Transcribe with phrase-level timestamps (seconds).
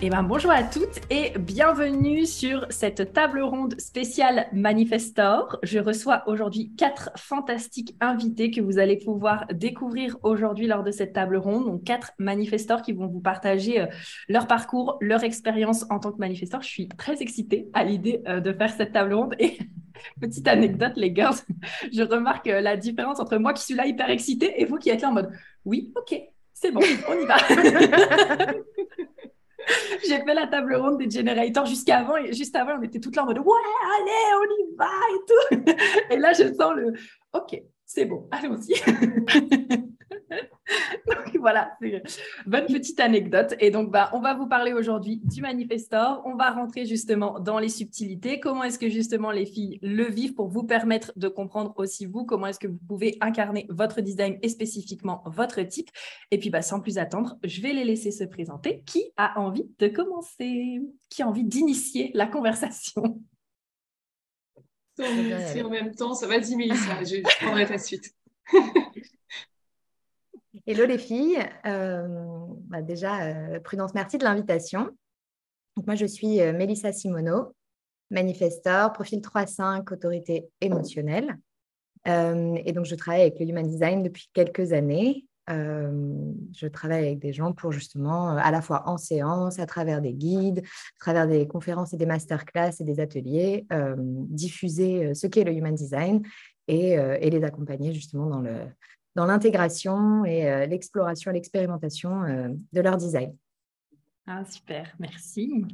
[0.00, 5.58] Eh ben, bonjour à toutes et bienvenue sur cette table ronde spéciale Manifestor.
[5.64, 11.14] Je reçois aujourd'hui quatre fantastiques invités que vous allez pouvoir découvrir aujourd'hui lors de cette
[11.14, 11.64] table ronde.
[11.64, 13.86] Donc, quatre manifestors qui vont vous partager euh,
[14.28, 16.62] leur parcours, leur expérience en tant que manifestor.
[16.62, 19.58] Je suis très excitée à l'idée euh, de faire cette table ronde et
[20.20, 21.32] petite anecdote, les gars,
[21.92, 24.90] je remarque euh, la différence entre moi qui suis là hyper excitée et vous qui
[24.90, 25.32] êtes là en mode
[25.64, 26.20] oui, ok,
[26.54, 27.36] c'est bon, on y va.
[30.08, 33.24] J'ai fait la table ronde des générateurs jusqu'avant et juste avant, on était toutes là
[33.24, 33.44] en mode ouais,
[33.96, 35.72] allez, on y va et tout.
[36.14, 36.92] Et là, je sens le
[37.32, 38.74] OK, c'est bon, allons-y.
[40.30, 42.02] donc voilà, c'est
[42.46, 43.54] bonne petite anecdote.
[43.60, 46.22] Et donc, bah, on va vous parler aujourd'hui du Manifestor.
[46.24, 48.40] On va rentrer justement dans les subtilités.
[48.40, 52.24] Comment est-ce que justement les filles le vivent pour vous permettre de comprendre aussi vous?
[52.24, 55.90] Comment est-ce que vous pouvez incarner votre design et spécifiquement votre type?
[56.30, 58.82] Et puis, bah, sans plus attendre, je vais les laisser se présenter.
[58.86, 60.80] Qui a envie de commencer?
[61.08, 63.20] Qui a envie d'initier la conversation?
[65.00, 68.12] En même temps, ça va 10 Mélissa, je prendrai ta suite.
[70.70, 71.38] Hello les filles.
[71.64, 72.06] Euh,
[72.66, 74.90] bah déjà, euh, Prudence, merci de l'invitation.
[75.86, 77.54] moi, je suis euh, Mélissa Simoneau,
[78.10, 81.38] manifestor, profil 3.5, autorité émotionnelle.
[82.04, 85.24] et donc, je travaille avec le Human Design depuis quelques années.
[85.48, 90.12] je travaille avec des gens pour justement, à la fois en séance, à travers des
[90.12, 93.66] guides, à travers des conférences et des masterclass et des ateliers,
[94.28, 96.20] diffuser ce qu'est le Human Design
[96.66, 96.98] et,
[97.30, 98.66] les accompagner justement dans le,
[99.18, 103.34] dans l'intégration et euh, l'exploration et l'expérimentation euh, de leur design.
[104.28, 105.66] Ah, super, merci.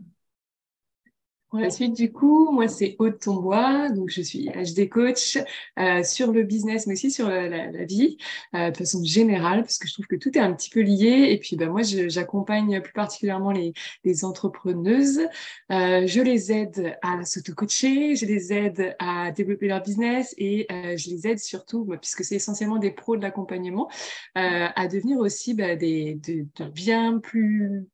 [1.54, 3.88] Pour la suite, du coup, moi, c'est Aude Tombois.
[3.90, 5.38] Donc, je suis HD coach
[5.78, 8.18] euh, sur le business, mais aussi sur la, vie,
[8.56, 11.28] euh, de façon générale, parce que je trouve que tout est un petit peu lié.
[11.30, 13.72] Et puis, ben, moi, j'accompagne plus particulièrement les,
[14.02, 15.20] les entrepreneuses.
[15.70, 20.96] Euh, je les aide à s'auto-coacher, je les aide à développer leur business et euh,
[20.96, 23.88] je les aide surtout, puisque c'est essentiellement des pros de l'accompagnement,
[24.36, 27.86] euh, à devenir aussi ben, des, de, de bien plus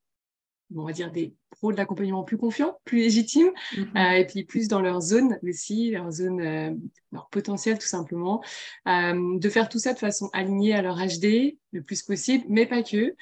[0.74, 1.34] on va dire des
[1.70, 3.90] de l'accompagnement plus confiants, plus légitimes, mhm.
[3.96, 6.70] euh, et puis plus dans leur zone aussi, leur zone, euh,
[7.12, 8.42] leur potentiel tout simplement,
[8.88, 12.66] euh, de faire tout ça de façon alignée à leur HD le plus possible, mais
[12.66, 13.14] pas que.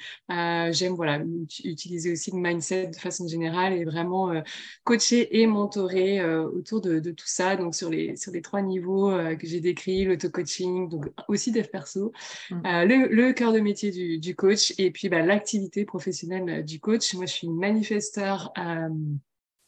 [0.71, 1.21] J'aime voilà
[1.63, 4.33] utiliser aussi le mindset de façon générale et vraiment
[4.83, 7.55] coacher et mentorer autour de, tout ça.
[7.55, 12.11] Donc sur les sur les trois niveaux que j'ai décrits, l'auto-coaching, donc aussi dev perso,
[12.49, 12.61] mhm.
[12.63, 17.13] le, cœur de métier du, du coach et puis bah, l'activité professionnelle du coach.
[17.13, 17.49] Moi, je suis
[18.19, 19.19] une manifesteur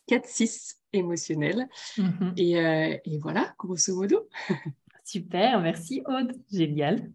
[0.07, 1.67] 4-6 émotionnel.
[1.97, 2.35] Mhm.
[2.39, 4.27] Euh, et, voilà, grosso modo.
[5.03, 7.11] Super, merci Aude, génial.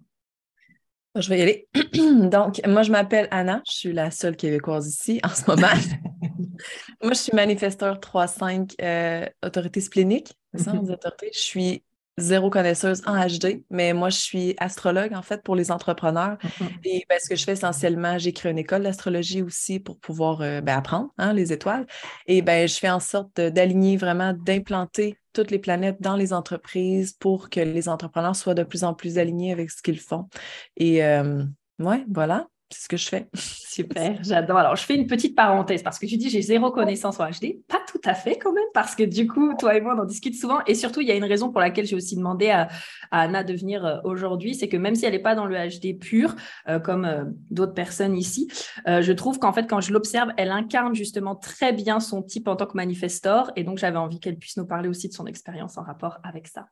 [1.15, 1.69] Je vais y aller.
[2.31, 3.63] Donc, moi, je m'appelle Anna.
[3.67, 5.69] Je suis la seule québécoise ici en ce moment.
[7.03, 10.35] moi, je suis manifesteur 3-5 euh, autorité splénique.
[10.55, 10.97] ça, mhm.
[11.33, 11.83] Je suis
[12.19, 16.39] zéro connaisseuse en HD, mais moi, je suis astrologue, en fait, pour les entrepreneurs.
[16.43, 16.69] Mm-hmm.
[16.85, 20.41] Et ben, ce que je fais essentiellement, j'ai créé une école d'astrologie aussi pour pouvoir
[20.41, 21.87] euh, ben, apprendre hein, les étoiles.
[22.27, 27.13] Et ben, je fais en sorte d'aligner vraiment, d'implanter toutes les planètes dans les entreprises
[27.13, 30.29] pour que les entrepreneurs soient de plus en plus alignés avec ce qu'ils font.
[30.77, 31.45] Et euh,
[31.79, 32.47] ouais, voilà.
[32.71, 33.29] C'est ce que je fais.
[33.77, 34.57] Super, j'adore.
[34.57, 37.63] Alors, je fais une petite parenthèse parce que tu dis j'ai zéro connaissance en HD.
[37.69, 40.05] Pas tout à fait quand même, parce que du coup, toi et moi, on en
[40.07, 40.61] discute souvent.
[40.67, 42.69] Et surtout, il y a une raison pour laquelle j'ai aussi demandé à,
[43.11, 44.55] Anna de venir euh, aujourd'hui.
[44.55, 46.35] C'est que même si elle n'est pas dans le HD pur,
[46.69, 48.49] euh, comme euh, d'autres personnes ici,
[48.87, 52.57] je trouve qu'en fait, quand je l'observe, elle incarne justement très bien son type en
[52.57, 53.53] tant que manifestor.
[53.57, 56.47] Et donc, j'avais envie qu'elle puisse nous parler aussi de son expérience en rapport avec
[56.47, 56.67] ça.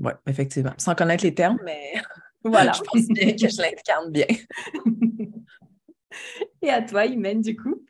[0.00, 0.72] Oui, effectivement.
[0.78, 1.94] Sans connaître les termes, mais.
[2.44, 2.72] Voilà.
[2.72, 4.26] je pense bien que je l'incarne bien.
[6.62, 7.82] Et à toi, Imen, du coup?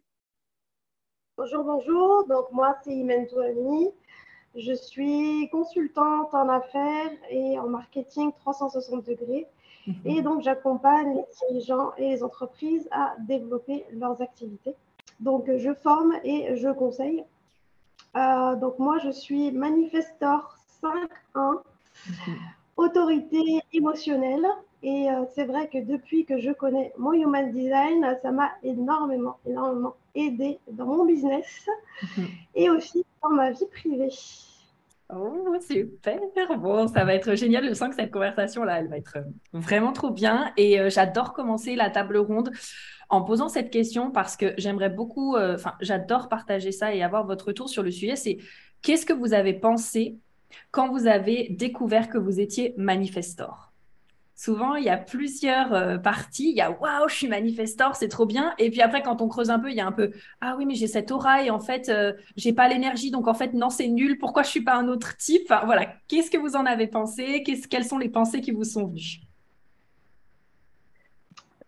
[1.37, 2.27] Bonjour, bonjour.
[2.29, 3.91] Donc, moi, c'est Imen Touami.
[4.55, 9.47] Je suis consultante en affaires et en marketing 360 degrés.
[9.87, 9.95] Mhm.
[10.05, 14.75] Et donc, j'accompagne les dirigeants et les entreprises à développer leurs activités.
[15.21, 17.25] Donc, je forme et je conseille.
[18.17, 21.63] Euh, donc, moi, je suis manifestor 5.1
[22.79, 24.47] autorité émotionnelle.
[24.83, 29.37] Et euh, c'est vrai que depuis que je connais mon Human Design, ça m'a énormément,
[29.45, 31.69] énormément aidé dans mon business
[32.55, 34.11] et aussi dans ma vie privée.
[35.13, 36.21] Oh, super.
[36.59, 37.67] Bon, ça va être génial.
[37.69, 39.19] Je sens que cette conversation-là, elle va être
[39.53, 40.53] vraiment trop bien.
[40.57, 42.53] Et euh, j'adore commencer la table ronde
[43.09, 47.27] en posant cette question parce que j'aimerais beaucoup, euh, enfin, j'adore partager ça et avoir
[47.27, 48.17] votre retour sur le sujet.
[48.17, 48.37] C'est
[48.83, 50.19] qu'est-ce que vous avez pensé
[50.71, 53.69] quand vous avez découvert que vous étiez manifestor
[54.39, 56.51] souvent, il y a plusieurs euh, parties.
[56.51, 58.55] Il y a waouh, je suis manifestor, c'est trop bien.
[58.59, 60.65] Et puis après, quand on creuse un peu, il y a un peu ah oui,
[60.65, 63.11] mais j'ai cette aura et en fait, je euh, j'ai pas l'énergie.
[63.11, 64.17] Donc en fait, non, c'est nul.
[64.19, 65.43] Pourquoi je suis pas un autre type?
[65.45, 65.93] Enfin, Voilà.
[66.07, 67.43] Qu'est-ce que vous en avez pensé?
[67.43, 69.21] Quelles sont les pensées qui vous sont venues?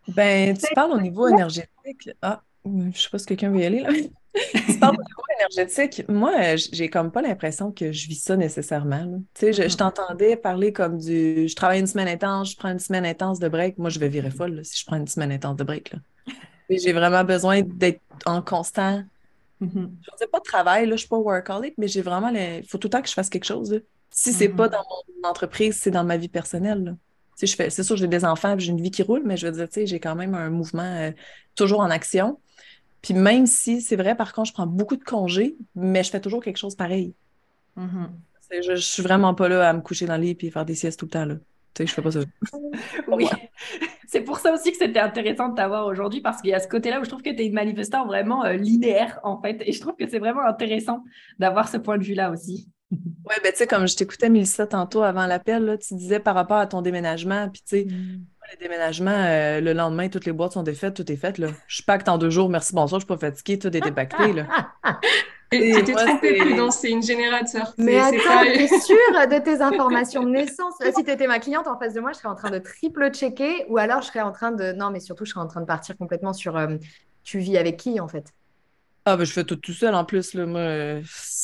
[0.08, 2.10] Ben, tu parles au niveau énergétique.
[2.22, 3.90] Ah, je sais pas si quelqu'un veut y aller là.
[4.34, 6.04] Tu parles niveau énergétique?
[6.08, 9.22] Moi, j'ai comme pas l'impression que je vis ça nécessairement.
[9.34, 12.78] Tu sais, je, t'entendais parler comme du je travaille une semaine intense, je prends une
[12.78, 13.78] semaine intense de break.
[13.78, 15.92] Moi, je vais virer folle si je prends une semaine intense de break.
[16.68, 19.02] J'ai vraiment besoin d'être en constant.
[19.60, 19.74] Mm-hmm.
[19.74, 22.28] Je ne sais pas de travail, là, je suis pas workaholic, mais j'ai vraiment.
[22.28, 23.80] Il faut tout le temps que je fasse quelque chose.
[24.10, 24.72] Si c'est pas mm-hmm.
[24.72, 24.84] dans
[25.22, 26.96] mon entreprise, c'est dans ma vie personnelle.
[27.46, 29.74] C'est sûr, j'ai des enfants, j'ai une vie qui roule, mais je veux dire, tu
[29.74, 31.10] sais, j'ai quand même un mouvement euh,
[31.54, 32.38] toujours en action.
[33.02, 36.20] Puis même si, c'est vrai, par contre, je prends beaucoup de congés, mais je fais
[36.20, 37.14] toujours quelque chose pareil.
[37.78, 38.62] Mm-hmm.
[38.62, 40.74] je, je, suis vraiment pas là à me coucher dans le lit et faire des
[40.74, 41.24] siestes tout le temps.
[41.24, 41.36] Là.
[41.74, 42.20] Tu sais, je fais pas ça.
[43.08, 43.26] oui.
[44.06, 46.66] C'est pour ça aussi que c'était intéressant de t'avoir aujourd'hui parce qu'il y a ce
[46.68, 49.62] côté-là où je trouve que tu es une manifestant vraiment euh, linéaire, en fait.
[49.64, 51.04] Et je trouve que c'est vraiment intéressant
[51.38, 52.68] d'avoir ce point de vue-là aussi.
[52.90, 56.56] Oui, ben tu sais, comme je t'écoutais, Mélissa, tantôt avant l'appel, tu disais par rapport
[56.56, 60.52] à ton déménagement, puis tu sais, mm les déménagements, euh, le lendemain, toutes les boîtes
[60.52, 61.38] sont défaites, tout est fait.
[61.38, 61.48] Là.
[61.66, 64.32] Je pacte en deux jours, merci, bonsoir, je suis pas fatiguée, tout est dépacté.
[64.32, 64.46] Là.
[65.50, 66.38] Trompée,
[66.70, 67.74] c'est une générateur.
[67.76, 70.74] Mais attends, t'es sûre de tes informations de naissance?
[70.94, 73.10] Si tu étais ma cliente en face de moi, je serais en train de triple
[73.10, 74.72] checker ou alors je serais en train de.
[74.72, 76.56] Non, mais surtout, je serais en train de partir complètement sur.
[76.56, 76.76] Euh,
[77.24, 78.32] tu vis avec qui en fait?
[79.04, 80.34] Ah, ben je fais tout tout seul en plus.
[80.34, 81.00] Là, moi,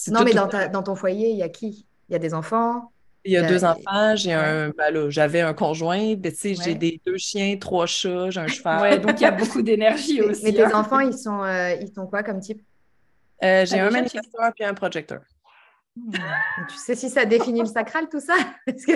[0.08, 1.88] non, mais dans, dans ton foyer, il y a qui?
[2.08, 2.92] Il y a des enfants?
[3.26, 7.16] Il y a deux enfants, j'ai un, ben j'avais un conjoint, ben, j'ai des deux
[7.16, 8.80] chiens, trois chats, j'ai un cheval.
[8.80, 10.44] Ouais, donc il y a beaucoup d'énergie aussi.
[10.44, 10.70] Mais tes hein.
[10.74, 12.62] enfants, ils sont, euh, ils sont quoi comme type?
[13.42, 15.20] Euh, J'ai un manifesteur puis un projecteur.
[15.96, 16.12] Hmm.
[16.68, 18.34] Tu sais si ça définit le sacral tout ça?
[18.66, 18.92] Parce que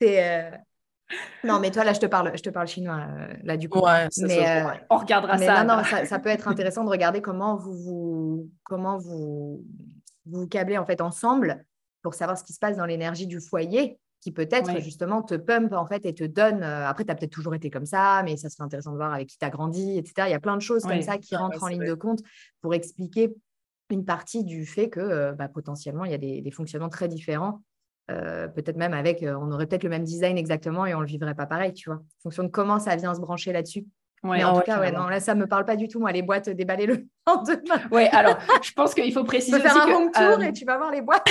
[0.00, 0.24] c'est.
[0.24, 0.50] Euh,
[1.42, 3.04] non, mais toi là, je te parle, je te parle chinois
[3.42, 3.80] là du coup.
[3.80, 5.64] Ouais, mais, on regardera ça.
[5.64, 9.64] Non, non, ça, ça, peut être intéressant de regarder comment vous, vous comment vous
[10.26, 11.64] vous câblez en fait ensemble
[12.02, 15.72] pour savoir ce qui se passe dans l'énergie du foyer qui peut-être justement te pump
[15.72, 16.62] en fait et te donne.
[16.62, 19.12] Euh, après, tu as peut-être toujours été comme ça, mais ça serait intéressant de voir
[19.12, 20.28] avec qui tu as grandi, etc.
[20.28, 22.20] Il y a plein de choses comme ça qui rentrent en ligne de compte
[22.60, 23.34] pour expliquer
[23.88, 27.62] une partie du fait que euh, bah, potentiellement il y a des, fonctionnements très différents.
[28.10, 31.08] Euh, peut-être même avec, on aurait peut-être le même design exactement et on ne le
[31.08, 33.86] vivrait pas pareil, tu vois, en fonction de comment ça vient se brancher là-dessus.
[34.24, 36.10] mais en tout cas, ouais, non, là, ça ne me parle pas du tout, moi,
[36.10, 37.80] les boîtes, déballer le lendemain.
[37.92, 39.56] Oui, alors, je pense qu'il faut préciser.
[39.56, 41.28] Tu peux faire un home tour et tu vas voir les boîtes.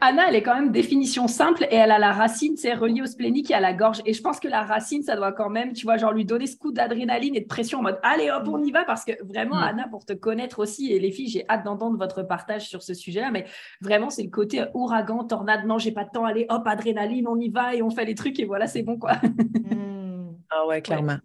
[0.00, 3.06] Anna, elle est quand même définition simple et elle a la racine, c'est relié au
[3.06, 4.00] splénique et à la gorge.
[4.04, 6.46] Et je pense que la racine, ça doit quand même, tu vois, genre lui donner
[6.46, 9.12] ce coup d'adrénaline et de pression en mode allez hop, on y va parce que
[9.24, 9.64] vraiment, mm.
[9.64, 12.94] Anna, pour te connaître aussi, et les filles, j'ai hâte d'entendre votre partage sur ce
[12.94, 13.46] sujet-là, mais
[13.80, 17.38] vraiment, c'est le côté ouragan, tornade, non, j'ai pas de temps, allez hop, adrénaline, on
[17.38, 19.14] y va et on fait les trucs et voilà, c'est bon quoi.
[19.14, 20.36] Mm.
[20.50, 21.12] Ah ouais, clairement.
[21.12, 21.18] Ouais.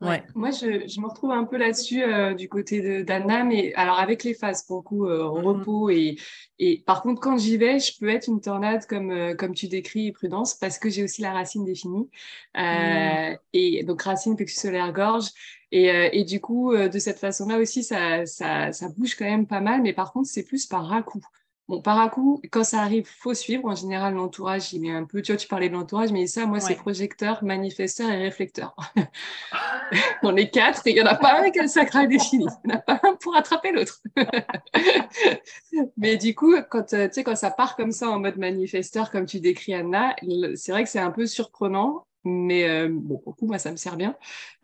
[0.00, 4.22] Moi, je, je, me retrouve un peu là-dessus euh, du côté d'Anna, mais alors avec
[4.22, 5.42] les phases, pour le coup, euh, mm-hmm.
[5.42, 5.90] repos.
[5.90, 6.16] Et,
[6.58, 9.66] et par contre, quand j'y vais, je peux être une tornade comme, euh, comme tu
[9.66, 12.08] décris, Prudence, parce que j'ai aussi la racine définie.
[12.54, 13.36] Mm.
[13.52, 15.26] Et donc, racine, plexus solaire, gorge.
[15.72, 19.60] Et, et du coup, de cette façon-là aussi, ça, ça, ça bouge quand même pas
[19.60, 21.20] mal, mais par contre, c'est plus par à-coup.
[21.68, 23.66] Bon, par à coup, quand ça arrive, faut suivre.
[23.66, 25.20] En général, l'entourage, il met un peu.
[25.20, 28.74] Tu vois, tu parlais de l'entourage, mais ça, moi, c'est projecteur, manifesteur et réflecteur.
[30.22, 32.46] On est quatre et il n'y en a pas un qui a le sacral défini.
[32.64, 34.00] Il n'y en a pas un pour attraper l'autre.
[35.98, 39.10] mais du coup, quand, euh, tu sais, quand ça part comme ça en mode manifesteur,
[39.10, 40.16] comme tu décris, Anna,
[40.54, 42.06] c'est vrai que c'est un peu surprenant.
[42.28, 44.14] Mais euh, bon, pour moi, ça me sert bien.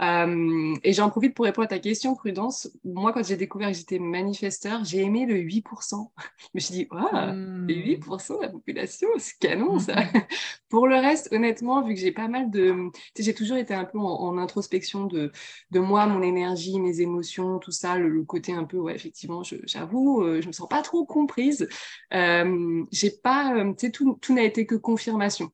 [0.02, 2.70] Euh, et j'en profite pour répondre à ta question, Prudence.
[2.84, 6.10] Moi, quand j'ai découvert que j'étais manifesteur, j'ai aimé le 8%.
[6.38, 7.66] Je me suis dit, waouh, mmh.
[7.66, 9.94] 8% de la population, c'est canon ça.
[10.68, 12.90] pour le reste, honnêtement, vu que j'ai pas mal de.
[12.92, 15.32] Tu sais, j'ai toujours été un peu en, introspection de,
[15.70, 20.22] de moi, mon énergie, mes émotions, tout ça, le, côté un peu, ouais, effectivement, j'avoue,
[20.22, 21.68] je, euh, je me sens pas trop comprise.
[22.12, 23.54] Euh, j'ai pas.
[23.54, 25.50] Euh, tu sais, tout, tout n'a été que confirmation.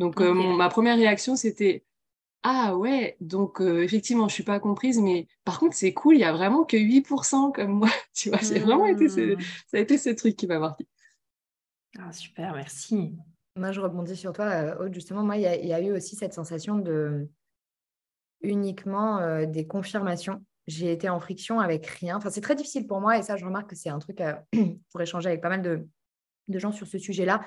[0.00, 1.84] Donc, euh, ma première réaction, c'était
[2.42, 6.20] Ah ouais, donc euh, effectivement, je suis pas comprise, mais par contre, c'est cool, il
[6.20, 7.90] y a vraiment que 8% comme moi.
[8.14, 9.40] tu vois, c'est vraiment été ce, mmh.
[9.66, 10.88] ça a été ce truc qui m'a marqué.
[11.98, 13.14] Ah, super, merci.
[13.56, 14.94] moi, je rebondis sur toi, Aude.
[14.94, 17.28] Justement, moi, il y, a eu aussi cette sensation de
[18.40, 20.42] uniquement des confirmations.
[20.66, 22.16] J'ai été en friction avec rien.
[22.16, 24.22] Enfin, c'est très difficile pour moi et ça, je remarque que c'est un truc
[24.92, 25.86] pour échanger avec pas mal de,
[26.48, 27.42] de gens sur ce sujet-là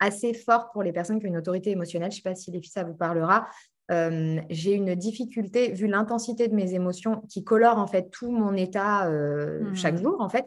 [0.00, 2.10] assez fort pour les personnes qui ont une autorité émotionnelle.
[2.10, 3.46] Je ne sais pas si les filles, ça vous parlera.
[3.90, 8.54] Euh, j'ai une difficulté, vu l'intensité de mes émotions qui colore en fait tout mon
[8.54, 10.02] état euh, chaque mmh.
[10.02, 10.46] jour, en fait,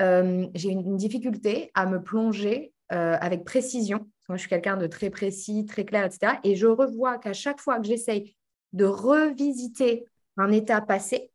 [0.00, 4.06] euh, j'ai une, difficulté à me plonger avec précision.
[4.28, 6.34] moi, je suis quelqu'un de très précis, très clair, etc.
[6.44, 8.36] Et je revois qu'à chaque fois que j'essaye
[8.74, 10.04] de revisiter
[10.36, 11.31] un état passé,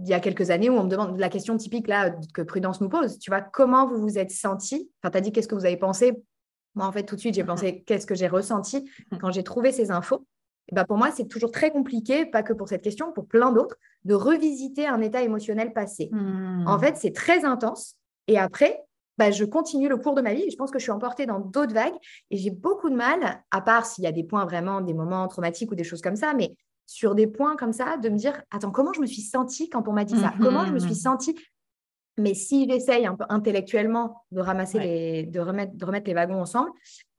[0.00, 2.80] il y a quelques années où on me demande la question typique là que Prudence
[2.80, 5.54] nous pose, tu vois, comment vous vous êtes senti Enfin, tu as dit qu'est-ce que
[5.54, 6.22] vous avez pensé?
[6.74, 8.88] Moi, en fait, tout de suite, j'ai pensé qu'est-ce que j'ai ressenti
[9.20, 10.24] quand j'ai trouvé ces infos?
[10.70, 13.52] Et ben, pour moi, c'est toujours très compliqué, pas que pour cette question, pour plein
[13.52, 16.10] d'autres, de revisiter un état émotionnel passé.
[16.12, 16.64] Hmm.
[16.66, 17.96] En fait, c'est très intense.
[18.26, 18.82] Et après,
[19.16, 21.40] bah, je continue le cours de ma vie je pense que je suis emportée dans
[21.40, 21.96] d'autres vagues
[22.30, 25.26] et j'ai beaucoup de mal, à part s'il y a des points vraiment, des moments
[25.26, 26.54] traumatiques ou des choses comme ça, mais
[26.88, 29.86] sur des points comme ça, de me dire, attends, comment je me suis sentie quand
[29.88, 30.32] on m'a dit ça?
[30.40, 30.96] Comment je me suis mhm.
[30.96, 31.38] sentie?
[32.16, 36.40] Mais si j'essaye un peu intellectuellement de ramasser les, de remettre, de remettre les wagons
[36.40, 36.70] ensemble,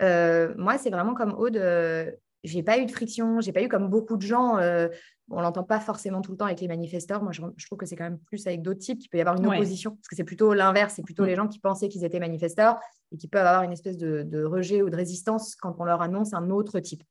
[0.02, 2.12] euh, moi, c'est vraiment comme Aude, euh,
[2.44, 4.88] j'ai pas eu de friction, j'ai pas eu comme beaucoup de gens, euh,
[5.30, 7.22] on l'entend pas forcément tout le temps avec les manifesteurs.
[7.22, 9.38] Moi, je, trouve que c'est quand même plus avec d'autres types qu'il peut y avoir
[9.38, 11.28] une opposition, parce que c'est plutôt l'inverse, c'est plutôt mm.
[11.28, 12.80] les gens qui pensaient qu'ils étaient manifesteurs
[13.12, 16.02] et qui peuvent avoir une espèce de, de, rejet ou de résistance quand on leur
[16.02, 17.04] annonce un autre type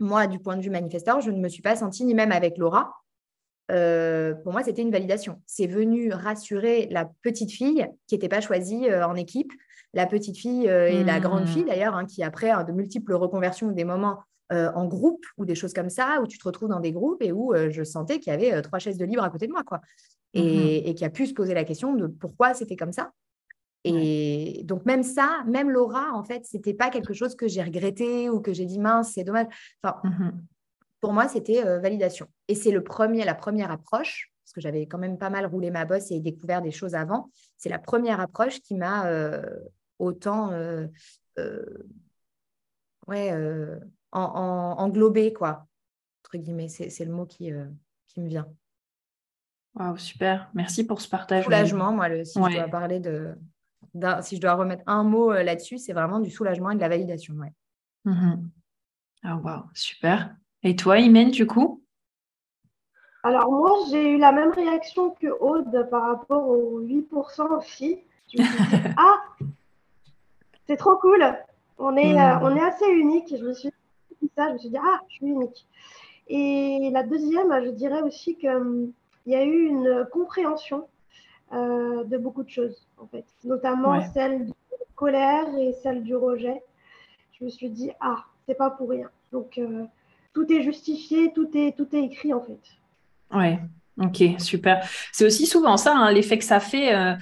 [0.00, 2.58] moi, du point de vue manifesteur, je ne me suis pas sentie, ni même avec
[2.58, 2.92] Laura.
[3.70, 5.40] Euh, pour moi, c'était une validation.
[5.46, 9.52] C'est venu rassurer la petite fille qui n'était pas choisie euh, en équipe,
[9.92, 13.68] la petite fille euh, et la grande fille d'ailleurs, hein, qui après de multiples reconversions
[13.68, 14.18] ou des moments
[14.52, 17.32] en groupe ou des choses comme ça, où tu te retrouves dans des groupes et
[17.32, 19.64] où je sentais qu'il y avait trois chaises de libre à côté de moi.
[19.64, 19.80] quoi.
[20.34, 20.42] Et,
[20.84, 23.10] mmh et qui a pu se poser la question de pourquoi c'était comme ça.
[23.88, 28.28] Et donc même ça, même Laura, en fait, c'était pas quelque chose que j'ai regretté
[28.28, 29.46] ou que j'ai dit mince, c'est dommage.
[29.82, 30.30] Enfin, mmh
[31.00, 32.26] pour moi, c'était euh, validation.
[32.48, 35.70] Et c'est le premier, la première approche, parce que j'avais quand même pas mal roulé
[35.70, 37.30] ma bosse et découvert des choses avant.
[37.56, 39.42] C'est la première approche qui m'a euh,
[39.98, 40.88] autant, euh,
[43.06, 43.32] ouais,
[44.10, 45.66] en, englobé quoi.
[46.24, 47.52] Entre guillemets, c'est le mot qui,
[48.08, 48.48] qui me vient.
[49.74, 50.50] Wow, super.
[50.54, 51.44] Merci pour ce partage.
[51.44, 53.36] Soulagement, moi, le, si je dois parler de,
[54.22, 56.88] si je dois remettre un mot euh, là-dessus, c'est vraiment du soulagement et de la
[56.88, 57.34] validation.
[57.34, 57.52] Ouais.
[58.04, 58.50] Mhm.
[59.22, 60.34] Ah, wow, super.
[60.62, 61.82] Et toi, Imen, du coup?
[63.22, 67.98] Alors, moi, j'ai eu la même réaction que Aude par rapport aux 8% aussi.
[68.32, 69.22] Je me suis dit, ah,
[70.66, 71.24] c'est trop cool.
[71.78, 73.34] On est, euh, on est assez unique.
[73.36, 73.70] Je me suis
[74.22, 75.66] dit ça, je me suis dit, ah, je suis unique.
[76.28, 78.92] Et la deuxième, je dirais aussi qu'il hum,
[79.26, 80.86] y a eu une compréhension
[81.52, 84.54] euh, de beaucoup de choses, en fait, notamment celle de
[84.94, 86.62] colère et celle du rejet.
[87.38, 89.10] Je me suis dit, ah, c'est pas pour rien.
[89.32, 89.84] Donc, euh,
[90.32, 92.58] tout est justifié, tout est, tout est écrit, en fait.
[93.32, 93.60] Ouais,
[94.00, 94.88] ok, super.
[95.12, 97.14] C'est aussi souvent ça, hein, l'effet que ça fait, euh,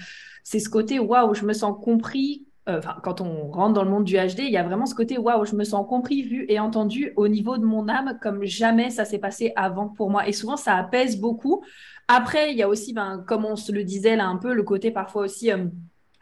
[0.42, 4.04] c'est ce côté, waouh, je me sens compris, enfin, quand on rentre dans le monde
[4.04, 6.58] du HD, il y a vraiment ce côté waouh, je me sens compris, vu et
[6.58, 10.28] entendu au niveau de mon âme comme jamais ça s'est passé avant pour moi.
[10.28, 11.62] Et souvent, ça apaise beaucoup
[12.08, 14.62] après, il y a aussi, ben, comme on se le disait là un peu, le
[14.62, 15.66] côté parfois aussi euh,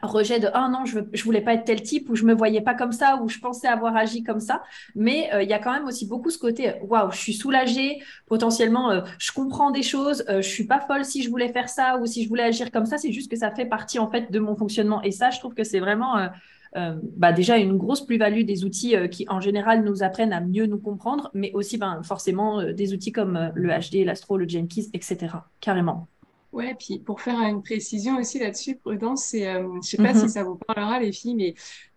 [0.07, 2.61] rejet de ah non je, ne voulais pas être tel type ou je me voyais
[2.61, 4.63] pas comme ça ou je pensais avoir agi comme ça
[4.95, 8.01] mais euh, il y a quand même aussi beaucoup ce côté waouh je suis soulagée
[8.25, 11.97] potentiellement euh, je comprends des choses je suis pas folle si je voulais faire ça
[11.97, 14.31] ou si je voulais agir comme ça c'est juste que ça fait partie en fait
[14.31, 16.29] de mon fonctionnement et ça je trouve que c'est vraiment
[16.75, 20.41] euh, bah déjà une grosse plus-value des outils euh, qui en général nous apprennent à
[20.41, 24.47] mieux nous comprendre, mais aussi ben, forcément euh, des outils comme le HD, l'Astro, le
[24.47, 25.35] Jenkins, etc.
[25.59, 26.07] Carrément.
[26.53, 30.29] Ouais, puis pour faire une précision aussi là-dessus, Prudence, c'est, je sais pas si mhm.
[30.29, 31.55] ça vous parlera les filles, mais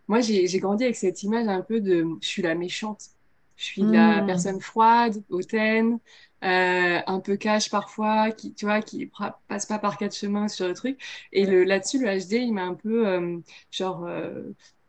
[0.09, 3.11] moi j'ai grandi avec cette image un peu de je suis la méchante,
[3.57, 4.27] je suis la hmm.
[4.27, 5.99] personne froide, hautaine,
[6.45, 9.11] euh, un peu cash parfois, qui tu vois, qui
[9.49, 11.01] passe pas par quatre chemins sur le truc.
[11.33, 13.39] Et le là-dessus, le HD, il m'a un peu euh,
[13.71, 14.43] genre euh,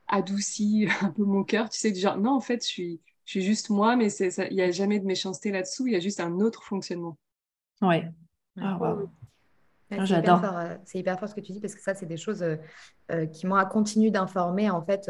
[0.08, 1.70] adouci un peu mon cœur.
[1.70, 4.30] Tu sais, du genre non, en fait, je suis je suis juste moi, mais c'est
[4.52, 5.88] il y a jamais de méchanceté là-dessous.
[5.88, 7.18] Il y a juste un autre fonctionnement.
[7.82, 8.10] Ouais.
[8.60, 9.10] Ah, wow.
[9.92, 10.42] Ah, j'adore.
[10.86, 12.46] C'est hyper fort ce que tu dis parce que ça, c'est des choses
[13.32, 15.10] qui m'ont continué d'informer en fait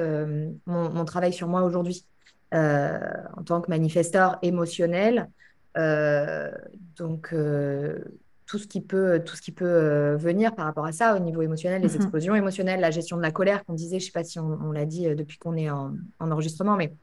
[0.65, 2.05] mon, mon, travail sur moi aujourd'hui.
[2.51, 5.29] en tant que manifesteur émotionnel,
[5.77, 6.51] euh,
[6.97, 7.99] donc, euh,
[8.45, 11.19] tout ce qui peut, tout ce qui peut euh, venir par rapport à ça au
[11.19, 11.95] niveau émotionnel, les mhm.
[11.95, 14.71] explosions émotionnelles, la gestion de la colère qu'on disait, je ne sais pas si on,
[14.71, 16.93] l'a dit depuis qu'on est en, enregistrement, mais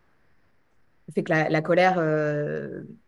[1.08, 1.96] le fait que la, colère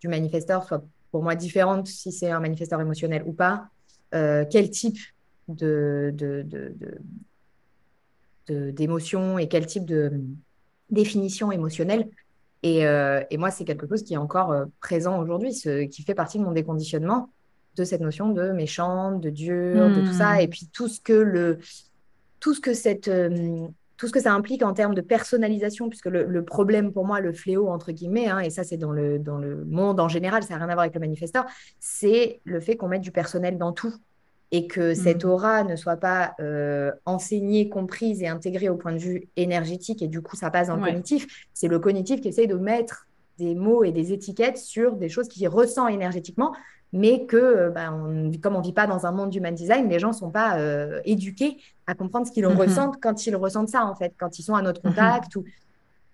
[0.01, 3.69] du manifesteur soit pour moi différente si c'est un manifesteur émotionnel ou pas,
[4.13, 4.99] quel type
[5.49, 6.15] de,
[8.49, 10.13] d'émotion et quel type de,
[10.91, 12.09] définition émotionnelle.
[12.63, 16.39] Et, et moi, c'est quelque chose qui est encore présent aujourd'hui, ce, qui fait partie
[16.39, 17.31] de mon déconditionnement
[17.77, 20.41] de cette notion de méchante, de dur, de tout ça, hmm.
[20.41, 21.59] et puis tout ce que le,
[22.41, 23.11] tout ce que cette,
[23.97, 27.33] tout ce que ça implique en termes de personnalisation, puisque le, problème pour moi, le
[27.33, 30.55] fléau entre guillemets, hein, et ça c'est dans le, dans le monde en général, ça
[30.55, 31.47] n'a rien à voir avec le manifesteur,
[31.81, 33.95] c'est le fait qu'on mette du personnel dans tout
[34.53, 35.29] et que cette hmm.
[35.29, 40.09] aura ne soit pas euh, enseignée, comprise et intégrée au point de vue énergétique, et
[40.09, 41.27] du coup ça passe dans le cognitif.
[41.53, 43.07] C'est le cognitif qui essaye de mettre
[43.39, 46.55] des mots et des étiquettes sur des choses qu'il ressent énergétiquement,
[46.97, 47.93] mais que, euh, bah,
[48.43, 50.59] comme on ne vit pas dans un monde d'human design, les gens ne sont pas
[50.59, 52.57] euh, éduqués à comprendre ce qu'ils mhm.
[52.57, 54.95] ressentent quand ils ressentent ça, en fait, quand ils sont à notre mhm.
[54.95, 55.37] contact.
[55.37, 55.45] ou...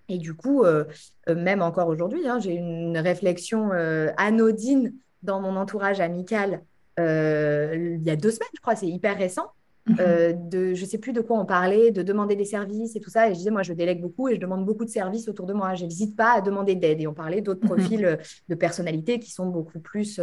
[0.09, 0.85] Et du coup, euh,
[1.29, 3.71] même encore aujourd'hui, hein, j'ai une réflexion
[4.17, 6.63] anodine dans mon entourage amical
[6.99, 9.47] il y a deux semaines, je crois, c'est hyper récent.
[9.85, 10.49] Mhm.
[10.49, 13.29] de, je sais plus de quoi on parlait, de demander des services et tout ça.
[13.29, 15.55] Et je disais, moi, je délègue beaucoup et je demande beaucoup de services autour de
[15.55, 15.75] moi.
[15.75, 17.01] Je n'hésite pas à demander d'aide.
[17.01, 20.21] Et on parlait d'autres profils de personnalités qui sont beaucoup plus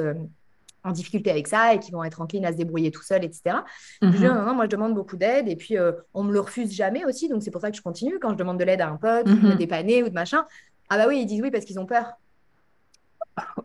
[0.83, 3.57] en difficulté avec ça et qui vont être enclines à se débrouiller tout seul, etc.
[4.01, 4.33] Je dis, mhm.
[4.33, 7.05] non, non, moi, je demande beaucoup d'aide et puis euh, on me le refuse jamais
[7.05, 7.27] aussi.
[7.27, 8.19] Donc, c'est pour ça que je continue.
[8.19, 9.57] Quand je demande de l'aide à un pote, ou de me mhm.
[9.57, 10.45] dépanner ou de machin,
[10.89, 12.13] ah bah oui, ils disent oui parce qu'ils ont peur.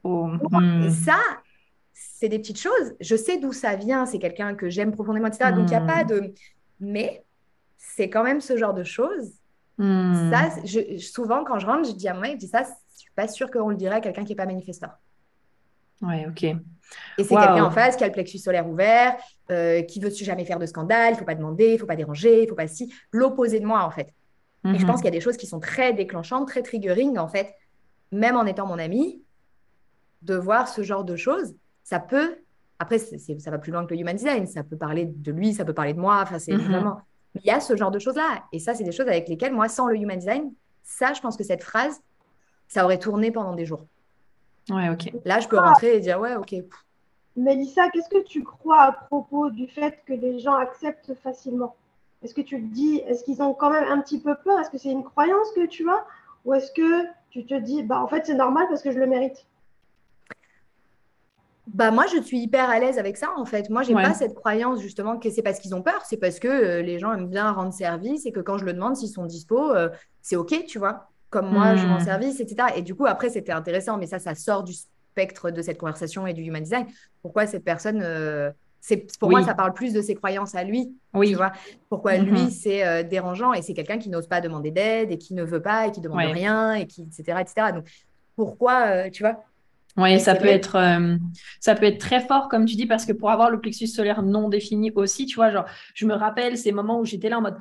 [0.03, 0.91] Oh, hmm.
[0.91, 1.19] Ça,
[1.93, 2.95] c'est des petites choses.
[3.01, 4.07] Je sais d'où ça vient.
[4.07, 5.53] C'est quelqu'un que j'aime profondément, etc.
[5.53, 6.09] Donc, il n'y a pas hmm.
[6.09, 6.35] de.
[6.81, 7.25] Mais
[7.79, 9.33] c'est quand même ce genre de choses.
[9.79, 10.31] Hmm.
[10.31, 13.13] Ça, je, souvent, quand je rentre, je dis à moi, je dis ça, je suis
[13.17, 14.91] pas sûre qu'on le dirait à quelqu'un qui n'est pas manifesteur.
[16.07, 16.43] Ouais, ok.
[17.19, 19.17] Et c'est quelqu'un en face qui a le plexus solaire ouvert,
[19.51, 21.87] euh, qui veut jamais faire de scandale, il ne faut pas demander, il ne faut
[21.87, 22.93] pas déranger, il ne faut pas si.
[23.11, 24.15] L'opposé de moi, en fait.
[24.65, 24.87] Et je mhm.
[24.87, 27.55] pense qu'il y a des choses qui sont très déclenchantes, très triggering, en fait,
[28.13, 29.23] même en étant mon ami,
[30.23, 31.55] de voir ce genre de choses.
[31.83, 32.37] Ça peut.
[32.79, 34.47] Après, ça va plus loin que le human design.
[34.47, 36.21] Ça peut parler de lui, ça peut parler de moi.
[36.23, 36.71] Enfin, c'est mhm.
[36.71, 37.01] vraiment.
[37.35, 38.45] Il y a ce genre de choses-là.
[38.53, 40.53] Et ça, c'est des choses avec lesquelles, moi, sans le human design,
[40.83, 42.01] ça, je pense que cette phrase,
[42.69, 43.87] ça aurait tourné pendant des jours.
[44.71, 45.13] Ouais, ok.
[45.25, 46.55] Là, je peux rentrer et dire, ouais, ok.
[47.37, 51.75] Mélissa, qu'est-ce que tu crois à propos du fait que les gens acceptent facilement?
[52.23, 54.59] Est-ce que tu te dis, est-ce qu'ils ont quand même un petit peu peur?
[54.61, 56.07] Est-ce que c'est une croyance que tu as?
[56.45, 59.07] Ou est-ce que tu te dis, bah en fait c'est normal parce que je le
[59.07, 59.47] mérite?
[61.67, 63.69] Bah moi je suis hyper à l'aise avec ça en fait.
[63.69, 66.49] Moi j'ai pas cette croyance justement que c'est parce qu'ils ont peur, c'est parce que
[66.49, 69.25] euh, les gens aiment bien rendre service et que quand je le demande s'ils sont
[69.25, 69.89] dispo, euh,
[70.23, 71.11] c'est ok, tu vois.
[71.35, 72.05] Comme moi je rends hmm.
[72.05, 72.69] service, etc.
[72.77, 76.29] Et du coup après c'était intéressant, mais ça ça sort du spectre de cette conversation
[76.29, 76.87] et du human design.
[77.23, 80.95] Pourquoi cette personne, euh, c'est pour moi, ça parle plus de ses croyances à lui.
[81.13, 81.31] Oui.
[81.31, 81.51] Tu vois
[81.89, 82.51] Pourquoi lui, mm-hmm.
[82.51, 85.63] c'est euh, dérangeant et c'est quelqu'un qui n'ose pas demander d'aide et qui ne veut
[85.63, 87.73] pas et qui demande rien et qui, etc., etc.
[87.75, 87.85] Donc,
[88.37, 89.43] pourquoi, euh, tu vois?
[89.97, 90.77] Oui, ça peut être
[91.61, 94.23] ça peut être très fort comme tu dis parce que pour avoir le plexus solaire
[94.23, 97.43] non défini aussi, tu vois, genre je me rappelle ces moments où j'étais là en
[97.43, 97.57] mode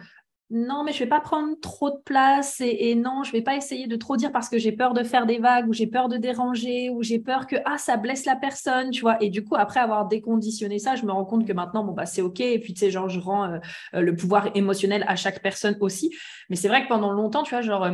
[0.53, 3.87] non, mais je vais pas prendre trop de place et, non, je vais pas essayer
[3.87, 6.17] de trop dire parce que j'ai peur de faire des vagues ou j'ai peur de
[6.17, 9.17] déranger ou j'ai peur que ah ça blesse la personne, tu vois.
[9.19, 12.05] Et du coup, après avoir déconditionné ça, je me rends compte que maintenant, bon bah
[12.05, 12.39] c'est ok.
[12.39, 13.57] Et puis tu sais, genre je rends euh,
[13.95, 16.11] euh, le pouvoir émotionnel à chaque personne aussi.
[16.51, 17.89] Mais c'est vrai que pendant longtemps, tu vois, genre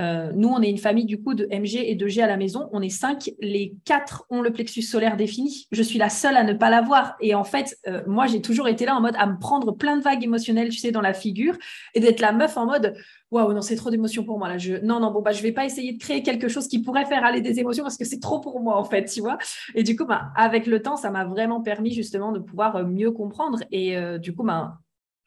[0.00, 2.36] euh, nous on est une famille du coup de MG et de G à la
[2.36, 2.68] maison.
[2.72, 5.68] On est cinq, les quatre ont le plexus solaire défini.
[5.70, 7.14] Je suis la seule à ne pas l'avoir.
[7.20, 10.02] Et en fait, moi j'ai toujours été là en mode à me prendre plein de
[10.02, 11.56] vagues émotionnelles, tu sais, dans la figure
[12.00, 12.94] d'être la meuf en mode
[13.30, 15.52] waouh non c'est trop d'émotions pour moi là je non non bon bah je vais
[15.52, 18.20] pas essayer de créer quelque chose qui pourrait faire aller des émotions parce que c'est
[18.20, 19.38] trop pour moi en fait tu vois
[19.74, 22.84] et du coup bah, avec le temps ça m'a vraiment permis justement de pouvoir euh,
[22.84, 24.78] mieux comprendre et euh, du coup bah,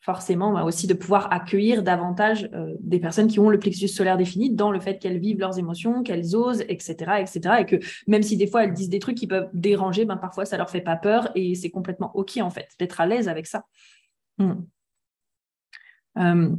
[0.04, 4.18] forcément bah, aussi de pouvoir accueillir davantage euh, des personnes qui ont le plexus solaire
[4.18, 7.40] défini dans le fait qu'elles vivent leurs émotions, qu'elles osent, etc., etc.
[7.60, 10.44] Et que même si des fois elles disent des trucs qui peuvent déranger, ben, parfois
[10.46, 13.48] ça leur fait pas peur et c'est complètement ok en fait d'être à l'aise avec
[13.48, 13.64] ça.
[14.38, 14.64] Hmm.
[16.18, 16.50] Euh,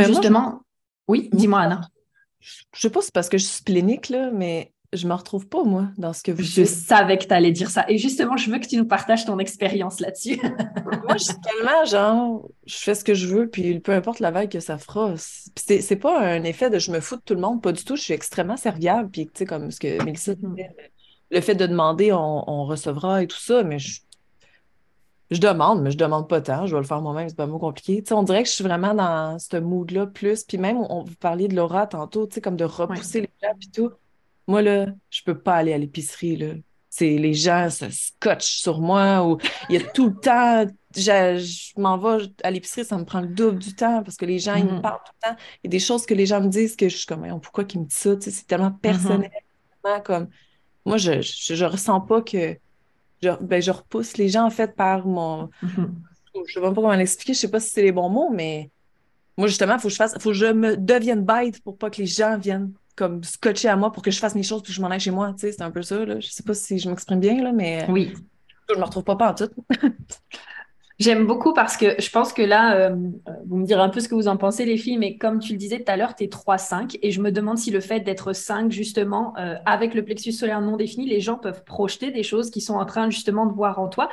[0.00, 0.62] euh, justement,
[1.08, 1.80] oui, dis-moi, Anna.
[2.74, 6.12] Je pense parce que je suis splénique, là, mais je me retrouve pas, moi, dans
[6.12, 7.84] ce que vous Je savais que tu allais dire ça.
[7.88, 10.38] Et justement, je veux que tu nous partages ton expérience là-dessus.
[11.04, 14.30] moi, je suis tellement genre, je fais ce que je veux, puis peu importe la
[14.30, 15.14] vague que ça fera.
[15.56, 17.96] C'est pas un effet de je me fous de tout le monde, pas du tout.
[17.96, 20.54] Je suis extrêmement serviable, puis tu sais, comme ce que Mélissa mm-hmm.
[20.56, 20.76] disait,
[21.30, 24.00] le fait de demander, on, on, recevra et tout ça, mais je
[25.32, 26.66] je demande, mais je demande pas tant.
[26.66, 28.02] Je vais le faire moi-même, c'est pas mot compliqué.
[28.12, 30.44] on dirait que je suis vraiment dans ce mood-là plus.
[30.44, 33.90] Puis même, on, vous parliez de l'aura tantôt, comme de repousser les gens et tout.
[34.46, 36.54] Moi, là, je peux pas aller à l'épicerie, là.
[36.90, 39.38] C'est les gens se scotchent sur moi ou
[39.70, 43.28] il y a tout le temps, je, m'en vais à l'épicerie, ça me prend le
[43.28, 44.80] double du temps parce que les gens, ils me mm-hmm.
[44.82, 45.36] parlent tout le temps.
[45.64, 47.64] Il y a des choses que les gens me disent que je suis comme, pourquoi
[47.64, 48.10] qu'ils me disent ça?
[48.20, 48.78] c'est tellement mm-hmm.
[48.78, 49.30] personnel.
[50.04, 50.28] comme,
[50.84, 52.58] moi, je, je, je ressens pas que
[53.22, 55.50] je, ben, je repousse les gens, en fait, par mon.
[55.62, 55.90] Mm-hmm.
[56.34, 58.30] Je ne sais pas comment l'expliquer, je ne sais pas si c'est les bons mots,
[58.32, 58.70] mais
[59.36, 61.90] Moi, justement, il faut que je fasse, faut que je me devienne bête pour pas
[61.90, 64.72] que les gens viennent comme scotcher à moi pour que je fasse mes choses puis
[64.72, 65.32] que je m'en aille chez moi.
[65.32, 66.04] Tu sais, c'est un peu ça.
[66.04, 66.20] Là.
[66.20, 68.12] Je sais pas si je m'exprime bien, là, mais oui.
[68.68, 69.50] je me retrouve pas pas en tout.
[71.02, 72.94] J'aime beaucoup parce que je pense que là, euh,
[73.46, 75.50] vous me direz un peu ce que vous en pensez, les filles, mais comme tu
[75.50, 77.98] le disais tout à l'heure, tu es 3-5 et je me demande si le fait
[77.98, 82.22] d'être 5, justement, euh, avec le plexus solaire non défini, les gens peuvent projeter des
[82.22, 84.10] choses qui sont en train justement de voir en toi.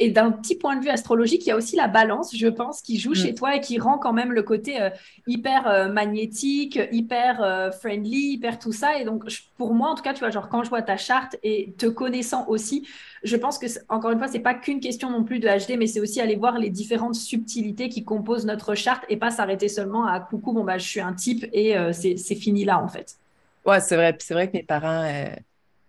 [0.00, 2.82] Et d'un petit point de vue astrologique, il y a aussi la balance, je pense,
[2.82, 3.14] qui joue mm.
[3.14, 4.90] chez toi et qui rend quand même le côté euh,
[5.28, 8.98] hyper magnétique, hyper friendly, hyper tout ça.
[8.98, 9.24] Et donc,
[9.56, 11.86] pour moi, en tout cas, tu vois, genre quand je vois ta charte et te
[11.86, 12.88] connaissant aussi,
[13.22, 15.86] je pense que, encore une fois, c'est pas qu'une question non plus de HD, mais
[15.86, 20.06] c'est aussi aller voir les différentes subtilités qui composent notre charte et pas s'arrêter seulement
[20.06, 23.16] à coucou, bon, bah, je suis un type et euh, c'est fini là, en fait.
[23.66, 24.16] Ouais, c'est vrai.
[24.20, 25.28] C'est vrai que mes parents, euh,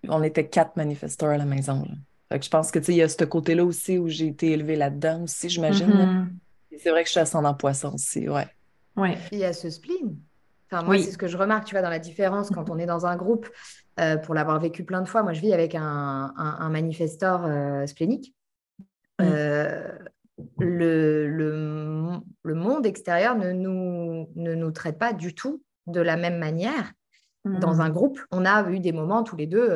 [0.08, 1.86] on était quatre manifesteurs à la maison.
[2.39, 4.76] Je pense que, tu sais, il y a ce côté-là aussi où j'ai été élevée
[4.76, 5.89] là-dedans aussi, j'imagine.
[5.89, 6.78] Mm-hmm.
[6.78, 8.48] C'est vrai que je suis ascendant poisson aussi, ouais.
[8.96, 9.17] Ouais.
[9.32, 10.17] Il y a ce spleen.
[10.72, 12.86] Enfin, moi, c'est ce que je remarque, tu vois, dans la différence quand on est
[12.86, 13.50] dans un groupe.
[14.00, 17.86] Euh, pour l'avoir vécu plein de fois, moi je vis avec un, un, manifestor euh,
[17.86, 18.34] splénique.
[19.20, 19.24] Mm.
[19.24, 19.98] Euh,
[20.58, 26.38] le, le, monde extérieur ne nous, ne nous traite pas du tout de la même
[26.38, 26.94] manière.
[27.43, 27.82] Dans mm.
[27.82, 29.67] un groupe, on a eu des moments tous les deux,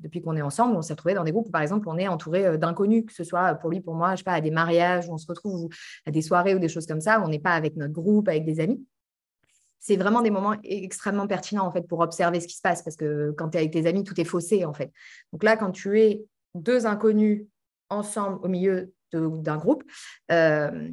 [0.00, 2.08] depuis qu'on est ensemble, on s'est retrouvés dans des groupes où, par exemple, on est
[2.08, 5.08] entouré d'inconnus, que ce soit pour lui, pour moi, je sais pas, à des mariages
[5.08, 5.70] où on se retrouve,
[6.04, 8.28] à des soirées ou des choses comme ça, où on n'est pas avec notre groupe,
[8.28, 8.84] avec des amis
[9.80, 12.96] c'est vraiment des moments extrêmement pertinents en fait pour observer ce qui se passe parce
[12.96, 14.92] que quand tu es avec tes amis, tout est faussé en fait.
[15.32, 16.22] Donc là, quand tu es
[16.54, 17.46] deux inconnus
[17.88, 19.82] ensemble au milieu d'un groupe,
[20.30, 20.88] euh,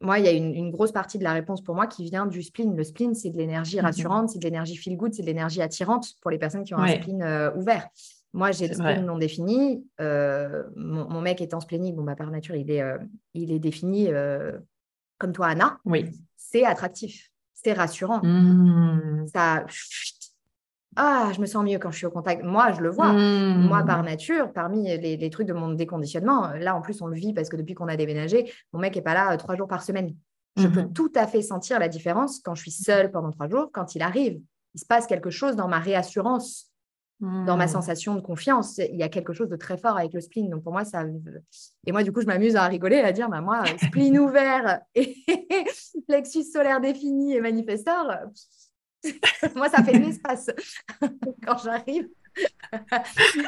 [0.00, 2.42] moi, il y a une, grosse partie de la réponse pour moi qui vient du
[2.42, 2.74] spleen.
[2.74, 5.60] Le spleen, c'est de l'énergie mmh rassurante, c'est de l'énergie feel good, c'est de l'énergie
[5.60, 7.88] attirante pour les personnes qui ont un spleen euh, ouvert.
[8.32, 9.84] Moi, j'ai le spleen non défini.
[10.00, 12.82] Euh, mon, mec étant splénique, bon, bah, par nature, il est,
[13.34, 14.08] il est défini
[15.18, 15.78] comme toi, Anna.
[15.84, 16.06] Oui.
[16.36, 17.30] C'est attractif
[17.62, 18.22] c'est rassurant.
[19.32, 19.64] Ça,
[20.96, 22.42] ah, je me sens mieux quand je suis au contact.
[22.44, 23.12] Moi, je le vois.
[23.12, 23.68] Mmh.
[23.68, 27.32] Moi, par nature, parmi les, trucs de mon déconditionnement, là, en plus, on le vit
[27.32, 29.82] parce que depuis qu'on a déménagé, mon mec est pas là euh, trois jours par
[29.82, 30.14] semaine.
[30.56, 30.92] Je peux mmh.
[30.92, 33.70] tout à fait sentir la différence quand je suis seule pendant trois jours.
[33.72, 34.40] Quand il arrive,
[34.74, 36.70] il se passe quelque chose dans ma réassurance
[37.20, 37.68] dans ma hmm.
[37.68, 38.78] sensation de confiance.
[38.78, 40.48] Il y a quelque chose de très fort avec le spleen.
[40.48, 41.04] Donc pour moi, ça.
[41.86, 45.16] Et moi, du coup, je m'amuse à rigoler, à dire bah, moi, spleen ouvert et
[46.08, 48.06] plexus solaire défini et manifesteur,
[49.56, 50.50] moi, ça fait de l'espace
[51.46, 52.08] quand j'arrive.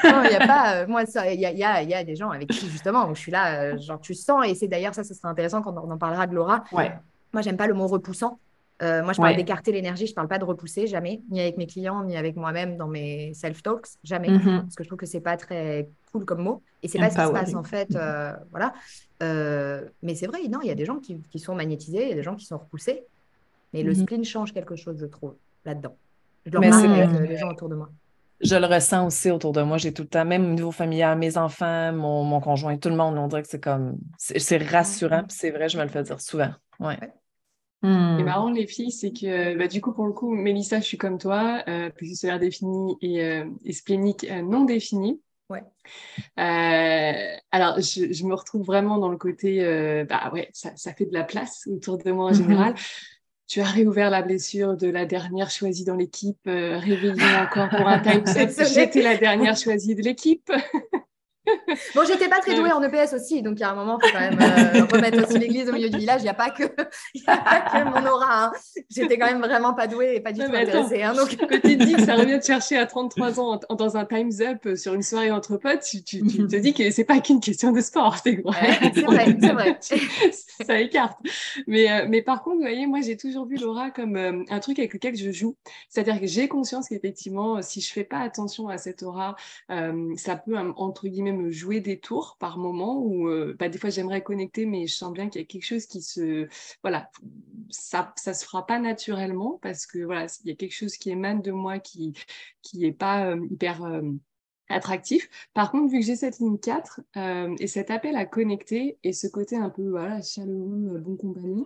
[0.03, 0.75] non, il n'y a pas.
[0.75, 3.15] Euh, moi, il y a, y, a, y a, des gens avec qui, justement, où
[3.15, 5.73] je suis là, euh, genre, tu sens, et c'est d'ailleurs, ça, ça serait intéressant quand
[5.77, 6.63] on en parlera de Laura.
[6.71, 6.91] Ouais.
[7.31, 8.39] Moi, j'aime pas le mot repoussant.
[8.81, 11.57] Euh, moi, je parle d'écarter l'énergie, je ne parle pas de repousser, jamais, ni avec
[11.57, 14.63] mes clients, ni avec moi-même dans mes self-talks, jamais, mhm.
[14.63, 16.61] parce que je trouve que ce n'est pas très cool comme mot.
[16.81, 17.95] Et c'est pas ce qui se passe en fait.
[17.95, 18.73] Euh, voilà.
[20.01, 22.15] Mais c'est vrai, non, il y a des gens qui, sont magnétisés, il y a
[22.15, 23.05] des gens qui sont repoussés.
[23.73, 24.01] Mais le mhm.
[24.01, 25.97] spleen change quelque chose, je trouve, là-dedans.
[26.45, 27.89] Je le remarque avec les gens autour de moi.
[28.41, 29.77] Je le ressens aussi autour de moi.
[29.77, 33.17] J'ai tout le temps, même au niveau familial, mes enfants, mon, conjoint, tout le monde,
[33.17, 33.97] on dirait que c'est comme.
[34.17, 36.51] C'est rassurant, c'est vrai, je me le fais dire souvent.
[36.79, 36.99] Ouais.
[37.83, 38.17] Hmm.
[38.19, 40.97] Et marrant, les filles, c'est que bah, du coup, pour le coup, Mélissa, je suis
[40.97, 45.21] comme toi, euh, plus solaire défini et, euh, et splénique euh, non défini.
[45.49, 45.63] Ouais.
[46.39, 49.59] Euh, alors, je, je, me retrouve vraiment dans le côté,
[50.09, 52.73] bah ouais, ça, ça, fait de la place autour de moi en général.
[53.53, 57.99] Tu as réouvert la blessure de la dernière choisie dans l'équipe, réveillée encore pour un
[58.23, 58.23] time
[58.73, 60.51] J'étais la dernière choisie de l'équipe.
[61.95, 64.07] Bon, j'étais pas très douée en EPS aussi, donc il y a un moment, il
[64.07, 66.21] faut quand même euh, remettre aussi l'église au milieu du village.
[66.21, 68.45] Il n'y a, pas que, que mon aura.
[68.45, 68.51] Hein.
[68.89, 71.03] J'étais quand même vraiment pas douée et pas du tout intéressée.
[71.03, 71.35] Hein, donc...
[71.37, 74.39] Quand tu te dis que ça revient te chercher à 33 ans dans un Time's
[74.39, 77.41] Up euh, sur une soirée entre potes, tu, tu, te dis que c'est pas qu'une
[77.41, 78.17] question de sport.
[78.23, 79.77] C'est vrai, c'est vrai.
[80.65, 81.17] ça écarte.
[81.67, 84.79] Mais, euh, mais par contre, vous voyez, moi, j'ai toujours vu l'aura comme un truc
[84.79, 85.55] avec lequel je joue.
[85.89, 89.35] C'est-à-dire que j'ai conscience qu'effectivement, si je fais pas attention à cette aura,
[89.67, 93.89] ça peut, entre guillemets, me jouer des tours par moment où euh, bah, des fois
[93.89, 96.47] j'aimerais connecter, mais je sens bien qu'il y a quelque chose qui se.
[96.83, 97.09] Voilà,
[97.69, 101.09] ça ne se fera pas naturellement parce que voilà, il y a quelque chose qui
[101.11, 102.13] émane de moi qui
[102.61, 103.83] qui est pas euh, hyper.
[103.83, 104.01] Euh,
[104.69, 105.29] attractif.
[105.53, 107.01] Par contre, vu que j'ai cette ligne 4
[107.59, 111.65] et cet appel à connecter et ce côté un peu voilà, chaleureux, bon compagnie,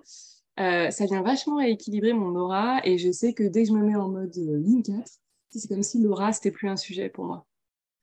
[0.58, 3.96] ça vient vachement équilibrer mon aura et je sais que dès que je me mets
[3.96, 5.10] en mode ligne 4,
[5.52, 7.46] c'est comme si l'aura, c'était plus un sujet pour moi.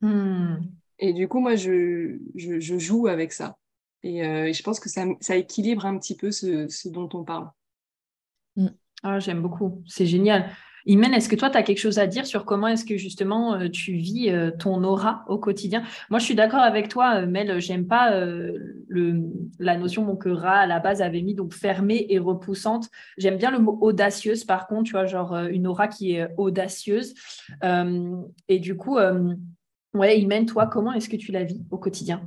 [0.00, 0.56] Hmm.
[0.98, 3.56] Et du coup, moi, je, je, joue avec ça.
[4.02, 7.24] Et, euh, je pense que ça, ça, équilibre un petit peu ce, ce dont on
[7.24, 7.50] parle.
[8.56, 8.68] Mm.
[9.02, 10.50] Ah, J'aime beaucoup, c'est génial.
[10.86, 13.54] Imen, est-ce que toi, tu as quelque chose à dire sur comment est-ce que justement
[13.54, 15.82] euh, tu vis euh, ton aura au quotidien?
[16.10, 19.22] Moi, je suis d'accord avec toi, Mel, j'aime pas le,
[19.58, 22.90] la notion que Ra, à la base, avait mis, donc fermée et repoussante.
[23.16, 27.14] J'aime bien le mot audacieuse, par contre, tu vois, genre une aura qui est audacieuse.
[27.62, 28.98] et du coup,
[29.94, 32.22] ouais, Imen, toi, comment est-ce que tu la vis au quotidien?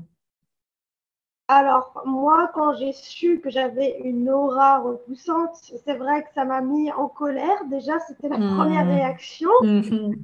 [1.49, 6.59] Alors, moi, quand j'ai su que j'avais une aura repoussante, c'est vrai que ça m'a
[6.59, 7.63] mis en colère.
[7.69, 8.89] Déjà, c'était la première mmh.
[8.89, 9.49] réaction.
[9.61, 10.15] Mmh.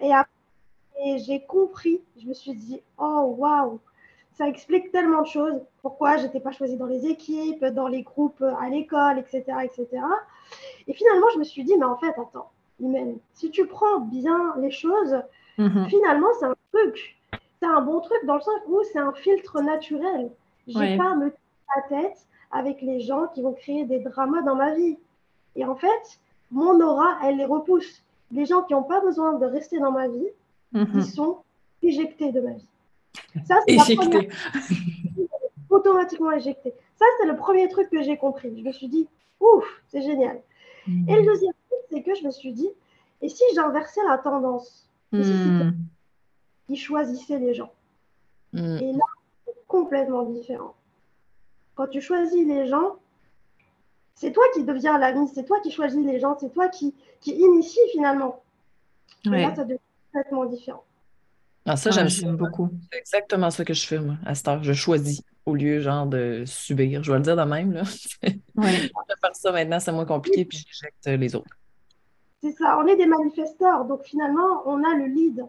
[0.00, 2.00] Et après, j'ai compris.
[2.20, 3.78] Je me suis dit, oh, waouh,
[4.32, 5.60] ça explique tellement de choses.
[5.80, 10.02] Pourquoi j'étais pas choisie dans les équipes, dans les groupes à l'école, etc., etc.
[10.88, 12.50] Et finalement, je me suis dit, mais en fait, attends,
[13.34, 15.22] si tu prends bien les choses,
[15.58, 15.86] mmh.
[15.88, 17.16] finalement, c'est un truc.
[17.60, 20.30] C'est un bon truc dans le sens où c'est un filtre naturel.
[20.66, 21.32] Je n'ai pas à me
[21.76, 24.96] la tête avec les gens qui vont créer des dramas dans ma vie.
[25.56, 28.02] Et en fait, mon aura, elle les repousse.
[28.30, 30.28] Les gens qui n'ont pas besoin de rester dans ma vie,
[30.72, 30.88] mhm.
[30.94, 31.38] ils sont
[31.82, 32.68] éjectés de ma vie.
[33.46, 34.28] Ça, c'est éjectés.
[35.70, 36.74] automatiquement éjectés.
[36.96, 38.56] Ça, c'est le premier truc que j'ai compris.
[38.56, 39.08] Je me suis dit,
[39.40, 40.40] ouf, c'est génial.
[40.86, 41.08] Mhm.
[41.08, 42.70] Et le deuxième truc, c'est que je me suis dit,
[43.22, 45.74] et si j'inversais la tendance mmh.
[46.68, 47.72] Ils choisissaient les gens.
[48.52, 48.78] Mhm.
[48.80, 49.04] Et là,
[49.66, 50.74] complètement différent.
[51.74, 52.96] Quand tu choisis les gens,
[54.14, 57.32] c'est toi qui deviens l'ami, c'est toi qui choisis les gens, c'est toi qui, qui
[57.32, 58.42] initie finalement.
[59.24, 59.80] Et là, ça devient
[60.12, 60.84] complètement différent.
[61.66, 62.70] Ah, ça, ah, j'aime beaucoup.
[62.92, 64.62] C'est exactement ça que je fais, moi, à cette heure.
[64.62, 67.02] Je choisis au lieu, genre, de subir.
[67.02, 67.82] Je vais le dire de même, là.
[68.54, 68.90] Ouais.
[69.20, 71.56] faire ça maintenant, c'est moins compliqué, puis j'éjecte les autres.
[72.44, 75.46] C'est ça, on est des manifesteurs, donc finalement, on a le lead.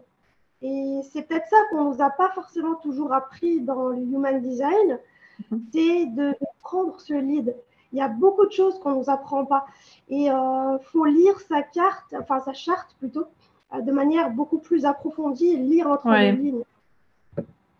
[0.62, 4.40] Et c'est peut-être ça qu'on ne nous a pas forcément toujours appris dans le human
[4.40, 4.98] design,
[5.50, 5.62] mhm.
[5.74, 7.54] c'est de, prendre ce lead.
[7.92, 9.66] Il y a beaucoup de choses qu'on ne nous apprend pas.
[10.08, 13.26] Et il euh, faut lire sa carte, enfin sa charte plutôt,
[13.74, 16.64] euh, de manière beaucoup plus approfondie, lire entre les lignes.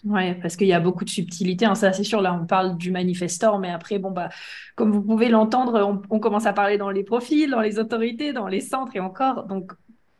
[0.08, 1.66] Oui, parce qu'il y a beaucoup de subtilités.
[1.66, 2.20] Hein, ça, c'est sûr.
[2.20, 4.28] Là, on parle du manifestor, mais après, bon, bah,
[4.76, 8.46] comme vous pouvez l'entendre, on, commence à parler dans les profils, dans les autorités, dans
[8.46, 9.46] les centres et encore.
[9.46, 9.72] Donc,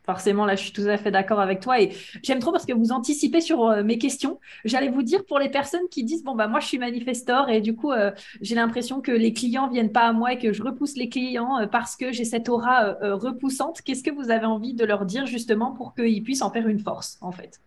[0.05, 1.81] Forcément, là, je suis tout à fait d'accord avec toi.
[1.81, 1.91] Et
[2.23, 4.39] j'aime trop parce que vous anticipez sur euh, mes questions.
[4.63, 7.59] J'allais vous dire pour les personnes qui disent Bon, bah, moi, je suis manifestor et
[7.59, 10.63] du coup, euh, j'ai l'impression que les clients viennent pas à moi et que je
[10.63, 13.81] repousse les clients euh, parce que j'ai cette aura repoussante.
[13.81, 16.79] Qu'est-ce que vous avez envie de leur dire justement pour qu'ils puissent en faire une
[16.79, 17.59] force, en fait?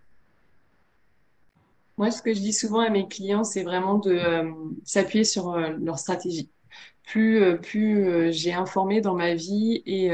[2.00, 4.18] Moi, ce que je dis souvent à mes clients, c'est vraiment de
[4.84, 6.50] s'appuyer sur leur stratégie.
[7.04, 10.10] Plus, plus j'ai informé dans ma vie et,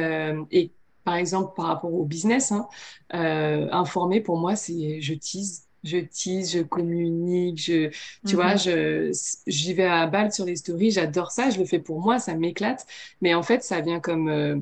[0.50, 0.72] et
[1.06, 2.66] par exemple, par rapport au business, hein,
[3.14, 7.90] euh, informer pour moi, c'est je tease, je tease, je communique, je,
[8.26, 8.58] tu vois, mhm.
[8.58, 12.18] je, j'y vais à balle sur les stories, j'adore ça, je le fais pour moi,
[12.18, 12.84] ça m'éclate.
[13.20, 14.56] Mais en fait, ça vient comme euh,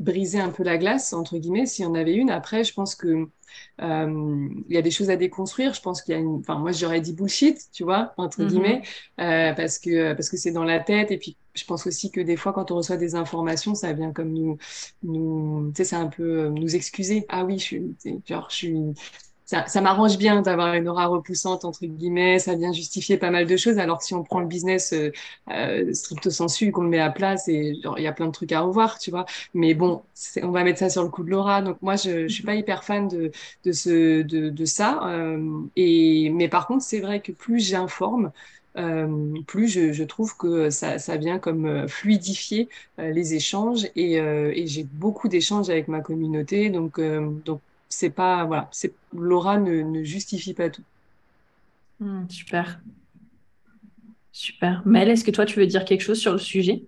[0.00, 2.30] briser un peu la glace, entre guillemets, s'il y en avait une.
[2.30, 3.28] Après, je pense que
[3.82, 5.74] euh, il y a des choses à déconstruire.
[5.74, 8.48] Je pense qu'il y a une, enfin, moi, j'aurais dit bullshit, tu vois, entre mhm.
[8.48, 8.82] guillemets,
[9.20, 11.10] euh, parce que, parce que c'est dans la tête.
[11.10, 14.12] Et puis, je pense aussi que des fois, quand on reçoit des informations, ça vient
[14.12, 14.56] comme nous,
[15.02, 17.26] nous, tu sais, c'est un peu euh, nous excuser.
[17.28, 18.76] Ah oui, je suis, genre, je suis,
[19.66, 23.56] ça, m'arrange bien d'avoir une aura repoussante, entre guillemets, ça vient justifier pas mal de
[23.56, 25.10] choses, alors que si on prend le business euh,
[25.50, 28.52] euh stricto sensu, qu'on le met à place, et il y a plein de trucs
[28.52, 29.26] à revoir, tu vois.
[29.54, 30.02] Mais bon,
[30.42, 31.62] on va mettre ça sur le coup de l'aura.
[31.62, 33.32] Donc moi, je, je suis pas hyper fan de,
[33.64, 35.00] de, ce, de, de ça.
[35.08, 38.30] Euh, et, mais par contre, c'est vrai que plus j'informe,
[38.76, 44.14] euh, plus je, je, trouve que ça, ça vient comme euh, fluidifier les échanges et,
[44.14, 47.60] et j'ai beaucoup d'échanges avec ma communauté donc donc
[47.90, 50.84] c'est pas voilà, c'est l'aura ne, justifie pas tout.
[51.98, 52.80] Hmm, super.
[54.32, 54.82] Super.
[54.86, 56.82] Mel, est-ce que toi tu veux dire quelque chose sur le sujet?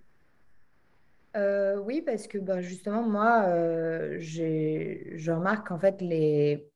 [1.37, 6.67] Euh, Oui, parce que bah, justement, moi, euh, je remarque qu'en fait, les,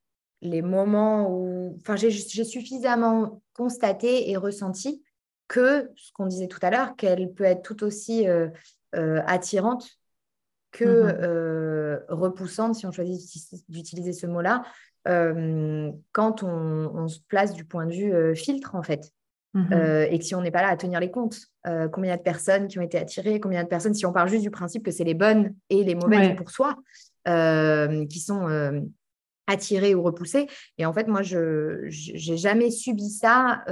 [0.42, 1.76] les moments où.
[1.80, 5.02] Enfin, j'ai suffisamment constaté et ressenti
[5.48, 8.48] que, ce qu'on disait tout à l'heure, qu'elle peut être tout aussi euh,
[9.26, 9.98] attirante
[10.76, 13.18] que mmh euh, repoussante, si on choisit
[13.68, 14.62] d'utiliser ce mot-là,
[15.08, 19.12] euh, quand on, se place du point de vue euh, filtre, en fait.
[19.54, 19.72] Mmh
[20.10, 21.38] et que si on n'est pas là à tenir les comptes,
[21.90, 24.50] combien de personnes qui ont été attirées, combien de personnes, si on parle juste du
[24.50, 26.76] principe que c'est les bonnes et les mauvaises pour soi,
[27.24, 28.86] qui sont
[29.46, 30.46] attirées ou repoussées.
[30.76, 31.86] Et en fait, moi, je
[32.30, 33.64] n'ai jamais subi ça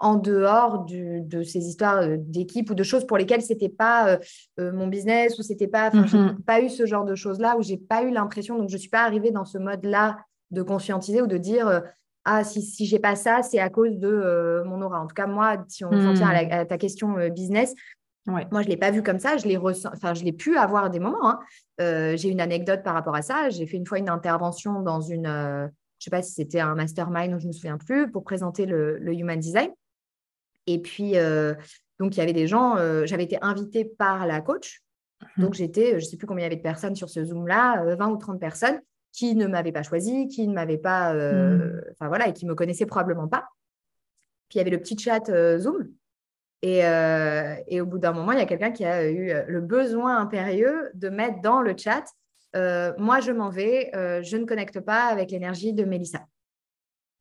[0.00, 4.18] en dehors de ces histoires euh, d'équipe ou de choses pour lesquelles c'était pas euh,
[4.58, 6.42] euh, mon business ou c'était pas, mm-hmm.
[6.42, 8.88] pas eu ce genre de choses là où j'ai pas eu l'impression, donc je suis
[8.88, 10.18] pas arrivée dans ce mode là
[10.50, 11.82] de conscientiser ou de dire
[12.24, 15.00] ah si si j'ai pas ça c'est à cause de mon aura.
[15.00, 16.66] En tout cas moi, si on s'en tient à, mm.
[16.66, 17.74] ta question business,
[18.26, 20.90] Moi, je ne l'ai pas vu comme ça, je l'ai enfin, je l'ai pu avoir
[20.90, 21.38] des moments.
[21.78, 22.16] Hein.
[22.16, 23.48] J'ai une anecdote par rapport à ça.
[23.50, 26.74] J'ai fait une fois une intervention dans une, je ne sais pas si c'était un
[26.74, 29.70] mastermind, je ne me souviens plus, pour présenter le, Human Design.
[30.72, 31.54] Et puis, euh,
[31.98, 34.80] donc, il y avait des gens, j'avais été invitée par la coach.
[35.36, 35.44] Mhm.
[35.44, 37.94] Donc, j'étais, je ne sais plus combien il y avait de personnes sur ce Zoom-là,
[37.96, 38.80] 20 ou 30 personnes
[39.12, 41.82] qui ne m'avaient pas choisi, qui ne m'avaient pas, mhm.
[41.92, 43.48] enfin voilà, et qui ne me connaissaient probablement pas.
[44.48, 45.90] Puis, il y avait le petit chat Zoom.
[46.64, 49.60] Euh, et, au bout d'un moment, il y a quelqu'un qui a eu euh, le
[49.60, 52.04] besoin impérieux de mettre dans le chat
[52.54, 53.90] euh, Moi, je m'en vais,
[54.22, 56.26] je ne connecte pas avec l'énergie de Mélissa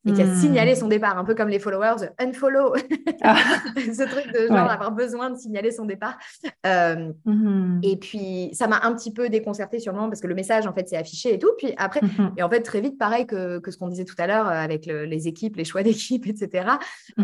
[0.06, 0.36] et qui a hmm.
[0.36, 2.74] signalé son départ, un peu comme les followers, unfollow,
[3.22, 3.36] ah.
[3.76, 6.18] ce truc de genre avoir besoin de signaler son départ.
[6.66, 7.82] Euh, hmm.
[7.84, 10.88] Et puis, ça m'a un petit peu déconcerté sûrement parce que le message, en fait,
[10.88, 11.52] s'est affiché et tout.
[11.58, 12.34] Puis après, hmm.
[12.38, 14.52] et en fait, très vite, pareil que, que ce qu'on disait tout à l'heure euh,
[14.52, 16.70] avec les équipes, les choix d'équipe, etc.,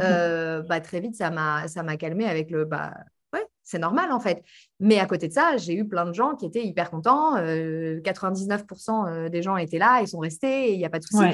[0.01, 2.93] euh, bah, très vite, ça m'a calmé avec le, bah,
[3.33, 4.43] ouais, c'est normal en fait.
[4.81, 7.37] Mais à côté de ça, j'ai eu plein de gens qui étaient hyper contents.
[7.37, 11.25] 99% des gens étaient là, ils sont restés, il n'y a pas de souci.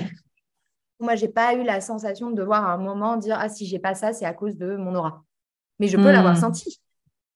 [1.01, 3.79] Moi, j'ai pas eu la sensation de devoir à un moment dire Ah, si j'ai
[3.79, 5.23] pas ça, c'est à cause de mon aura.
[5.79, 6.41] Mais je peux l'avoir hmm.
[6.41, 6.81] senti.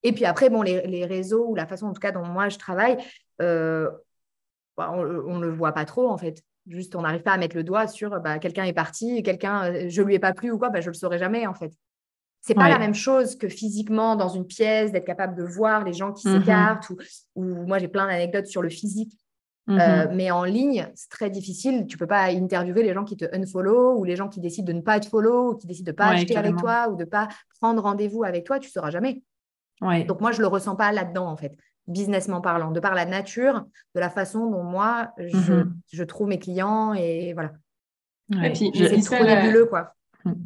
[0.02, 2.58] Et puis après, bon, les, réseaux ou la façon, en tout cas, dont moi je
[2.58, 2.96] travaille,
[3.42, 3.90] euh,
[4.76, 6.42] bah, on ne le voit pas trop, en fait.
[6.68, 9.86] Juste, on n'arrive pas à mettre le doigt sur bah, quelqu'un est parti, quelqu'un, euh,
[9.88, 11.72] je lui ai pas plu ou quoi, bah, je le saurai jamais, en fait.
[12.40, 15.92] C'est pas la même chose que physiquement dans une pièce, d'être capable de voir les
[15.92, 16.38] gens qui mhm.
[16.38, 16.90] s'écartent.
[16.90, 16.96] Ou,
[17.34, 19.18] ou, moi, j'ai plein d'anecdotes sur le physique.
[19.68, 20.14] Euh, mhm.
[20.14, 21.86] mais en ligne, c'est très difficile.
[21.86, 24.72] Tu peux pas interviewer les gens qui te unfollow ou les gens qui décident de
[24.72, 27.04] ne pas te follow ou qui décident de ne pas acheter avec toi ou de
[27.04, 27.28] ne pas
[27.60, 28.60] prendre rendez-vous avec toi.
[28.60, 29.22] Tu ne sauras jamais.
[29.80, 31.56] Donc moi, je le ressens pas là-dedans en fait,
[31.88, 35.64] businessment parlant, de par la nature, de la façon dont moi je,
[35.98, 36.06] mhm.
[36.06, 37.52] trouve mes clients et voilà.
[38.42, 39.92] Et puis c'est trop nébuleux quoi.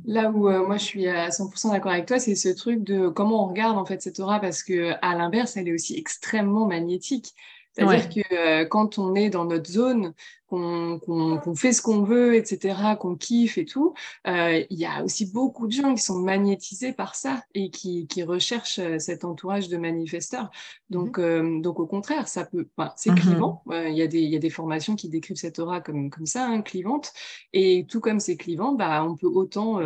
[0.04, 3.08] Là où euh, moi je suis à 100% d'accord avec toi, c'est ce truc de
[3.08, 6.66] comment on regarde en fait cette aura parce que à l'inverse, elle est aussi extrêmement
[6.66, 7.34] magnétique.
[7.72, 10.12] C'est-à-dire que euh, quand on est dans notre zone,
[10.48, 13.94] qu'on fait ce qu'on veut, etc., qu'on kiffe et tout,
[14.26, 18.08] euh, il y a aussi beaucoup de gens qui sont magnétisés par ça et qui,
[18.08, 20.50] qui recherchent euh, cet entourage de manifesteurs.
[20.88, 23.62] Donc, mmh donc au contraire, ça peut, c'est mmh clivant.
[23.70, 26.46] Il y, a des, y a des formations qui décrivent cette aura comme, comme ça,
[26.46, 27.12] hein, clivante.
[27.52, 29.80] Et tout comme c'est clivant, bah, on peut autant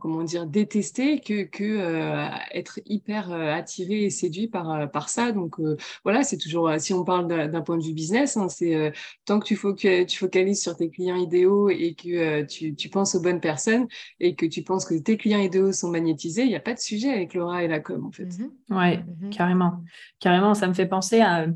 [0.00, 5.08] comment dire, détester que, que euh, être hyper euh, attiré et séduit par, euh, par
[5.08, 5.32] ça.
[5.32, 5.56] Donc
[6.02, 8.92] voilà, c'est toujours, si on parle d'un point de vue business, hein, c'est
[9.24, 12.88] tant que tu, faut que tu focalises sur tes clients idéaux et que tu, tu,
[12.88, 13.86] penses aux bonnes personnes
[14.20, 16.80] et que tu penses que tes clients idéaux sont magnétisés, il n'y a pas de
[16.80, 18.28] sujet avec l'aura et la com en fait.
[18.38, 19.82] Oui, mmh ouais, mmh carrément.
[20.20, 21.46] Carrément, ça me fait penser à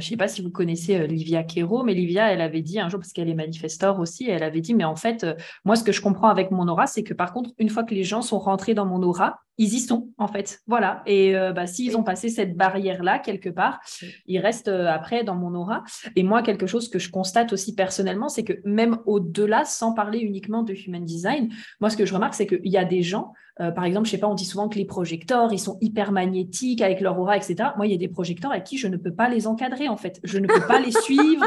[0.00, 2.78] je ne sais pas si vous connaissez euh, Livia Quero, mais Livia, elle avait dit
[2.78, 5.76] un jour, parce qu'elle est manifestor aussi, elle avait dit, mais en fait, euh, moi,
[5.76, 8.04] ce que je comprends avec mon aura, c'est que par contre, une fois que les
[8.04, 10.60] gens sont rentrés dans mon aura, ils y sont, en fait.
[10.66, 11.02] Voilà.
[11.06, 13.80] Et bah, s'ils ont passé cette barrière-là, quelque part,
[14.26, 15.84] ils restent après dans mon aura.
[16.16, 20.18] Et moi, quelque chose que je constate aussi personnellement, c'est que même au-delà, sans parler
[20.18, 23.32] uniquement de human design, moi, ce que je remarque, c'est qu'il y a des gens
[23.60, 26.10] euh, par exemple, je sais pas, on dit souvent que les projecteurs, ils sont hyper
[26.10, 27.56] magnétiques avec leur aura, etc.
[27.76, 29.96] Moi, il y a des projecteurs à qui je ne peux pas les encadrer, en
[29.96, 30.20] fait.
[30.24, 31.46] Je ne peux pas les suivre.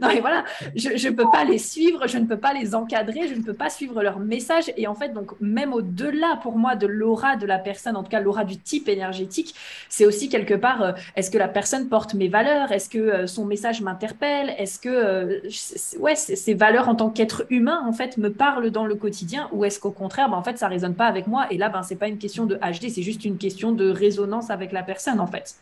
[0.00, 3.28] non, mais voilà, je ne peux pas les suivre, je ne peux pas les encadrer,
[3.28, 4.72] je ne peux pas suivre leur message.
[4.76, 8.10] Et en fait, donc, même au-delà, pour moi, de l'aura de la personne, en tout
[8.10, 9.54] cas, l'aura du type énergétique,
[9.88, 12.72] c'est aussi quelque part, euh, est-ce que la personne porte mes valeurs?
[12.72, 14.54] Est-ce que euh, son message m'interpelle?
[14.58, 18.94] Est-ce que, ouais, ces valeurs en tant qu'être humain, en fait, me parlent dans le
[18.94, 19.48] quotidien?
[19.52, 21.46] Ou est-ce qu'au contraire, ben, en fait, ça résonne pas avec moi?
[21.50, 24.50] Et là, ben, c'est pas une question de HD, c'est juste une question de résonance
[24.50, 25.56] avec la personne, en fait.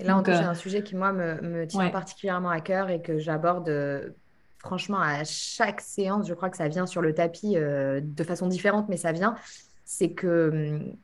[0.00, 3.00] Et là, on touche euh, un sujet qui, moi, me, tient particulièrement à cœur et
[3.00, 4.08] que j'aborde euh,
[4.58, 6.26] franchement à chaque séance.
[6.26, 9.36] Je crois que ça vient sur le tapis euh, de façon différente, mais ça vient.
[9.84, 10.96] C'est que hum,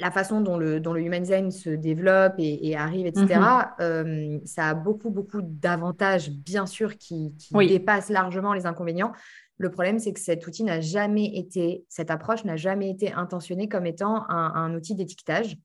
[0.00, 3.40] la façon dont le, dont le human design se développe et, arrive, etc.,
[3.80, 4.40] mhm.
[4.44, 9.12] ça a beaucoup, beaucoup d'avantages, bien sûr, qui, dépassent largement les inconvénients.
[9.56, 13.68] Le problème, c'est que cet outil n'a jamais été, cette approche n'a jamais été intentionnée
[13.68, 15.56] comme étant un, outil d'étiquetage.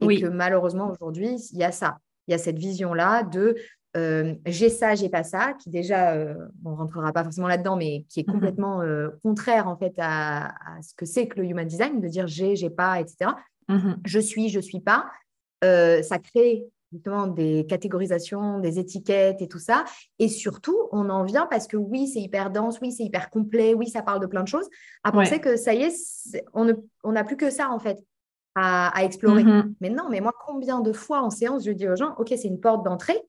[0.00, 1.98] Et que malheureusement, aujourd'hui, il y a ça.
[2.28, 3.56] Il y a cette vision-là de
[3.96, 6.34] euh, j'ai ça, j'ai pas ça, qui déjà, euh,
[6.64, 8.34] on ne rentrera pas forcément là-dedans, mais qui est mhm.
[8.34, 10.52] complètement euh, contraire en fait à,
[10.82, 13.30] ce que c'est que le human design, de dire j'ai, j'ai pas, etc.
[13.68, 13.98] Mhm.
[14.04, 15.06] Je suis, je suis pas.
[15.62, 19.84] ça crée justement des catégorisations, des étiquettes et tout ça.
[20.18, 23.74] Et surtout, on en vient parce que oui, c'est hyper dense, oui, c'est hyper complet,
[23.74, 24.66] oui, ça parle de plein de choses,
[25.04, 27.98] à penser que ça y est, on n'a plus que ça en fait
[28.54, 29.44] à, explorer.
[29.44, 29.74] Mm-hmm.
[29.80, 32.48] Mais non, mais moi, combien de fois en séance, je dis aux gens, OK, c'est
[32.48, 33.20] une porte d'entrée,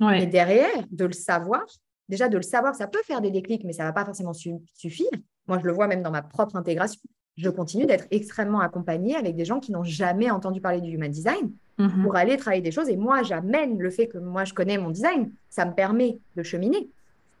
[0.00, 1.62] mais derrière, de le savoir,
[2.08, 4.32] déjà de le savoir, ça peut faire des déclics, mais ça ne va pas forcément
[4.32, 5.10] suffire.
[5.46, 7.00] Moi, je le vois même dans ma propre intégration.
[7.36, 11.10] je continue d'être extrêmement accompagnée avec des gens qui n'ont jamais entendu parler du human
[11.10, 12.04] design Mhm.
[12.04, 12.88] pour aller travailler des choses.
[12.88, 15.32] Et moi, j'amène le fait que moi, je connais mon design.
[15.50, 16.88] Ça me permet de cheminer.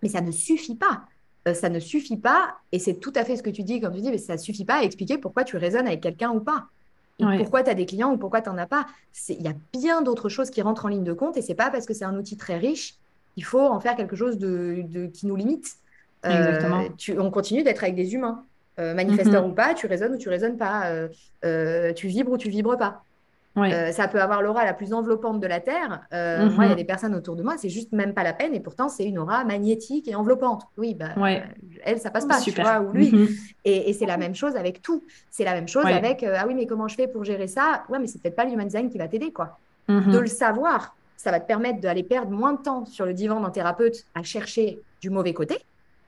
[0.02, 1.04] Mais ça ne suffit pas.
[1.46, 2.56] Euh, ça ne suffit pas.
[2.72, 4.38] Et c'est tout à fait ce que tu dis, comme tu dis, mais ça ne
[4.38, 6.64] suffit pas à expliquer pourquoi tu résonnes avec quelqu'un ou pas.
[7.20, 7.36] Ouais.
[7.38, 8.86] Pourquoi tu as des clients ou pourquoi tu n'en as pas?
[9.28, 11.36] Il y a bien d'autres choses qui rentrent en ligne de compte.
[11.36, 12.96] Et c'est pas parce que c'est un outil très riche
[13.34, 15.76] qu'il faut en faire quelque chose de, de- qui nous limite.
[16.26, 18.46] Euh, tu- on continue d'être avec des humains.
[18.80, 19.52] Euh, manifesteur Mhm.
[19.52, 20.90] ou pas, tu résonnes ou tu résonnes pas.
[20.90, 21.08] Euh,
[21.44, 23.04] euh, tu vibres ou tu vibres pas.
[23.56, 23.72] Ouais.
[23.72, 26.00] Euh, ça peut avoir l'aura la plus enveloppante de la Terre.
[26.12, 26.76] Euh, Moi, il y a Mhm.
[26.76, 28.52] des personnes autour de moi, c'est juste même pas la peine.
[28.52, 30.62] Et pourtant, c'est une aura magnétique et enveloppante.
[30.76, 31.44] Oui, bah, Ouais.
[31.84, 32.64] elle, ça passe pas, tu Super.
[32.64, 33.12] vois, ou lui.
[33.12, 33.28] Mhm.
[33.64, 35.04] Et, et c'est la même chose avec tout.
[35.30, 35.92] C'est la même chose Ouais.
[35.92, 37.84] avec euh, ah oui, mais comment je fais pour gérer ça?
[37.88, 39.56] Ouais, mais c'est peut-être pas l'human design qui va t'aider, quoi.
[39.86, 40.10] Mhm.
[40.10, 43.40] De le savoir, ça va te permettre d'aller perdre moins de temps sur le divan
[43.40, 45.58] d'un thérapeute à chercher du mauvais côté,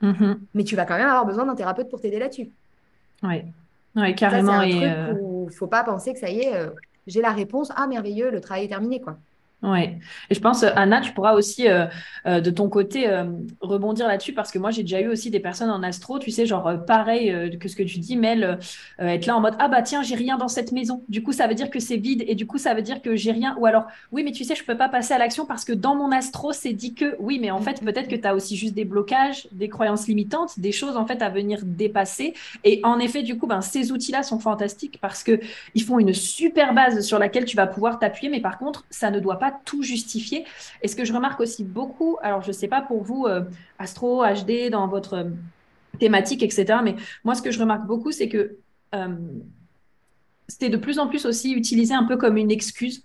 [0.01, 0.39] Mhm.
[0.53, 2.49] mais tu vas quand même avoir besoin d'un thérapeute pour t'aider là-dessus.
[3.23, 3.45] Ouais.
[3.95, 4.59] Ouais, Ça, carrément.
[4.61, 6.53] c'est un et, truc où faut pas penser que ça y est,
[7.07, 9.19] j'ai la réponse, ah merveilleux, le travail est terminé, quoi.
[9.63, 9.97] Ouais.
[10.29, 11.87] Et je pense, euh, Anna, tu pourras aussi, euh,
[12.27, 13.07] euh, de ton côté,
[13.59, 16.45] rebondir là-dessus parce que moi, j'ai déjà eu aussi des personnes en astro, tu sais,
[16.45, 18.55] genre pareil que ce que tu dis, euh,
[18.99, 21.03] être là en mode, ah bah tiens, j'ai rien dans cette maison.
[21.09, 23.15] Du coup, ça veut dire que c'est vide et du coup, ça veut dire que
[23.15, 23.55] j'ai rien.
[23.59, 25.95] Ou alors, oui, mais tu sais, je peux pas passer à l'action parce que dans
[25.95, 28.73] mon astro, c'est dit que, oui, mais en fait, peut-être que tu as aussi juste
[28.75, 32.33] des blocages, des croyances limitantes, des choses en fait à venir dépasser.
[32.63, 35.39] Et en effet, du coup, ben, ces outils-là sont fantastiques parce que
[35.73, 39.09] ils font une super base sur laquelle tu vas pouvoir t'appuyer, mais par contre, ça
[39.11, 40.45] ne doit pas tout justifier.
[40.81, 43.43] Et ce que je remarque aussi beaucoup, alors je ne sais pas pour vous, euh,
[43.79, 45.29] Astro, HD, dans votre euh,
[45.99, 48.57] thématique, etc., mais moi, ce que je remarque beaucoup, c'est que
[48.95, 49.15] euh,
[50.47, 53.03] c'était de plus en plus aussi utilisé un peu comme une excuse.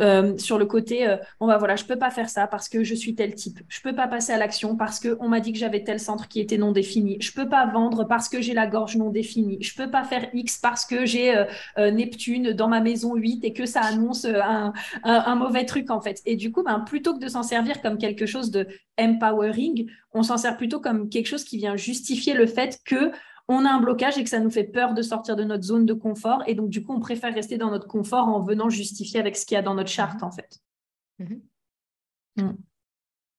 [0.00, 2.84] Euh, sur le côté, euh, bon bah voilà, je peux pas faire ça parce que
[2.84, 3.60] je suis tel type.
[3.68, 6.28] Je peux pas passer à l'action parce que on m'a dit que j'avais tel centre
[6.28, 7.16] qui était non défini.
[7.20, 9.58] Je peux pas vendre parce que j'ai la gorge non définie.
[9.62, 11.44] Je peux pas faire X parce que j'ai euh,
[11.78, 14.72] euh, Neptune dans ma maison 8 et que ça annonce euh, un,
[15.02, 16.20] un, un mauvais truc en fait.
[16.26, 18.66] Et du coup, ben, plutôt que de s'en servir comme quelque chose de
[18.98, 23.10] empowering, on s'en sert plutôt comme quelque chose qui vient justifier le fait que
[23.48, 25.86] on a un blocage et que ça nous fait peur de sortir de notre zone
[25.86, 26.42] de confort.
[26.46, 29.44] Et donc, du coup, on préfère rester dans notre confort en venant justifier avec ce
[29.44, 30.60] qu'il y a dans notre charte, en fait.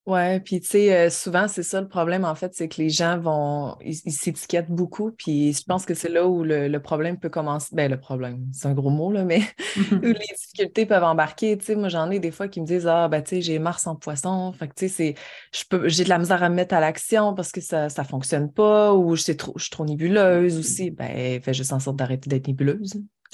[0.06, 2.92] Ouais, puis tu sais, euh, souvent, c'est ça le problème, en fait, c'est que les
[2.92, 7.18] gens vont, ils s'étiquettent beaucoup, puis je pense que c'est là où le, le problème
[7.18, 7.70] peut commencer.
[7.76, 9.40] Ben, le problème, c'est un gros mot, là, mais
[9.92, 11.58] où les difficultés peuvent embarquer.
[11.58, 13.58] Tu sais, moi, j'en ai des fois qui me disent, ah, ben, tu sais, j'ai
[13.58, 15.16] Mars en poisson, fait que, tu sais, c'est,
[15.52, 18.04] je peux, j'ai de la misère à me mettre à l'action parce que ça, ça
[18.04, 20.92] fonctionne pas, ou je suis trop, je suis trop nébuleuse aussi.
[20.92, 22.94] Ben, fais juste en sorte d'arrêter d'être nébuleuse.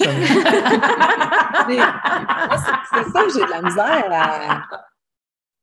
[1.68, 1.78] C'est
[2.92, 4.91] c'est ça, j'ai de la misère à.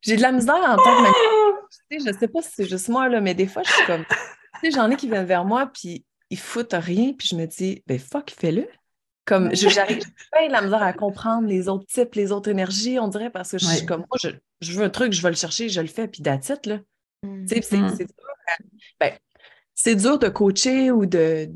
[0.01, 1.09] J'ai de la misère en tant que
[1.91, 4.05] sais, je sais pas si c'est juste moi, là, mais des fois, je suis comme.
[4.05, 7.45] Tu sais, j'en ai qui viennent vers moi, puis ils foutent rien, puis je me
[7.45, 8.67] dis, ben fuck, fais-le.
[9.25, 13.29] Comme, j'arrive, de la misère à comprendre les autres types, les autres énergies, on dirait,
[13.29, 13.85] parce que je suis Ouais.
[13.85, 14.29] comme, moi, je,
[14.61, 16.79] je veux un truc, je vais le chercher, je le fais, puis it, là.
[17.23, 17.45] Mm.
[17.45, 17.95] Tu sais, c'est Mm.
[17.95, 18.63] c'est dur, à-
[18.99, 19.13] ben,
[19.75, 21.49] c'est dur de coacher ou de,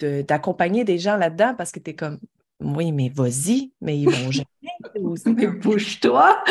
[0.00, 2.18] de- d'accompagner des gens là-dedans parce que tu es comme,
[2.60, 4.46] oui, mais vas-y, mais ils vont jamais.
[5.26, 6.42] Mais bouge-toi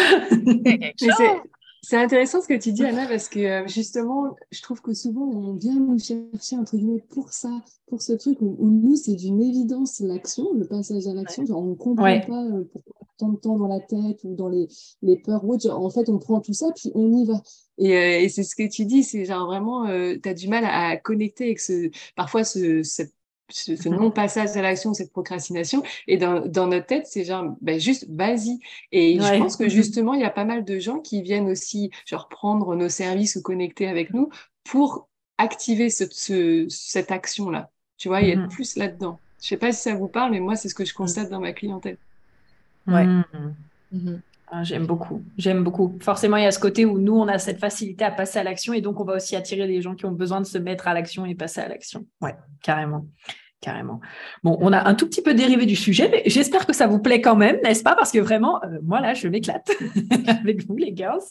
[1.82, 5.22] c'est- intéressant ce que tu dis, Anna, parce que euh, justement, je trouve que souvent,
[5.24, 7.50] on vient nous chercher, entre guillemets, pour ça,
[7.88, 11.46] pour ce truc où, où nous, c'est d'une évidence l'action, le passage à l'action.
[11.46, 12.26] Genre, on ne comprend Ouais.
[12.26, 14.68] pas euh, pourquoi tant de temps dans la tête ou dans les,
[15.02, 15.70] les peurs ou autre.
[15.72, 17.42] En fait, on prend tout ça, puis on y va.
[17.80, 20.66] Et, euh, et c'est ce que tu dis, c'est genre vraiment, tu as du mal
[20.66, 23.14] à, à connecter avec ce, parfois ce, cette
[23.50, 25.84] ce, ce non-passage à l'action, cette procrastination.
[26.08, 28.60] Et dans, dans notre tête, c'est genre, ben juste, vas-y.
[28.92, 29.38] Et Ouais.
[29.38, 32.28] je pense que justement, il y a pas mal de gens qui viennent aussi, genre,
[32.30, 34.30] prendre nos services ou connecter avec nous
[34.64, 37.72] pour activer ce, ce- cette action-là.
[37.98, 38.44] Tu vois, et Mhm.
[38.44, 39.22] être plus là-dedans.
[39.42, 41.40] Je sais pas si ça vous parle, mais moi, c'est ce que je constate dans
[41.40, 41.98] ma clientèle.
[42.88, 43.06] Ouais.
[43.06, 43.56] Mhm.
[43.92, 44.24] Mhm.
[44.50, 45.98] Ah, j'aime beaucoup, j'aime beaucoup.
[46.00, 48.44] Forcément, il y a ce côté où nous, on a cette facilité à passer à
[48.44, 50.88] l'action et donc on va aussi attirer les gens qui ont besoin de se mettre
[50.88, 52.06] à l'action et passer à l'action.
[52.22, 53.06] Ouais, carrément.
[53.60, 54.00] Carrément.
[54.44, 57.00] Bon, on a un tout petit peu dérivé du sujet, mais j'espère que ça vous
[57.00, 57.96] plaît quand même, n'est-ce pas?
[57.96, 59.70] Parce que vraiment, euh, moi là, je m'éclate
[60.28, 61.24] avec vous, les girls.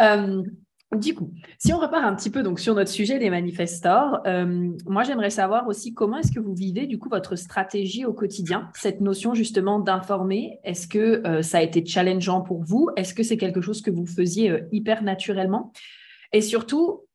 [0.00, 0.42] Euh,
[0.96, 4.70] du coup, si on repart un petit peu donc sur notre sujet des manifestors, euh,
[4.86, 8.68] moi j'aimerais savoir aussi comment est-ce que vous vivez du coup votre stratégie au quotidien,
[8.74, 10.58] cette notion justement d'informer.
[10.64, 12.90] Est-ce que euh, ça a été challengeant pour vous?
[12.96, 15.72] Est-ce que c'est quelque chose que vous faisiez euh, hyper naturellement?
[16.32, 17.06] Et surtout,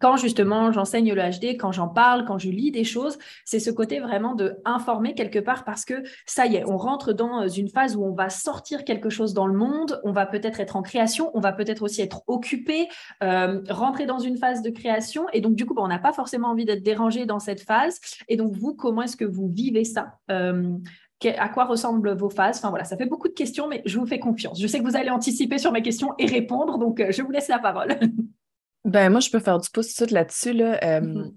[0.00, 3.70] quand justement j'enseigne le HD, quand j'en parle, quand je lis des choses, c'est ce
[3.70, 7.48] côté vraiment de informer quelque part parce que ça y est, on rentre dans euh,
[7.48, 10.76] une phase où on va sortir quelque chose dans le monde, on va peut-être être
[10.76, 12.88] en création, on va peut-être aussi être occupé,
[13.22, 16.12] euh, rentrer dans une phase de création et donc du coup, bah, on n'a pas
[16.12, 18.00] forcément envie d'être dérangé dans cette phase.
[18.28, 20.76] Et donc vous, comment est-ce que vous vivez ça euh,
[21.24, 22.58] à quoi ressemblent vos phases?
[22.58, 24.60] Enfin voilà, ça fait beaucoup de questions, mais je vous fais confiance.
[24.60, 27.48] Je sais que vous allez anticiper sur mes questions et répondre, donc je vous laisse
[27.48, 27.98] la parole.
[28.84, 30.52] Ben, moi, je peux faire du pouce tout là-dessus.
[30.52, 30.78] Là.
[30.82, 31.34] Euh, mm-hmm.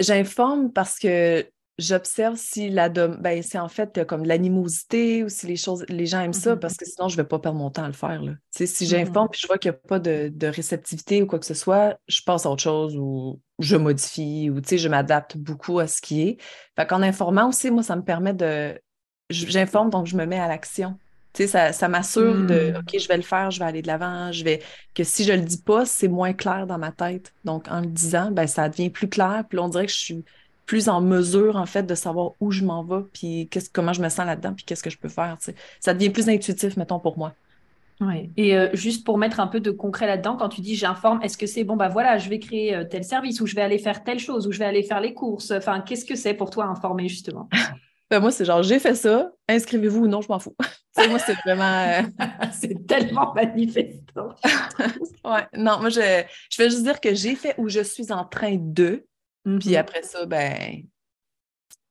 [0.00, 1.46] J'informe parce que
[1.78, 6.22] j'observe si la ben, c'est en fait comme l'animosité ou si les choses les gens
[6.22, 6.58] aiment ça mm-hmm.
[6.58, 8.32] parce que sinon je ne vais pas perdre mon temps à le faire là.
[8.50, 8.88] si mm-hmm.
[8.88, 11.98] j'informe et je vois qu'il n'y a pas de, réceptivité ou quoi que ce soit,
[12.08, 16.22] je passe à autre chose ou je modifie ou je m'adapte beaucoup à ce qui
[16.22, 16.36] est.
[16.76, 18.80] Fait qu'en informant aussi, moi, ça me permet de
[19.28, 20.96] j'informe donc je me mets à l'action
[21.36, 22.76] ça, ça m'assure de hmm.
[22.78, 24.62] OK, je vais le faire, je vais aller de l'avant, je vais.
[24.94, 27.32] Que si je le dis pas, c'est moins clair dans ma tête.
[27.44, 29.44] Donc, en le disant, ben, ça devient plus clair.
[29.48, 30.24] Puis on dirait que je suis
[30.64, 34.08] plus en mesure, en fait, de savoir où je m'en vais, puis comment je me
[34.08, 35.36] sens là-dedans, puis qu'est-ce que je peux faire.
[35.80, 37.34] Ça devient plus intuitif, mettons, pour moi.
[38.00, 38.30] Oui.
[38.36, 41.38] Et euh, juste pour mettre un peu de concret là-dedans, quand tu dis j'informe, est-ce
[41.38, 43.78] que c'est bon, bah voilà, je vais créer euh, tel service ou je vais aller
[43.78, 46.50] faire telle chose ou je vais aller faire les courses Enfin, qu'est-ce que c'est pour
[46.50, 47.48] toi informer justement?
[48.10, 50.54] Ben, moi, c'est genre, j'ai fait ça, inscrivez-vous ou non, je m'en fous.
[51.08, 51.64] moi, c'est vraiment.
[51.64, 52.02] Euh,
[52.52, 54.34] c'est tellement manifestant.
[55.24, 58.24] ouais, non, moi, je, je vais juste dire que j'ai fait où je suis en
[58.24, 59.06] train de,
[59.44, 59.78] puis mm-hmm.
[59.78, 60.84] après ça, ben,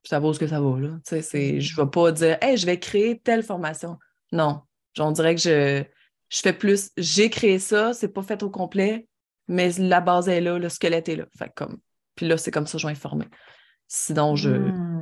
[0.04, 0.90] ça vaut ce que ça vaut, là.
[1.06, 3.98] Tu sais, je vais pas dire, hey, je vais créer telle formation.
[4.32, 4.62] Non.
[4.98, 5.84] On dirait que je,
[6.30, 9.06] je fais plus, j'ai créé ça, c'est pas fait au complet,
[9.48, 11.26] mais la base est là, le squelette est là.
[11.36, 11.78] Fait comme,
[12.14, 13.26] puis là, c'est comme ça que je vais informer.
[13.88, 14.50] Sinon, je.
[14.50, 14.95] Mm.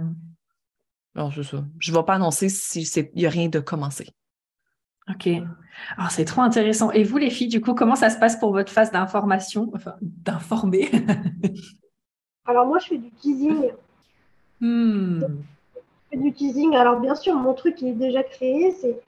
[1.14, 1.64] Non, c'est ça.
[1.78, 4.08] Je ne vais pas annoncer s'il n'y a rien de commencé.
[5.08, 5.28] OK.
[5.96, 6.90] Alors, c'est trop intéressant.
[6.90, 9.94] Et vous, les filles, du coup, comment ça se passe pour votre phase d'information, enfin,
[10.00, 10.90] d'informer
[12.46, 13.70] Alors, moi, je fais du teasing.
[14.60, 15.20] Hmm.
[15.20, 15.76] Je
[16.10, 16.74] fais du teasing.
[16.74, 18.72] Alors, bien sûr, mon truc, il est déjà créé.
[18.80, 18.98] C'est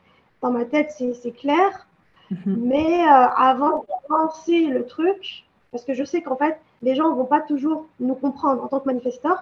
[0.42, 1.86] Dans ma tête, c'est clair.
[2.30, 2.56] Mhm.
[2.58, 7.10] Mais euh, avant de lancer le truc, parce que je sais qu'en fait, les gens
[7.10, 9.38] ne vont pas toujours nous comprendre en tant que manifestants,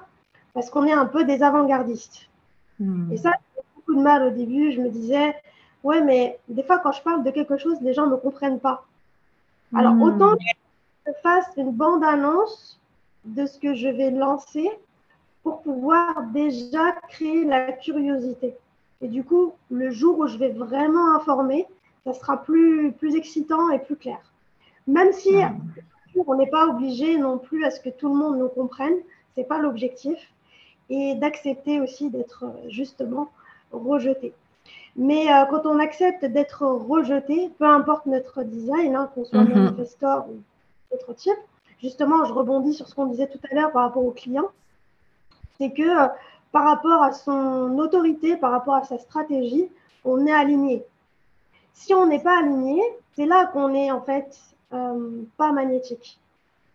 [0.53, 2.29] parce qu'on est un peu des avant-gardistes.
[2.81, 3.13] Hmm.
[3.13, 4.73] Et ça, j'ai beaucoup de mal au début.
[4.73, 5.35] Je me disais,
[5.83, 8.87] ouais, mais des fois, quand je parle de quelque chose, les gens ne comprennent pas.
[9.75, 10.03] Alors, hmm.
[10.03, 10.45] autant que
[11.07, 12.81] je fasse une bande-annonce
[13.25, 14.71] de ce que je vais lancer
[15.43, 18.55] pour pouvoir déjà créer la curiosité.
[19.01, 21.67] Et du coup, le jour où je vais vraiment informer,
[22.05, 24.19] ça sera plus, plus excitant et plus clair.
[24.87, 26.23] Même si hmm.
[26.27, 28.95] on n'est pas obligé non plus à ce que tout le monde nous comprenne,
[29.35, 30.34] ce n'est pas l'objectif
[30.91, 33.29] et d'accepter aussi d'être euh, justement
[33.73, 34.33] rejeté.
[34.97, 39.55] Mais euh, quand on accepte d'être rejeté, peu importe notre design, hein, qu'on soit mm
[39.55, 41.39] manifestor ou autre type,
[41.81, 44.49] justement, je rebondis sur ce qu'on disait tout à l'heure par rapport au client,
[45.59, 46.09] c'est que euh,
[46.53, 49.69] par rapport à son autorité, par rapport à sa stratégie,
[50.05, 50.85] on est aligné.
[51.73, 52.81] Si on n'est pas aligné,
[53.17, 54.39] c'est là qu'on est en fait
[55.37, 56.19] pas magnétique.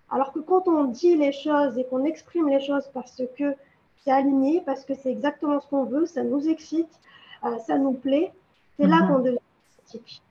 [0.10, 3.56] Alors que quand on dit les choses et qu'on exprime les choses parce que
[4.04, 6.90] c'est aligné parce que c'est exactement ce qu'on veut, ça nous excite,
[7.44, 8.32] euh, ça nous plaît.
[8.78, 9.08] C'est là mhm.
[9.08, 9.38] qu'on devient
[9.80, 10.22] esthétique,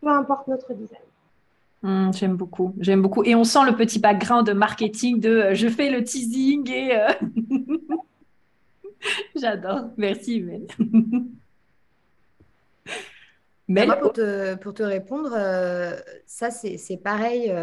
[0.00, 1.00] peu importe notre design.
[1.82, 3.22] Hmm, j'aime beaucoup, j'aime beaucoup.
[3.24, 6.96] Et on sent le petit background de marketing de euh, je fais le teasing et
[6.96, 7.08] euh,
[9.36, 9.90] j'adore.
[9.96, 10.66] Merci, Mel.
[13.68, 15.30] Mel pour, te, pour te répondre,
[16.26, 17.54] ça c'est pareil.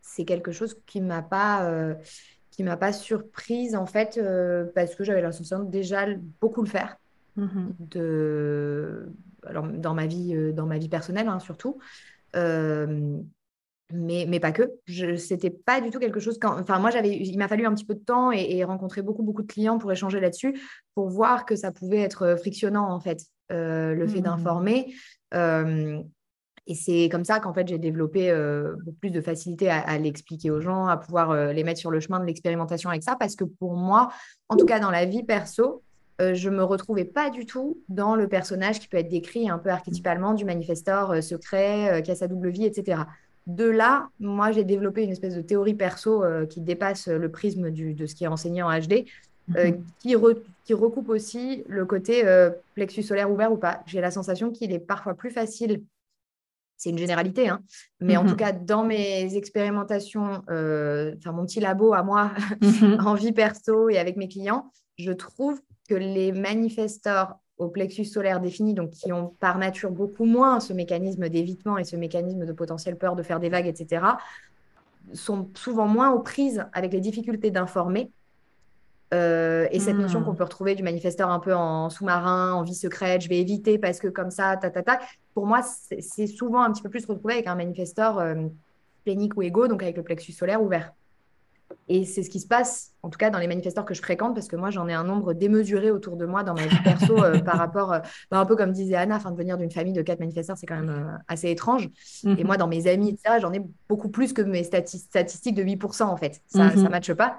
[0.00, 1.94] c'est quelque chose qui m'a pas
[2.60, 6.04] qui m'a pas surprise en fait euh, parce que j'avais l'impression de déjà
[6.42, 6.98] beaucoup le faire
[7.36, 7.72] mhm.
[7.78, 9.10] de
[9.46, 11.78] alors dans ma vie euh, dans ma vie personnelle hein, surtout
[12.36, 13.16] euh,
[13.94, 17.16] mais, mais pas que je c'était pas du tout quelque chose quand enfin moi j'avais
[17.16, 19.78] il m'a fallu un petit peu de temps et, et rencontrer beaucoup beaucoup de clients
[19.78, 20.60] pour échanger là-dessus
[20.94, 24.24] pour voir que ça pouvait être frictionnant en fait le fait mhm.
[24.24, 24.94] d'informer
[26.70, 30.60] et c'est comme ça qu'en fait, j'ai développé euh, plus de facilité à, l'expliquer aux
[30.60, 33.16] gens, à pouvoir euh, les mettre sur le chemin de l'expérimentation avec ça.
[33.18, 34.10] Parce que pour moi,
[34.48, 35.82] en tout cas dans la vie perso,
[36.20, 39.50] euh, je ne me retrouvais pas du tout dans le personnage qui peut être décrit
[39.50, 43.02] un peu archétypalement du manifestor secret, qui a sa double vie, etc.
[43.48, 48.06] De là, moi, j'ai développé une espèce de théorie perso qui dépasse le prisme de
[48.06, 49.06] ce qui est enseigné en HD,
[49.48, 49.82] mhm.
[49.98, 50.14] qui,
[50.64, 52.22] qui, recoupe aussi le côté
[52.74, 53.82] plexus solaire ouvert ou pas.
[53.86, 55.82] J'ai la sensation qu'il est parfois plus facile
[56.80, 57.60] c'est une généralité, hein.
[58.00, 58.36] mais en tout mhm.
[58.36, 62.30] cas, dans mes expérimentations, euh, enfin mon petit labo à moi,
[62.62, 63.06] mhm.
[63.06, 65.60] en vie perso et avec mes clients, je trouve
[65.90, 70.72] que les manifestors au plexus solaire défini, donc qui ont par nature beaucoup moins ce
[70.72, 74.02] mécanisme d'évitement et ce mécanisme de potentielle peur de faire des vagues, etc.,
[75.12, 78.10] sont souvent moins aux prises avec les difficultés d'informer.
[79.12, 80.36] Euh, et cette notion qu'on hmm.
[80.36, 83.98] peut retrouver du manifesteur un peu en sous-marin, en vie secrète, je vais éviter parce
[83.98, 85.00] que comme ça, ta, ta, ta.
[85.40, 88.34] Pour moi, c'est souvent un petit peu plus retrouvé avec un manifesteur euh,
[89.04, 90.92] plénique ou égo, donc avec le plexus solaire ouvert.
[91.88, 94.34] Et c'est ce qui se passe, en tout cas dans les manifesteurs que je fréquente,
[94.34, 97.24] parce que moi j'en ai un nombre démesuré autour de moi dans ma vie perso
[97.24, 99.94] euh, par rapport, euh, bah, un peu comme disait Anna, enfin, de venir d'une famille
[99.94, 101.88] de quatre manifesteurs, c'est quand même euh, assez étrange.
[102.24, 102.44] Et mhm.
[102.44, 106.42] moi, dans mes amis, j'en ai beaucoup plus que mes statistiques de 8% en fait.
[106.48, 106.90] Ça ne mhm.
[106.90, 107.38] matche pas.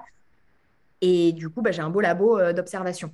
[1.02, 3.12] Et du coup, bah, j'ai un beau labo d'observation.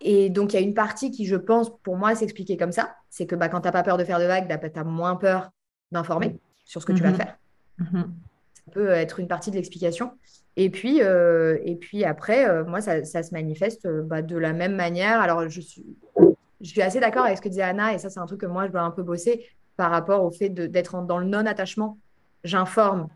[0.00, 2.94] Et donc, il y a une partie qui, je pense, pour moi, s'expliquer comme ça.
[3.10, 4.84] C'est que bah, quand tu n'as pas peur de faire de vagues, bah, tu as
[4.84, 5.50] moins peur
[5.90, 7.16] d'informer sur ce que tu vas mhm.
[7.16, 7.38] faire
[8.68, 10.12] peut être une partie de l'explication.
[10.56, 14.52] Et puis, euh, et puis après, euh, moi, ça, se manifeste euh, bah, de la
[14.52, 15.20] même manière.
[15.20, 15.84] Alors, je suis,
[16.60, 18.46] je suis assez d'accord avec ce que disait Anna, et ça, c'est un truc que
[18.46, 19.46] moi, je dois un peu bosser
[19.76, 21.98] par rapport au fait d'être dans le non-attachement.
[22.44, 23.08] J'informe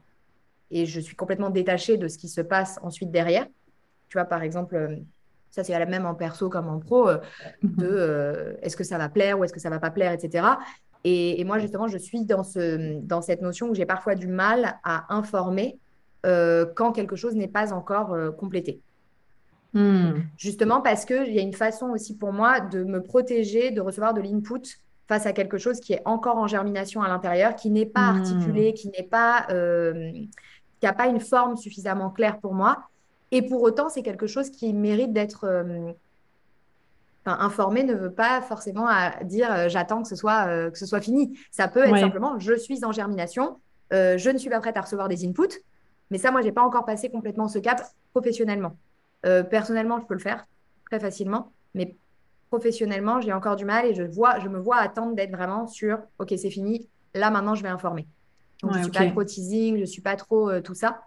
[0.70, 3.47] et je suis complètement détachée de ce qui se passe ensuite derrière.
[4.09, 4.99] Tu vois, par exemple,
[5.53, 7.09] ça, c'est la même en perso comme en pro,
[7.62, 10.44] de est-ce que ça va plaire ou est-ce que ça va pas plaire, etc.
[11.05, 14.78] Et, moi, justement, je suis dans, ce, dans cette notion où j'ai parfois du mal
[14.84, 15.78] à informer
[16.24, 18.80] euh, quand quelque chose n'est pas encore euh, complété.
[19.74, 20.20] Hmm.
[20.36, 24.12] Justement parce qu'il y a une façon aussi pour moi de me protéger, de recevoir
[24.12, 24.61] de l'input
[25.09, 28.16] face à quelque chose qui est encore en germination à l'intérieur, qui n'est pas hmm.
[28.18, 32.84] articulé, qui n'est pas, euh, qui n'a pas une forme suffisamment claire pour moi.
[33.33, 35.64] Et pour autant, c'est quelque chose qui mérite d'être
[37.24, 38.87] informer ne veut pas forcément
[39.22, 41.39] dire euh, j'attends que ce soit euh, que ce soit fini.
[41.51, 43.59] Ça peut être simplement je suis en germination,
[43.93, 45.62] euh, je ne suis pas prête à recevoir des inputs,
[46.11, 48.76] mais ça moi j'ai pas encore passé complètement ce cap professionnellement.
[49.22, 50.47] personnellement je peux le faire
[50.91, 51.97] très facilement, mais
[52.51, 55.99] professionnellement j'ai encore du mal et je vois je me vois attendre d'être vraiment sur
[56.18, 58.07] ok c'est fini là maintenant je vais informer.
[58.62, 61.03] Donc je suis pas trop teasing, je suis pas trop tout ça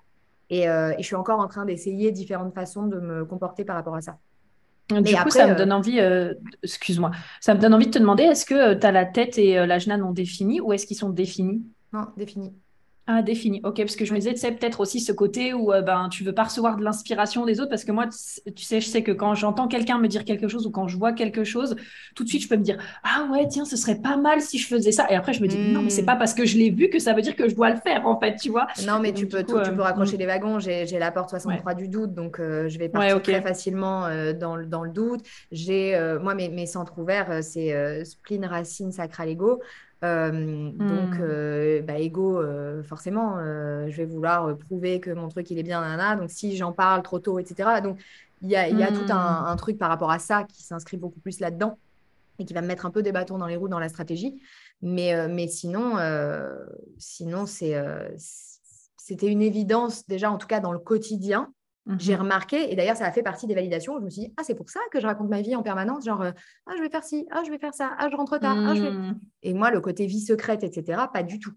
[0.50, 3.96] et, et je suis encore en train d'essayer différentes façons de me comporter par rapport
[3.96, 4.18] à ça.
[4.90, 7.10] Du coup, ça me euh, donne envie, euh, excuse-moi,
[7.42, 9.56] ça me donne envie de te demander, est-ce que euh, tu as la tête et
[9.56, 11.64] la l'ajna non définis ou est-ce qu'ils sont définis?
[11.92, 12.54] Non, définis.
[13.08, 13.62] Ah, défini.
[13.64, 16.24] Ok, parce que je me disais, c'est peut-être aussi ce côté où euh, ben, tu
[16.24, 19.12] veux pas recevoir de l'inspiration des autres, parce que moi, tu sais, je sais que
[19.12, 21.76] quand j'entends quelqu'un me dire quelque chose ou quand je vois quelque chose,
[22.16, 24.58] tout de suite, je peux me dire, ah ouais, tiens, ce serait pas mal si
[24.58, 25.06] je faisais ça.
[25.12, 26.08] Et après, je me dis, non, mais c'est hmm.
[26.08, 28.08] pas parce que je l'ai vu que ça veut dire que je dois le faire,
[28.08, 28.66] en fait, tu vois.
[28.88, 30.20] Non, mais tu peux, tu peux euh, raccrocher hmm.
[30.22, 30.60] les wagons.
[30.60, 34.84] J'ai la porte 63 du doute, donc euh, je vais partir très facilement dans, dans,
[34.84, 35.22] le doute.
[35.52, 39.62] J'ai, moi, mes, mes centres ouverts, c'est spleen, racine, sacral, ego.
[40.04, 45.58] Euh, donc, euh, bah, ego, euh, forcément, je vais vouloir prouver que mon truc, il
[45.58, 46.16] est bien, nana.
[46.16, 47.82] Donc, si j'en parle trop tôt, etc.
[47.82, 48.00] Donc,
[48.42, 49.58] il y a, y a tout un, hmm.
[49.58, 51.80] truc par rapport à ça qui s'inscrit beaucoup plus là-dedans
[52.38, 54.42] et qui va me mettre un peu des bâtons dans les roues dans la stratégie.
[54.82, 55.98] Mais, mais sinon,
[56.98, 57.82] sinon c'est,
[58.18, 61.54] c'était une évidence déjà, en tout cas dans le quotidien,
[62.00, 62.22] j'ai mhm.
[62.22, 64.00] remarqué, et d'ailleurs, ça a fait partie des validations.
[64.00, 66.06] Je me suis dit, ah, c'est pour ça que je raconte ma vie en permanence.
[66.06, 66.32] Genre, euh,
[66.66, 68.58] ah, je vais faire ci, ah, je vais faire ça, ah, je rentre tard.
[68.58, 69.20] Ah, je mmh.
[69.44, 71.54] Et moi, le côté vie secrète, etc., pas du tout.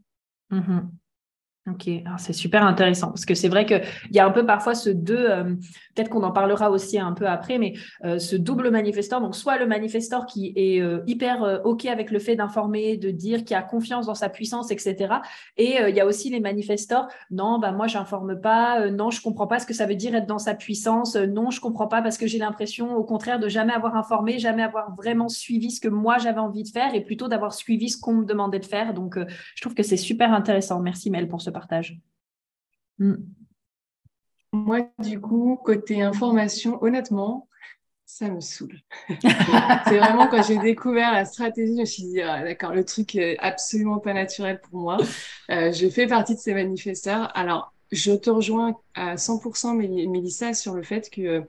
[0.51, 0.91] Mhm.
[1.71, 4.89] Ok, c'est super intéressant parce que c'est vrai qu'il y a un peu parfois ce
[4.89, 5.45] deux, euh,
[5.95, 9.59] peut-être qu'on en parlera aussi un peu après, mais euh, ce double manifesteur, donc soit
[9.59, 13.63] le manifesteur qui est euh, hyper OK avec le fait d'informer, de dire, qui a
[13.63, 15.17] confiance dans sa puissance, etc.
[15.57, 19.47] Et il y a aussi les manifesteurs, non, bah, moi, j'informe pas, non, je comprends
[19.47, 22.19] pas ce que ça veut dire être dans sa puissance, non, je comprends pas parce
[22.19, 25.89] que j'ai l'impression, au contraire, de jamais avoir informé, jamais avoir vraiment suivi ce que
[25.89, 28.95] moi j'avais envie de faire et plutôt d'avoir suivi ce qu'on me demandait de faire.
[28.95, 30.81] Donc, je trouve que c'est super intéressant.
[30.81, 31.99] Merci Mel pour ce partage.
[32.99, 33.17] Hmm.
[34.53, 37.49] Moi, du coup, côté information, honnêtement,
[38.07, 38.81] ça me saoule.
[39.09, 43.15] c'est vraiment quand j'ai découvert la stratégie, je me suis dit, ah, d'accord, le truc
[43.15, 44.97] est absolument pas naturel pour moi.
[45.51, 47.31] Euh, je fais partie de ces manifesteurs.
[47.37, 51.41] Alors, je te rejoins à 100%, Mélissa, sur le fait que euh,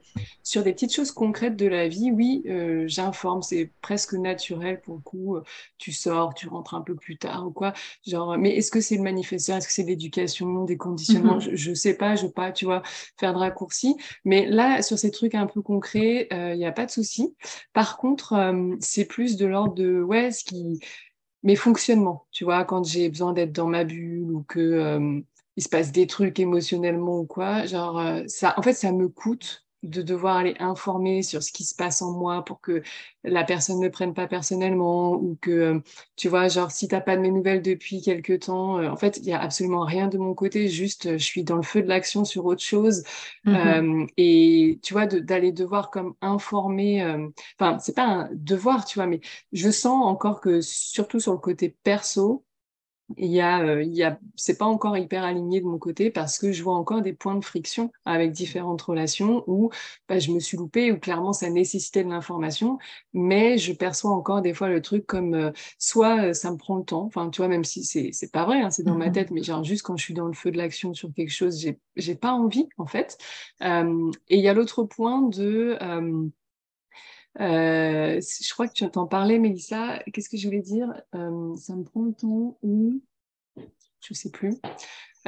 [0.42, 4.96] sur des petites choses concrètes de la vie, oui, euh, j'informe, c'est presque naturel pour
[4.96, 5.36] le coup.
[5.36, 5.42] Euh,
[5.78, 7.72] tu sors, tu rentres un peu plus tard ou quoi.
[8.06, 9.56] Genre, mais est-ce que c'est le manifesteur?
[9.56, 11.38] Est-ce que c'est l'éducation, des conditionnements?
[11.38, 11.56] Mm-hmm.
[11.56, 12.82] Je ne sais pas, je veux pas, tu vois,
[13.18, 13.96] faire de raccourcis.
[14.24, 17.34] Mais là, sur ces trucs un peu concrets, il n'y a pas de souci.
[17.72, 18.34] Par contre,
[18.80, 20.80] c'est plus de l'ordre de, ouais, ce qui
[21.42, 25.22] mes fonctionnements, tu vois, quand j'ai besoin d'être dans ma bulle ou que
[25.60, 29.08] il se passe des trucs émotionnellement ou quoi, genre, euh, ça, en fait, ça me
[29.10, 32.82] coûte de devoir aller informer sur ce qui se passe en moi pour que
[33.24, 35.80] la personne ne prenne pas personnellement ou que, euh,
[36.16, 39.18] tu vois, genre, si t'as pas de mes nouvelles depuis quelques temps, euh, en fait,
[39.18, 41.88] il y a absolument rien de mon côté, juste, je suis dans le feu de
[41.88, 43.02] l'action sur autre chose.
[43.44, 47.04] Mmh et, tu vois, d'aller devoir comme informer,
[47.58, 49.20] enfin, c'est pas un devoir, tu vois, mais
[49.52, 52.44] je sens encore que, surtout sur le côté perso,
[53.16, 56.10] il y a, euh, il y a, c'est pas encore hyper aligné de mon côté
[56.10, 59.70] parce que je vois encore des points de friction avec différentes relations où
[60.08, 62.78] bah, je me suis loupée, où clairement ça nécessitait de l'information,
[63.12, 66.76] mais je perçois encore des fois le truc comme euh, soit euh, ça me prend
[66.76, 69.08] le temps, enfin tu vois, même si c'est, c'est pas vrai, hein, c'est dans ma
[69.08, 71.32] mmh tête, mais genre juste quand je suis dans le feu de l'action sur quelque
[71.32, 73.18] chose, j'ai, j'ai pas envie en fait.
[73.60, 73.66] et
[74.30, 75.78] il y a l'autre point de
[77.38, 80.02] euh, je crois que tu entends parler, Mélissa.
[80.12, 80.92] Qu'est-ce que je voulais dire?
[81.14, 83.00] Euh, Ça me prend le temps ou
[84.00, 84.56] je sais plus.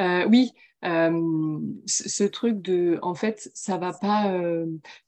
[0.00, 4.34] Euh, oui, ce, truc de, en fait, ça va pas,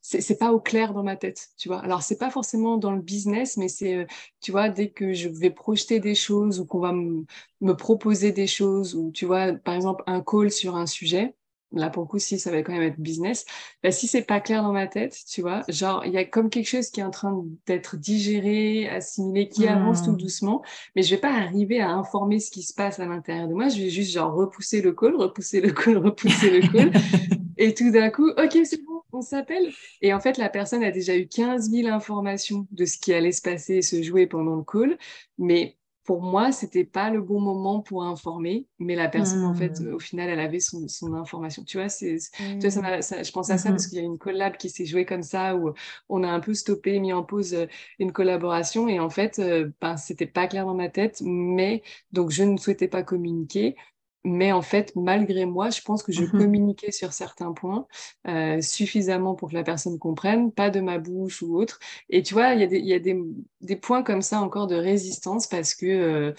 [0.03, 1.80] c'est pas au clair dans ma tête, tu vois.
[1.80, 4.07] Alors c'est pas forcément dans le business, mais c'est,
[4.40, 8.47] tu vois, dès que je vais projeter des choses ou qu'on va me proposer des
[8.47, 11.34] choses ou tu vois, par exemple un call sur un sujet
[11.75, 13.45] là pour le coup si ça va quand même être business.
[13.83, 16.51] Bah, si c'est pas clair dans ma tête tu vois genre il y a comme
[16.51, 20.16] quelque chose qui est en train d'être digéré assimilé qui avance tout hmm.
[20.16, 20.62] doucement
[20.97, 23.68] mais je vais pas arriver à informer ce qui se passe à l'intérieur de moi.
[23.68, 26.93] Je vais juste genre repousser le call repousser le call repousser le call.
[27.57, 29.72] Et tout d'un coup ok c'est bon on s'appelle
[30.03, 33.33] et en fait la personne a déjà eu 15 000 informations de ce qui allait
[33.33, 34.99] se passer et se jouer pendant le call
[35.39, 39.80] mais pour moi, c'était pas le bon moment pour informer, mais la personne, en fait,
[39.80, 39.94] mmh.
[39.94, 41.64] au final, elle avait son, information.
[41.64, 42.61] Tu vois, c'est, mmh.
[43.00, 45.07] ça, je pense à ça parce mmh qu'il y a une collab qui s'est jouée
[45.07, 45.72] comme ça où
[46.11, 47.66] on a un peu stoppé, mis en pause euh,
[47.98, 51.82] une collaboration et en fait, euh, ben, c'était pas clair dans ma tête, mais
[52.12, 53.74] donc je ne souhaitais pas communiquer.
[54.25, 57.87] Mais en fait, malgré moi, je pense que je mmh communiquais sur certains points
[58.27, 61.79] euh, suffisamment pour que la personne comprenne, pas de ma bouche ou autre.
[62.09, 63.22] Et tu vois, il y a, des, y a des,
[63.61, 66.33] des, points comme ça encore de résistance parce que, euh,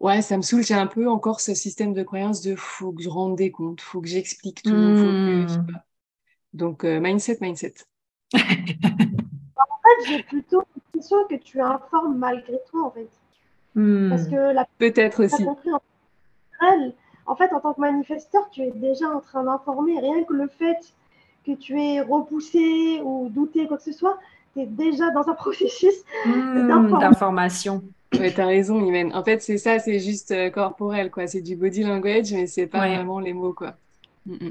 [0.00, 0.62] ouais, ça me saoule.
[0.62, 3.82] J'ai un peu encore ce système de croyance de faut que je rende des comptes,
[3.82, 4.70] faut que j'explique tout.
[4.70, 5.66] Faut que, mmh.
[6.54, 7.74] Donc, euh, mindset, mindset.
[8.34, 13.10] en fait, j'ai plutôt l'impression que tu informes malgré toi, en fait.
[13.74, 14.30] Parce mmh.
[14.30, 14.66] que la...
[14.78, 15.70] Peut-être aussi en fait,
[17.26, 19.98] en tant que manifesteur, tu es déjà en train d'informer.
[19.98, 20.78] Rien que le fait
[21.46, 24.18] que tu aies repoussé ou douté, quoi que ce soit,
[24.54, 25.94] tu es déjà dans un processus
[26.26, 27.82] mmh, d'information.
[28.18, 29.14] Oui, tu as raison, Imen.
[29.14, 31.26] En fait, c'est ça, c'est juste euh, corporel, quoi.
[31.26, 33.74] C'est du body language, mais c'est pas vraiment les mots, quoi.
[34.24, 34.50] Mm, mm.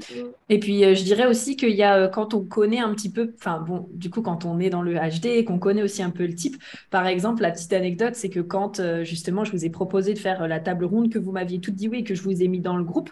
[0.50, 3.10] Et puis, euh, je dirais aussi qu'il y a, euh, quand on connaît un petit
[3.10, 6.02] peu, enfin bon, du coup, quand on est dans le HD et qu'on connaît aussi
[6.02, 9.52] un peu le type, par exemple, la petite anecdote, c'est que quand euh, justement je
[9.52, 12.04] vous ai proposé de faire la table ronde, que vous m'aviez toutes dit oui et
[12.04, 13.10] que je vous ai mis dans le groupe,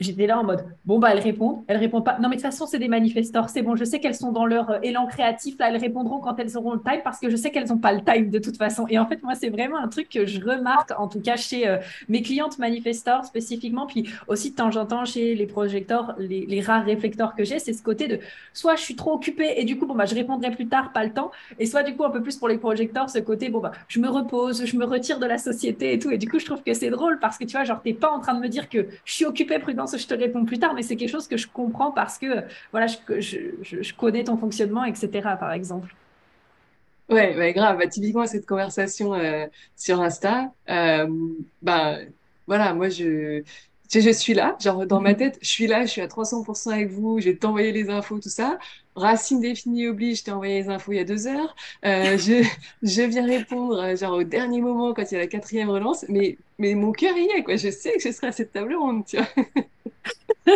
[0.00, 2.18] j'étais là en mode bon bah elles répondent, elles répondent pas.
[2.18, 4.46] Non mais de toute façon c'est des manifesteurs, c'est bon, je sais qu'elles sont dans
[4.46, 7.36] leur euh, élan créatif là, elles répondront quand elles auront le time parce que je
[7.36, 8.86] sais qu'elles n'ont pas le time de toute façon.
[8.88, 11.68] Et en fait moi c'est vraiment un truc que je remarque en tout cas chez
[11.68, 11.78] euh,
[12.08, 16.84] mes clientes manifesteurs spécifiquement, puis aussi de temps en temps chez les projecteurs, les, rares
[16.84, 18.18] réflecteurs que j'ai, c'est ce côté de
[18.52, 21.04] soit je suis trop occupée et du coup bon bah je répondrai plus tard, pas
[21.04, 23.60] le temps, et soit du coup un peu plus pour les projecteurs ce côté bon
[23.60, 26.10] bah je me repose, je me retire de la société et tout.
[26.10, 28.10] Et du coup je trouve que c'est drôle parce que tu vois genre t'es pas
[28.10, 30.74] en train de me dire que je suis occupée prudence je te réponds plus tard,
[30.74, 34.36] mais c'est quelque chose que je comprends parce que voilà, je, je, je connais ton
[34.36, 35.08] fonctionnement, etc.
[35.38, 35.94] Par exemple.
[37.08, 37.78] Ouais, ouais, grave.
[37.78, 41.06] Bah, typiquement, cette conversation euh, sur Insta, euh,
[41.62, 41.98] bah,
[42.46, 43.42] voilà, moi, je,
[43.90, 45.16] je suis là, genre dans ma mhm.
[45.16, 48.18] tête, je suis là, je suis à 300% avec vous, je vais t'envoyer les infos,
[48.20, 48.58] tout ça.
[48.94, 51.54] Racine définie oblige, je t'ai envoyé les infos il y a deux heures.
[51.84, 52.46] Euh, je,
[52.82, 56.04] je viens répondre euh, genre au dernier moment quand il y a la quatrième relance,
[56.08, 57.56] mais, mais mon cœur y est, quoi.
[57.56, 59.26] Je sais que je serai à cette table ronde, tu vois.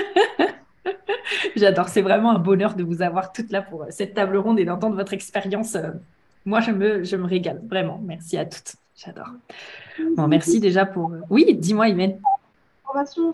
[1.56, 4.58] J'adore, c'est vraiment un bonheur de vous avoir toutes là pour euh, cette table ronde
[4.58, 5.76] et d'entendre votre expérience.
[6.44, 8.00] Moi, je me, je me régale, vraiment.
[8.02, 8.74] Merci à toutes.
[8.96, 9.30] J'adore.
[10.16, 11.12] Bon, merci déjà pour.
[11.30, 12.18] Oui, dis-moi, Imen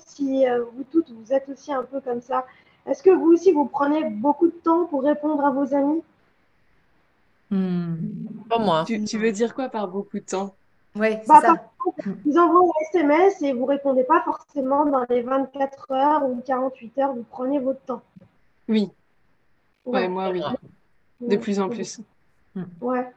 [0.07, 2.47] si euh, vous toutes, vous êtes aussi un peu comme ça.
[2.87, 6.03] Est-ce que vous aussi, vous prenez beaucoup de temps pour répondre à vos amis?
[7.51, 7.97] Hmm.
[8.49, 8.85] Pas moi.
[8.87, 10.55] Tu, veux dire quoi par beaucoup de temps?
[10.99, 11.71] Oui, c'est bah, ça.
[12.25, 16.99] vous envoient un SMS et vous répondez pas forcément dans les 24 heures ou 48
[16.99, 17.15] heures.
[17.15, 18.03] Vous prenez votre temps.
[18.69, 18.91] Oui.
[19.85, 20.43] Ouais, moi, oui.
[21.21, 22.01] De plus en plus.
[22.81, 23.11] Ouais.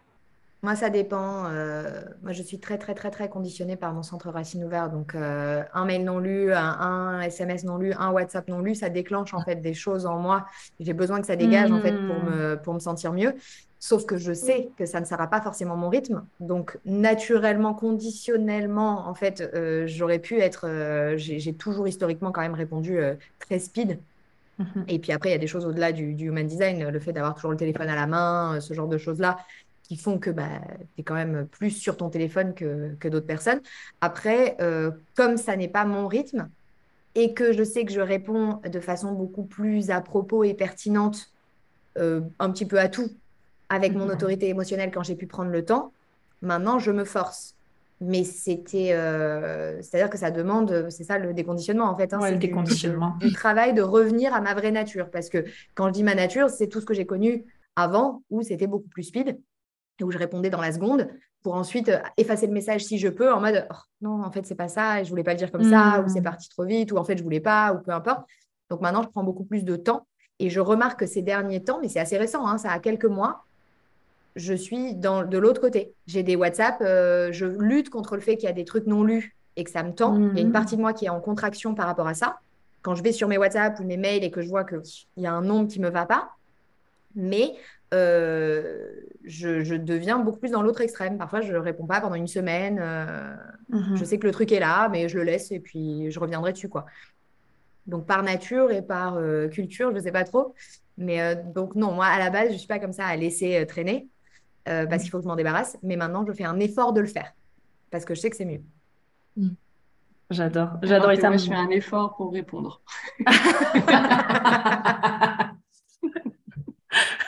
[0.63, 1.45] Moi, ça dépend.
[1.47, 4.91] Euh, moi, je suis très, très, très, très conditionnée par mon centre racine ouvert.
[4.91, 8.89] Donc, euh, un mail non lu, un, SMS non lu, un WhatsApp non lu, ça
[8.89, 10.45] déclenche en fait des choses en moi.
[10.79, 12.29] J'ai besoin que ça dégage en fait pour hmm.
[12.29, 13.33] me, pour me sentir mieux.
[13.79, 16.23] Sauf que je sais que ça ne sera pas forcément mon rythme.
[16.39, 20.67] Donc, naturellement, conditionnellement, en fait, euh, j'aurais pu être.
[21.17, 22.99] J'ai toujours historiquement quand même répondu
[23.39, 23.97] très speed.
[24.59, 24.85] Mhm.
[24.89, 27.13] Et puis après, il y a des choses au-delà du, du, human design, le fait
[27.13, 29.37] d'avoir toujours le téléphone à la main, ce genre de choses-là
[29.91, 30.47] qui font que bah,
[30.95, 33.59] tu es quand même plus sur ton téléphone que, que d'autres personnes.
[33.99, 36.47] Après, euh, comme ça n'est pas mon rythme
[37.13, 41.33] et que je sais que je réponds de façon beaucoup plus à propos et pertinente
[41.97, 43.09] euh, un petit peu à tout
[43.67, 45.91] avec mon autorité émotionnelle quand j'ai pu prendre le temps,
[46.41, 47.55] maintenant je me force.
[47.99, 52.13] mais c'était, euh, c'est-à-dire que ça demande, c'est ça le déconditionnement en fait.
[52.13, 53.17] Hein, le déconditionnement.
[53.19, 55.43] Du, travail de revenir à ma vraie nature, parce que
[55.75, 57.43] quand je dis ma nature, c'est tout ce que j'ai connu
[57.75, 59.37] avant, où c'était beaucoup plus speed,
[60.01, 61.07] et où je répondais dans la seconde,
[61.43, 64.45] pour ensuite euh, effacer le message si je peux, en mode oh, non, en fait
[64.45, 66.23] c'est pas ça, et je voulais pas le dire comme ça, ou c'est mmh.
[66.23, 68.21] parti trop vite, ou en fait je voulais pas, ou peu importe.
[68.69, 70.05] Donc maintenant je prends beaucoup plus de temps,
[70.39, 73.05] et je remarque que ces derniers temps, mais c'est assez récent, hein, ça a quelques
[73.05, 73.43] mois,
[74.35, 75.93] je suis dans, de l'autre côté.
[76.07, 79.03] J'ai des WhatsApp, euh, je lutte contre le fait qu'il y a des trucs non
[79.03, 80.15] lus et que ça me tend.
[80.15, 80.53] Il y a une mmh.
[80.53, 82.39] partie de moi qui est en contraction par rapport à ça.
[82.81, 84.81] Quand je vais sur mes WhatsApp ou mes mails et que je vois qu'il
[85.17, 86.31] y a un nombre qui ne me va pas,
[87.13, 87.53] mais
[87.93, 88.89] euh,
[89.23, 91.17] je, deviens beaucoup plus dans l'autre extrême.
[91.17, 92.79] Parfois, je ne réponds pas pendant une semaine.
[92.81, 93.35] Euh,
[93.69, 93.95] mmh.
[93.95, 96.53] Je sais que le truc est là, mais je le laisse et puis je reviendrai
[96.53, 96.69] dessus.
[96.69, 96.85] quoi.
[97.87, 99.19] Donc, par nature et par
[99.51, 100.53] culture, je ne sais pas trop.
[100.97, 103.65] Mais donc, non, moi, à la base, je ne suis pas comme ça à laisser
[103.67, 104.07] traîner.
[104.69, 105.03] Euh, parce mm.
[105.03, 105.77] qu'il faut que je m'en débarrasse.
[105.83, 107.33] Mais maintenant, je fais un effort de le faire
[107.89, 108.61] parce que je sais que c'est mieux.
[109.37, 109.49] Mm.
[110.29, 110.69] J'adore.
[110.83, 111.15] J'adore.
[111.15, 111.29] ça.
[111.29, 112.81] Moi, je fais un effort pour répondre.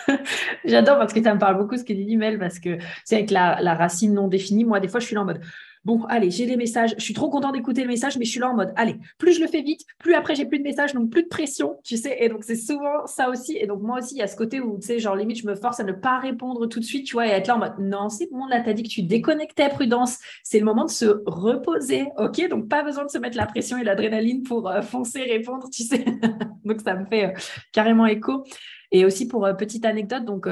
[0.65, 3.31] J'adore parce que ça me parle beaucoup ce que dit Mel parce que c'est avec
[3.31, 4.65] la, racine non définie.
[4.65, 5.41] Moi, des fois, je suis là en mode
[5.85, 8.39] bon, allez, j'ai les messages, je suis trop content d'écouter le message, mais je suis
[8.39, 10.93] là en mode, allez, plus je le fais vite, plus après j'ai plus de messages,
[10.93, 12.15] donc plus de pression, tu sais.
[12.19, 13.57] Et donc, c'est souvent ça aussi.
[13.57, 15.47] Et donc, moi aussi, il y a ce côté où, tu sais, genre, limite, je
[15.47, 17.59] me force à ne pas répondre tout de suite, tu vois, et être là en
[17.59, 20.19] mode, non, c'est bon, là, t'as dit que tu déconnectais, prudence.
[20.43, 23.77] C'est le moment de se reposer, ok Donc, pas besoin de se mettre la pression
[23.77, 26.05] et l'adrénaline pour euh, foncer, répondre, tu sais.
[26.65, 27.39] donc, ça me fait euh,
[27.71, 28.45] carrément écho.
[28.93, 30.47] Et aussi, pour euh, petite anecdote, donc,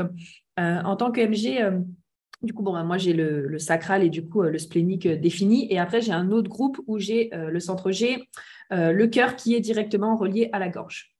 [0.57, 1.81] en tant que MG,
[2.41, 5.15] du coup, bon, bah, moi, j'ai le, sacral et du coup, euh, le splénique euh,
[5.15, 5.71] défini.
[5.71, 8.27] Et après, j'ai un autre groupe où j'ai euh, le centre G,
[8.73, 11.11] le cœur qui est directement relié à la gorge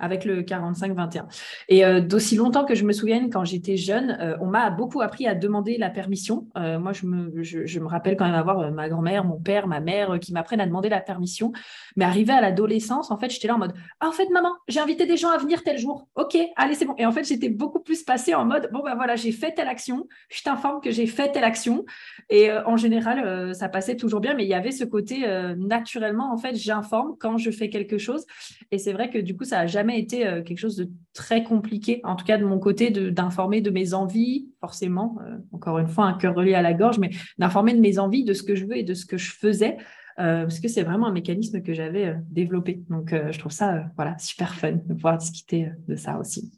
[0.00, 1.26] avec le 45-21.
[1.68, 5.00] Et euh, d'aussi longtemps que je me souvienne, quand j'étais jeune, euh, on m'a beaucoup
[5.02, 6.48] appris à demander la permission.
[6.56, 9.80] Euh, moi, je me, je, me, rappelle quand même avoir ma grand-mère, mon père, ma
[9.80, 11.52] mère qui m'apprennent à demander la permission.
[11.96, 14.80] Mais arrivé à l'adolescence, en fait, j'étais là en mode Ah, en fait, maman, j'ai
[14.80, 16.08] invité des gens à venir tel jour.
[16.14, 16.94] Ok, allez, c'est bon.
[16.98, 19.68] Et en fait, j'étais beaucoup plus passée en mode Bon, ben voilà, j'ai fait telle
[19.68, 20.08] action.
[20.30, 21.84] Je t'informe que j'ai fait telle action.
[22.30, 24.34] Et en général, ça passait toujours bien.
[24.34, 25.26] Mais il y avait ce côté
[25.56, 28.24] naturellement, en fait, j'informe quand je fais quelque chose.
[28.70, 31.42] Et c'est vrai que du coup, ça n'a jamais été euh, quelque chose de très
[31.42, 35.88] compliqué, en tout cas de mon côté, d'informer de, mes envies, forcément, euh, encore une
[35.88, 38.54] fois, un cœur relié à la gorge, mais d'informer de mes envies, de ce que
[38.54, 39.76] je veux et de ce que je faisais,
[40.18, 42.82] euh, parce que c'est vraiment un mécanisme que j'avais développé.
[42.88, 46.52] Donc, je trouve ça voilà, super fun de pouvoir discuter de ça aussi.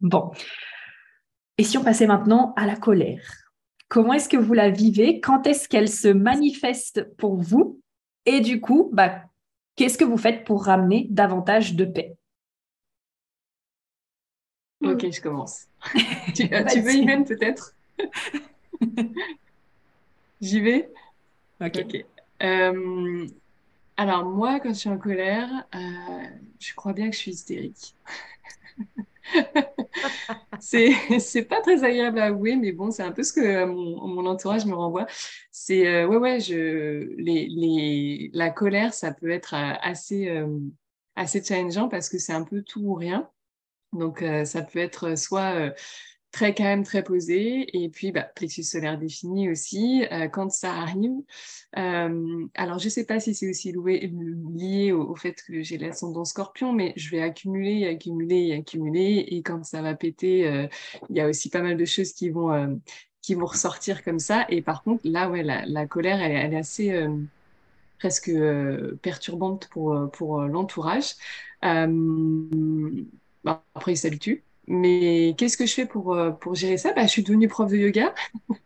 [0.00, 0.30] Bon.
[1.58, 3.44] Et si on passait maintenant à la colère
[3.88, 5.20] Comment est-ce que vous la vivez?
[5.20, 7.80] Quand est-ce qu'elle se manifeste pour vous?
[8.26, 9.22] Et du coup, bah,
[9.76, 12.16] qu'est-ce que vous faites pour ramener davantage de paix?
[14.84, 15.66] Ok, je commence.
[16.34, 17.74] tu, veux même peut-être?
[20.40, 20.90] J'y vais?
[21.60, 22.04] Ok.
[22.42, 23.26] Euh,
[23.96, 26.26] alors moi, quand je suis en colère, euh,
[26.58, 27.94] je crois bien que je suis hystérique.
[30.60, 34.66] c'est pas très agréable à avouer, mais bon, c'est un peu ce que mon, entourage
[34.66, 35.06] me renvoie.
[35.50, 40.28] C'est euh, ouais ouais, je les, les, la colère, ça peut être assez
[41.16, 43.28] assez challengeant parce que c'est un peu tout ou rien.
[43.94, 45.70] Donc, euh, ça peut être soit euh,
[46.32, 51.22] très calme, très posé, et puis bah, plexus solaire défini aussi, euh, quand ça arrive.
[51.74, 56.72] alors, je ne sais pas si c'est aussi lié au, fait que j'ai l'ascendant scorpion,
[56.72, 60.68] mais je vais accumuler, accumuler, accumuler, et quand ça va péter,
[61.10, 62.80] il y a aussi pas mal de choses qui vont,
[63.22, 64.46] qui vont ressortir comme ça.
[64.48, 67.06] Et par contre, là, ouais, la, colère, elle, elle, est assez
[67.98, 68.30] presque
[69.02, 71.14] perturbante pour, pour l'entourage.
[73.44, 74.44] Bah, après, il s'habitue.
[74.66, 76.92] Mais qu'est-ce que je fais pour, euh, pour gérer ça?
[76.94, 78.14] Bah, Je suis devenue prof de yoga.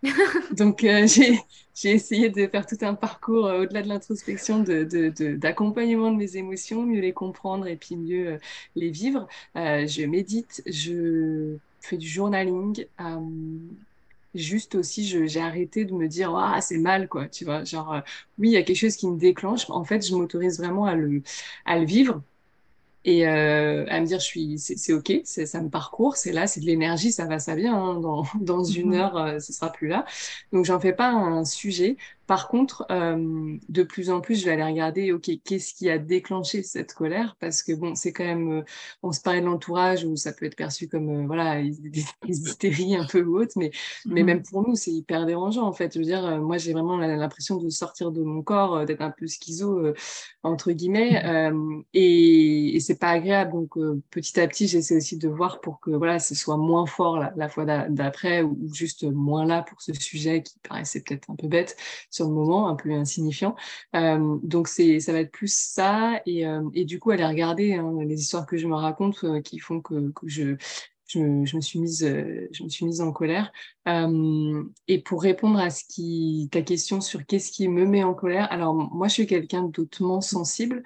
[0.52, 1.06] Donc, euh,
[1.74, 6.36] j'ai essayé de faire tout un parcours euh, au-delà de l'introspection, d'accompagnement de, de, mes
[6.36, 8.38] émotions, mieux les comprendre et puis mieux
[8.76, 9.26] les vivre.
[9.56, 12.86] je médite, je fais du journaling.
[14.34, 17.64] juste aussi, j'ai arrêté de me dire ah c'est mal quoi, tu vois.
[17.64, 18.02] Genre
[18.38, 19.68] oui, il y a quelque chose qui me déclenche.
[19.70, 21.22] En fait, je m'autorise vraiment à le,
[21.64, 22.22] à le vivre
[23.04, 26.60] et euh, à me dire je suis c'est ok ça me parcourt c'est là c'est
[26.60, 28.00] de l'énergie ça va ça vient hein.
[28.00, 28.98] dans, dans une mm-hmm.
[28.98, 30.04] heure euh, ce sera plus là
[30.52, 31.96] donc j'en fais pas un sujet
[32.28, 35.96] par contre, euh, de plus en plus, je vais aller regarder, OK, qu'est-ce qui a
[35.96, 37.36] déclenché cette colère?
[37.40, 38.62] Parce que bon, c'est quand même, euh,
[39.02, 42.96] on se parlait de l'entourage où ça peut être perçu comme, euh, voilà, des, hystéries
[42.96, 43.70] un peu ou autres, mais,
[44.04, 45.94] mais mmh même pour nous, c'est hyper dérangeant en fait.
[45.94, 49.26] Je veux dire, moi, j'ai vraiment l'impression de sortir de mon corps, d'être un peu
[49.26, 49.82] schizo,
[50.42, 53.52] entre guillemets, mmh et, et c'est pas agréable.
[53.52, 53.78] Donc,
[54.10, 57.32] petit à petit, j'essaie aussi de voir pour que, voilà, ce soit moins fort la,
[57.36, 61.48] la fois d'après ou juste moins là pour ce sujet qui paraissait peut-être un peu
[61.48, 61.74] bête
[62.18, 63.54] sur le moment, un peu insignifiant.
[63.94, 67.94] Euh, donc c'est, ça va être plus ça et, euh, du coup aller regarder hein,
[68.04, 70.56] les histoires que je me raconte euh, qui font que je,
[71.08, 73.50] je, je, me suis mise, je me suis mise en colère.
[73.88, 78.14] Euh, et pour répondre à ce qui, ta question sur qu'est-ce qui me met en
[78.14, 80.82] colère, alors moi je suis quelqu'un d'autrement sensible,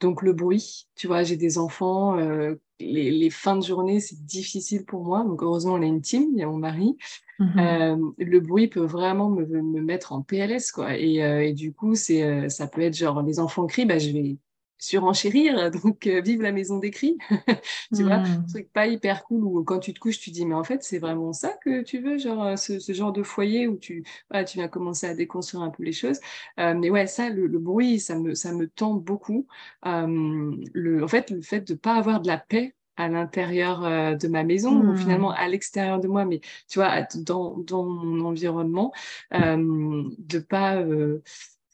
[0.00, 4.24] donc le bruit, tu vois, j'ai des enfants, euh, les, les, fins de journée c'est
[4.24, 6.96] difficile pour moi, donc heureusement on a une team, il y a mon mari.
[7.38, 11.74] Euh, le bruit peut vraiment me, me mettre en PLS quoi, et, euh, et du
[11.74, 14.38] coup c'est, ça peut être genre les enfants crient, bah je vais
[14.78, 17.18] surenchérir, donc euh, vive la maison d'écrit,
[17.94, 18.46] tu vois, un mmh.
[18.48, 20.98] truc pas hyper cool où quand tu te couches, tu dis mais en fait c'est
[20.98, 24.44] vraiment ça que tu veux, genre euh, ce, ce genre de foyer où tu, voilà,
[24.44, 26.20] tu viens commencer à déconstruire un peu les choses.
[26.60, 29.46] Euh, mais ouais, ça, le, le, bruit, ça me, ça me tend beaucoup.
[29.86, 33.82] Euh, le, en fait, le fait de pas avoir de la paix à l'intérieur
[34.16, 34.88] de ma maison mmh.
[34.88, 38.90] ou finalement à l'extérieur de moi, mais tu vois, dans, dans mon environnement,
[39.30, 40.82] de pas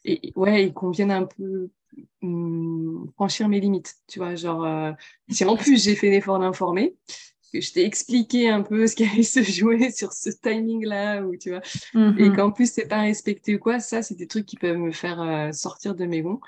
[0.05, 1.69] et ouais, ils conviennent un peu
[2.21, 4.91] Hum, franchir mes limites, tu vois, genre, euh,
[5.29, 6.95] si en plus j'ai fait l'effort d'informer,
[7.53, 11.35] que je t'ai expliqué un peu ce qui allait se jouer sur ce timing-là, ou
[11.35, 12.35] tu vois, et mm-hmm.
[12.35, 15.21] qu'en plus c'est pas respecté ou quoi, ça c'est des trucs qui peuvent me faire
[15.21, 16.39] euh, sortir de mes gonds.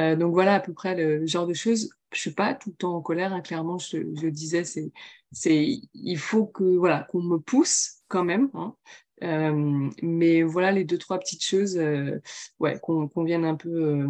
[0.00, 1.90] Euh, donc voilà à peu près le, genre de choses.
[2.12, 4.92] Je suis pas tout le temps en colère, hein, clairement, je, je disais, c'est,
[5.32, 8.50] c'est, il faut que voilà qu'on me pousse quand même.
[8.54, 8.74] Hein.
[9.22, 12.18] Euh, mais voilà les deux trois petites choses, euh,
[12.58, 14.06] ouais, qu'on, qu'on vienne un peu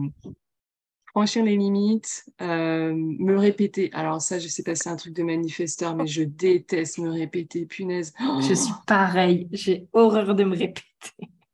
[1.13, 3.91] franchir les limites, euh, me répéter.
[3.93, 7.11] Alors ça, je sais pas si c'est un truc de manifesteur, mais je déteste me
[7.11, 8.15] répéter, punaise.
[8.41, 10.83] Je suis pareil, j'ai horreur de me répéter.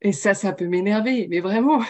[0.01, 1.81] Et ça, ça peut m'énerver, mais vraiment.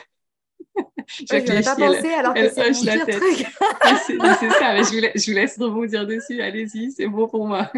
[1.07, 3.47] je n'avais pas pensé alors que c'est mon pire truc.
[4.07, 6.41] c'est ça, mais je vous, laisse, je vous laisse rebondir dessus.
[6.41, 7.71] Allez-y, c'est bon pour moi.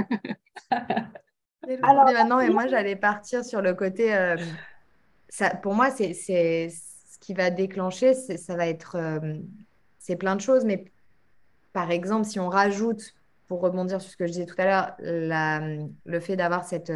[0.70, 4.14] alors, maintenant, et moi, j'allais partir sur le côté.
[4.14, 4.36] Euh,
[5.28, 9.34] ça, pour moi, c'est ce qui va déclencher, ça va être euh,
[10.10, 10.86] c'est plein de choses, mais
[11.72, 13.14] par exemple, si on rajoute,
[13.46, 16.92] pour rebondir sur ce que je disais tout à l'heure, le fait d'avoir cette,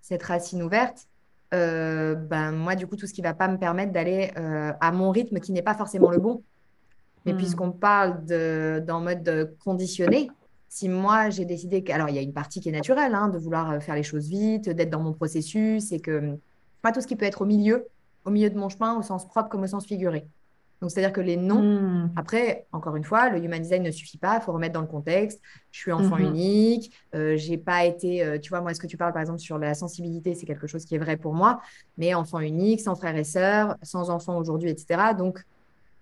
[0.00, 1.06] cette racine ouverte,
[1.52, 4.92] euh, ben moi, du coup, tout ce qui va pas me permettre d'aller euh, à
[4.92, 6.42] mon rythme qui n'est pas forcément le bon.
[7.26, 7.36] Mais hmm.
[7.36, 10.30] puisqu'on parle d'en mode conditionné,
[10.70, 11.92] si moi j'ai décidé que.
[11.92, 14.28] Alors, il y a une partie qui est naturelle, hein, de vouloir faire les choses
[14.28, 16.38] vite, d'être dans mon processus, et que.
[16.80, 17.88] Pas tout ce qui peut être au milieu,
[18.24, 20.26] au milieu de mon chemin, au sens propre comme au sens figuré.
[20.80, 22.12] Donc, c'est-à-dire que les noms, hmm.
[22.16, 24.86] après, encore une fois, le human design ne suffit pas, il faut remettre dans le
[24.86, 25.40] contexte.
[25.70, 26.26] Je suis enfant mhm.
[26.26, 29.40] unique, euh, j'ai pas été, euh, tu vois, moi, est-ce que tu parles par exemple
[29.40, 31.60] sur la sensibilité, c'est quelque chose qui est vrai pour moi,
[31.98, 35.14] mais enfant unique, sans frères et sœurs, sans enfants aujourd'hui, etc.
[35.16, 35.42] Donc,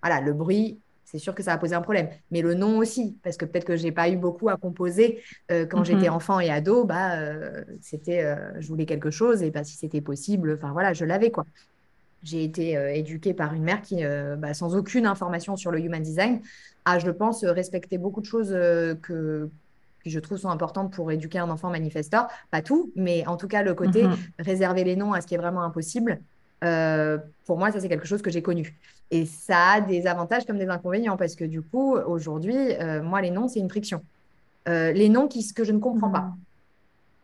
[0.01, 2.09] voilà, le bruit, c'est sûr que ça va poser un problème.
[2.31, 5.21] Mais le nom aussi, parce que peut-être que j'ai pas eu beaucoup à composer
[5.51, 6.15] euh, quand j'étais mhm.
[6.15, 10.55] enfant et ado, bah, euh, c'était, je voulais quelque chose et bah, si c'était possible,
[10.57, 11.45] enfin voilà, je l'avais quoi
[12.23, 15.79] j'ai été euh, éduquée par une mère qui, euh, bah, sans aucune information sur le
[15.79, 16.41] human design,
[16.85, 19.49] a, je pense, respecté beaucoup de choses euh, que,
[20.05, 22.27] je trouve sont importantes pour éduquer un enfant manifesteur.
[22.51, 24.17] Pas tout, mais en tout cas, le côté mhm.
[24.39, 26.19] réserver les noms à ce qui est vraiment impossible,
[27.45, 28.77] pour moi, ça, c'est quelque chose que j'ai connu.
[29.11, 32.55] Et ça a des avantages comme des inconvénients, parce que du coup, aujourd'hui,
[33.01, 34.01] moi, les noms, c'est une friction.
[34.65, 36.31] les noms qui, que je ne comprends pas.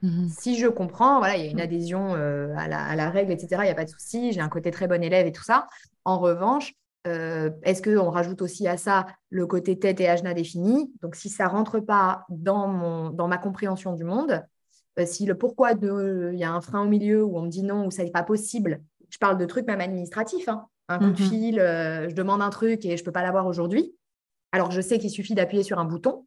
[0.02, 0.30] Mhm.
[0.30, 3.48] Si je comprends, voilà, il y a une adhésion euh, à, la, règle, etc.
[3.60, 4.32] Il n'y a pas de souci.
[4.32, 5.68] J'ai un côté très bon élève et tout ça.
[6.06, 6.74] En revanche,
[7.08, 11.30] euh, est-ce qu'on rajoute aussi à ça le côté tête et ajna défini Donc, si
[11.30, 14.44] ça rentre pas dans, mon, dans ma compréhension du monde,
[15.00, 17.64] euh, si le pourquoi il y a un frein au milieu où on me dit
[17.64, 20.48] non ou ça n'est pas possible, je parle de trucs même administratifs.
[20.48, 20.66] Hein.
[20.88, 21.30] Un coup de mhm.
[21.30, 23.94] fil, je demande un truc et je ne peux pas l'avoir aujourd'hui.
[24.52, 26.26] Alors, je sais qu'il suffit d'appuyer sur un bouton.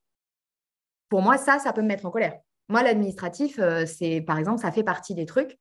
[1.08, 2.38] Pour moi, ça, ça peut me mettre en colère.
[2.72, 5.58] Moi, l'administratif, euh, c'est par exemple, ça fait partie des trucs.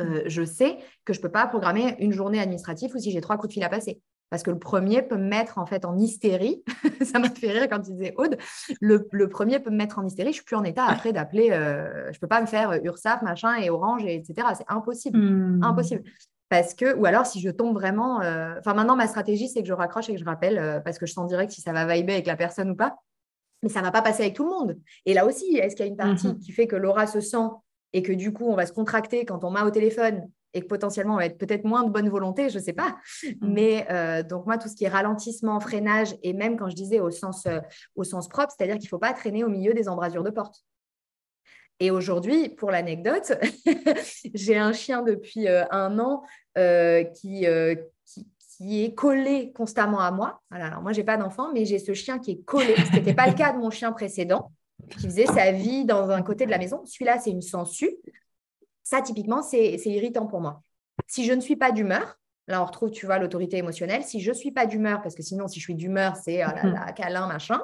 [0.00, 3.20] Euh, je sais que je ne peux pas programmer une journée administrative ou si j'ai
[3.20, 4.00] trois coups de fil à passer.
[4.30, 6.62] Parce que le premier peut me mettre en fait en hystérie.
[7.02, 8.38] ça m'a fait rire quand tu disais Aude.
[8.80, 10.28] Le, premier peut me mettre en hystérie.
[10.28, 11.50] Je suis plus en état après d'appeler.
[11.50, 14.46] Euh, je peux pas me faire URSAF, machin, et Orange, et etc.
[14.56, 15.18] C'est impossible.
[15.18, 15.64] Hmm.
[15.64, 16.04] Impossible.
[16.48, 18.18] Parce que, ou alors si je tombe vraiment.
[18.58, 21.12] Enfin, maintenant, ma stratégie, c'est que je raccroche et que je rappelle parce que je
[21.12, 22.98] sens direct si ça va vibrer avec la personne ou pas
[23.62, 24.78] mais ça ne va pas passer avec tout le monde.
[25.06, 26.38] Et là aussi, est-ce qu'il y a une partie mhm.
[26.38, 27.48] qui fait que Laura se sent
[27.92, 30.66] et que du coup, on va se contracter quand on m'a au téléphone et que
[30.66, 32.96] potentiellement on va être peut-être moins de bonne volonté, je ne sais pas.
[33.22, 33.34] Mhm.
[33.42, 37.00] Mais euh, donc moi, tout ce qui est ralentissement, freinage, et même quand je disais
[37.00, 37.60] au sens, euh,
[37.94, 40.64] au sens propre, c'est-à-dire qu'il ne faut pas traîner au milieu des embrasures de porte.
[41.82, 43.32] Et aujourd'hui, pour l'anecdote,
[44.34, 46.22] j'ai un chien depuis euh, un an
[47.14, 47.46] qui,
[48.60, 50.42] qui est collé constamment à moi.
[50.50, 53.26] alors moi, j'ai pas d'enfant, mais j'ai ce chien qui est collé, ce n'était pas
[53.26, 54.52] le cas de mon chien précédent,
[54.90, 56.82] qui faisait sa vie dans un côté de la maison.
[56.84, 57.96] Celui-là, c'est une sangsue.
[58.82, 60.60] Ça, typiquement, c'est irritant pour moi.
[61.06, 64.02] Si je ne suis pas d'humeur, Là, on retrouve, tu vois, l'autorité émotionnelle.
[64.02, 66.48] Si je ne suis pas d'humeur, parce que sinon, si je suis d'humeur, c'est oh
[66.48, 67.60] là câlin, machin.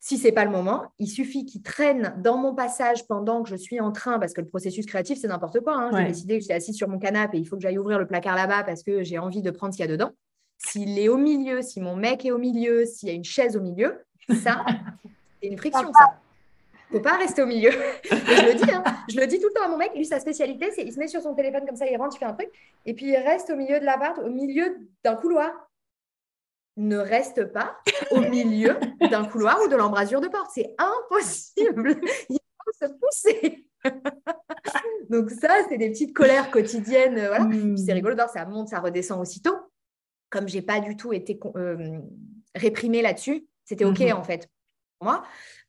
[0.00, 3.48] Si ce n'est pas le moment, il suffit qu'il traîne dans mon passage pendant que
[3.48, 5.76] je suis en train, parce que le processus créatif, c'est n'importe quoi.
[5.76, 5.90] Hein.
[5.92, 8.06] J'ai décidé que j'étais assise sur mon canapé et il faut que j'aille ouvrir le
[8.06, 10.12] placard là-bas parce que j'ai envie de prendre ce qu'il y a dedans.
[10.58, 13.56] S'il est au milieu, si mon mec est au milieu, s'il y a une chaise
[13.56, 13.98] au milieu,
[14.42, 14.64] ça,
[15.42, 16.20] c'est une friction, ça.
[16.90, 17.70] Il ne faut pas rester au milieu.
[17.70, 18.82] je le dis, hein.
[19.08, 19.92] je le dis tout le temps à mon mec.
[19.94, 22.18] Lui, sa spécialité, c'est il se met sur son téléphone comme ça, il rentre, il
[22.18, 22.48] fait un truc,
[22.86, 25.50] et puis il reste au milieu de la l'appart, au milieu d'un couloir
[26.78, 27.76] ne reste pas
[28.10, 28.78] au milieu
[29.10, 30.50] d'un couloir ou de l'embrasure de porte.
[30.54, 32.00] C'est impossible.
[32.30, 33.66] Il faut se pousser.
[35.10, 37.14] Donc ça, c'est des petites colères quotidiennes.
[37.14, 37.44] Voilà.
[37.44, 37.76] Hmm.
[37.76, 39.56] c'est rigolo, ça monte, ça redescend aussitôt.
[40.30, 41.98] Comme j'ai pas du tout été euh,
[42.54, 44.16] réprimée là-dessus, c'était OK hmm.
[44.16, 44.48] en fait
[44.98, 45.24] pour moi.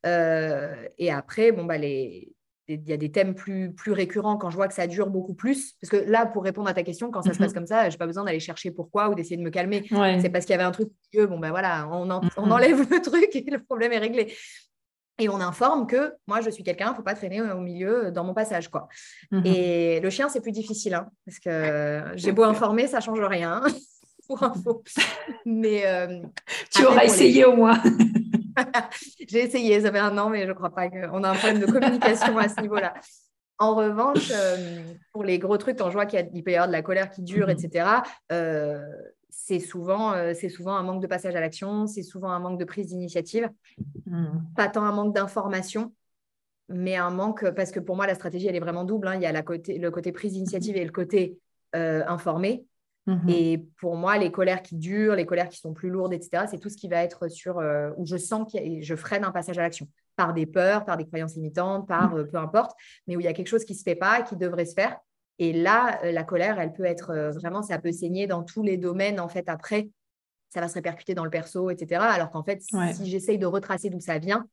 [0.06, 2.34] Euh, et après, bon, bah, les,
[2.70, 5.34] il y a des thèmes plus, plus récurrents quand je vois que ça dure beaucoup
[5.34, 5.74] plus.
[5.82, 7.56] Parce que là, pour répondre à ta question, quand ça se passe mhm.
[7.56, 9.86] comme ça, je n'ai pas besoin d'aller chercher pourquoi ou d'essayer de me calmer.
[10.22, 12.52] C'est parce qu'il y avait un truc, bon ben voilà, on, mhm.
[12.52, 14.34] enlève le truc et le problème est réglé.
[15.22, 18.10] Et on informe que moi, je suis quelqu'un, il ne faut pas traîner au milieu
[18.12, 18.70] dans mon passage.
[18.70, 18.88] quoi.
[19.32, 19.46] Mhm.
[19.46, 23.22] Et le chien, c'est plus difficile, hein, parce que j'ai beau informer, ça ne change
[23.22, 23.62] rien.
[24.30, 24.84] pour info.
[25.44, 26.22] Mais euh,
[26.72, 27.82] tu auras essayé au moins.
[29.28, 31.60] J'ai essayé, ça fait un an, mais je ne crois pas qu'on a un problème
[31.60, 32.94] de communication à ce niveau-là.
[33.60, 34.82] En revanche, euh,
[35.12, 37.22] pour les gros trucs, quand je vois qu'il peut y avoir de la colère qui
[37.22, 37.58] dure, mhm.
[37.58, 37.88] etc.,
[38.32, 38.80] euh,
[39.30, 42.64] c'est souvent, euh, souvent un manque de passage à l'action, c'est souvent un manque de
[42.64, 43.50] prise d'initiative,
[44.06, 44.46] mhm.
[44.56, 45.94] pas tant un manque d'information,
[46.70, 49.10] mais un manque, parce que pour moi, la stratégie, elle est vraiment double.
[49.10, 49.16] Hein.
[49.16, 51.38] Il y a la côté, le côté prise d'initiative et le côté
[51.74, 52.66] informé.
[53.08, 53.30] Mhm.
[53.30, 56.60] Et pour moi, les colères qui durent, les colères qui sont plus lourdes, etc., c'est
[56.60, 59.58] tout ce qui va être sur euh, où je sens que je freine un passage
[59.58, 62.20] à l'action par des peurs, par des croyances limitantes, par mhm.
[62.20, 62.78] euh, peu importe,
[63.08, 64.74] mais où il y a quelque chose qui ne se fait pas, qui devrait se
[64.74, 64.98] faire.
[65.40, 68.78] Et là, euh, la colère, elle peut être vraiment, ça peut saigner dans tous les
[68.78, 69.20] domaines.
[69.20, 69.90] En fait, après,
[70.50, 72.02] ça va se répercuter dans le perso, etc.
[72.02, 74.48] Alors qu'en fait, si j'essaye de retracer d'où ça vient,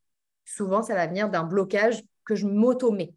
[0.45, 3.15] souvent, ça va venir d'un blocage que je m'auto-mets.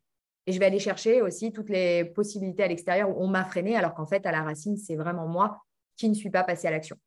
[0.49, 3.75] Et je vais aller chercher aussi toutes les possibilités à l'extérieur où on m'a freiné,
[3.75, 5.63] alors qu'en fait, à la racine, c'est vraiment moi
[5.95, 6.97] qui ne suis pas passée à l'action.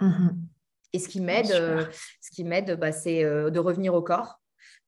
[0.00, 0.48] Mhm.
[0.94, 1.84] Et ce qui m'aide, euh,
[2.22, 4.40] ce qui m'aide, bah, c'est euh, de revenir au corps,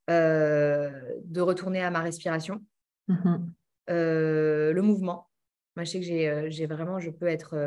[0.09, 0.91] euh,
[1.23, 2.65] de retourner à ma respiration,
[3.09, 3.53] mhm.
[3.89, 5.29] le mouvement.
[5.77, 7.59] Moi, je sais que j'ai vraiment, je peux être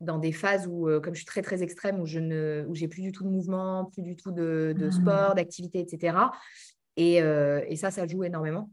[0.00, 2.88] dans des phases où, comme je suis très très extrême, où je ne, où j'ai
[2.88, 4.90] plus du tout de mouvement, plus du tout de, mhm.
[4.90, 6.16] sport, d'activité, etc.
[6.96, 8.68] Et, et, ça, ça joue énormément.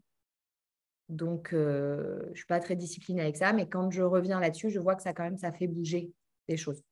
[1.10, 4.70] Donc, euh, je ne suis pas très disciplinée avec ça, mais quand je reviens là-dessus,
[4.70, 6.12] je vois que ça quand même, ça fait bouger
[6.48, 6.84] des choses.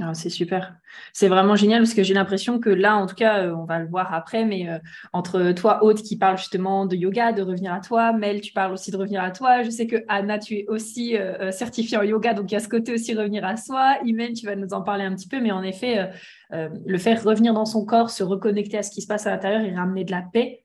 [0.00, 0.76] Ah, c'est super.
[1.12, 3.78] C'est vraiment génial parce que j'ai l'impression que là, en tout cas, euh, on va
[3.78, 4.78] le voir après, mais euh,
[5.12, 8.72] entre toi, Haute, qui parle justement de yoga, de revenir à toi, Mel, tu parles
[8.72, 9.62] aussi de revenir à toi.
[9.62, 11.16] Je sais que Anna, tu es aussi
[11.50, 13.98] certifiée en yoga, donc il y a ce côté aussi revenir à soi.
[14.06, 16.10] Imen, tu vas nous en parler un petit peu, mais en effet,
[16.50, 19.60] le faire revenir dans son corps, se reconnecter à ce qui se passe à l'intérieur
[19.60, 20.64] et ramener de la paix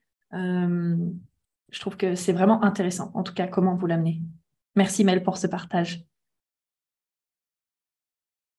[1.71, 4.21] je trouve que c'est vraiment intéressant, en tout cas, comment vous l'amenez.
[4.75, 6.05] Merci Mel pour ce partage.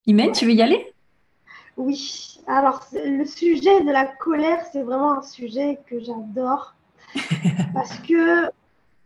[0.06, 0.92] Imen, tu veux y aller?
[1.76, 6.74] Oui, alors le sujet de la colère, c'est vraiment un sujet que j'adore
[7.74, 8.50] parce que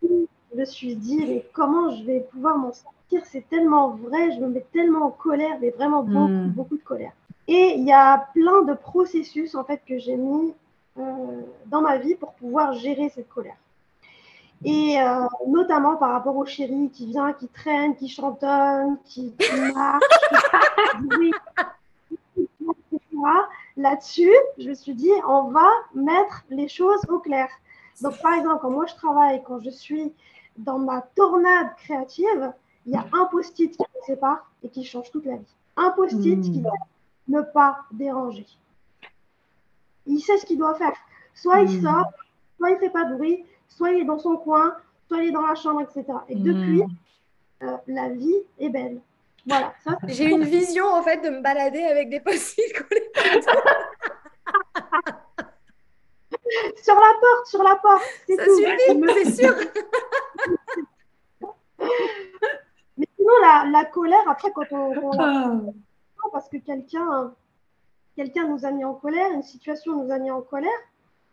[0.03, 3.22] je me suis dit, mais comment je vais pouvoir m'en sortir?
[3.24, 6.51] C'est tellement vrai, je me mets tellement en colère, mais vraiment beaucoup, hmm.
[6.51, 7.12] beaucoup de colère.
[7.48, 10.55] Et il y a plein de processus en fait que j'ai mis
[10.98, 13.57] euh, dans ma vie pour pouvoir gérer cette colère.
[14.65, 19.35] Et euh, notamment par rapport au chéri qui vient, qui traîne, qui chantonne, qui,
[19.75, 20.05] marche,
[23.77, 27.49] Là-dessus, je me suis dit, on va mettre les choses au clair.
[28.03, 30.13] Donc, par exemple, quand moi je travaille, quand je suis
[30.57, 32.53] dans ma tornade créative,
[32.87, 35.55] il y a un post-it qui me sépare et qui change toute la vie.
[35.77, 36.43] Un post-it hmm.
[36.43, 36.73] qui doit
[37.28, 38.47] ne pas déranger.
[40.07, 40.97] Il sait ce qu'il doit faire.
[41.35, 41.82] Soit il hmm.
[41.82, 42.07] sort,
[42.57, 44.76] soit il ne fait pas de bruit, soit il est dans son coin,
[45.09, 46.05] soit il est dans la chambre, etc.
[46.28, 46.42] Et hmm.
[46.42, 46.82] depuis,
[47.62, 49.01] euh, la vie est belle.
[49.47, 49.72] Voilà.
[50.06, 53.10] J'ai une vision en fait de me balader avec des post-it collés
[56.82, 58.02] sur la porte, sur la porte.
[58.28, 58.56] Ça tout.
[58.56, 59.55] suffit, c'est sûr.
[62.98, 63.32] Mais sinon,
[63.72, 65.52] la, colère, après, quand on, ah.
[66.32, 67.32] parce que quelqu'un
[68.16, 70.70] quelqu'un nous a mis en colère, une situation nous a mis en colère.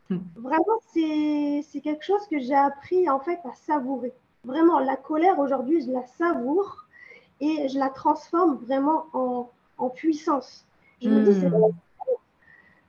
[0.10, 4.14] Vraiment, c'est quelque chose que j'ai appris en fait à savourer.
[4.44, 6.86] Vraiment, la colère aujourd'hui, je la savoure
[7.42, 10.66] et je la transforme vraiment en, en puissance.
[11.02, 11.72] Je me dis, hmm.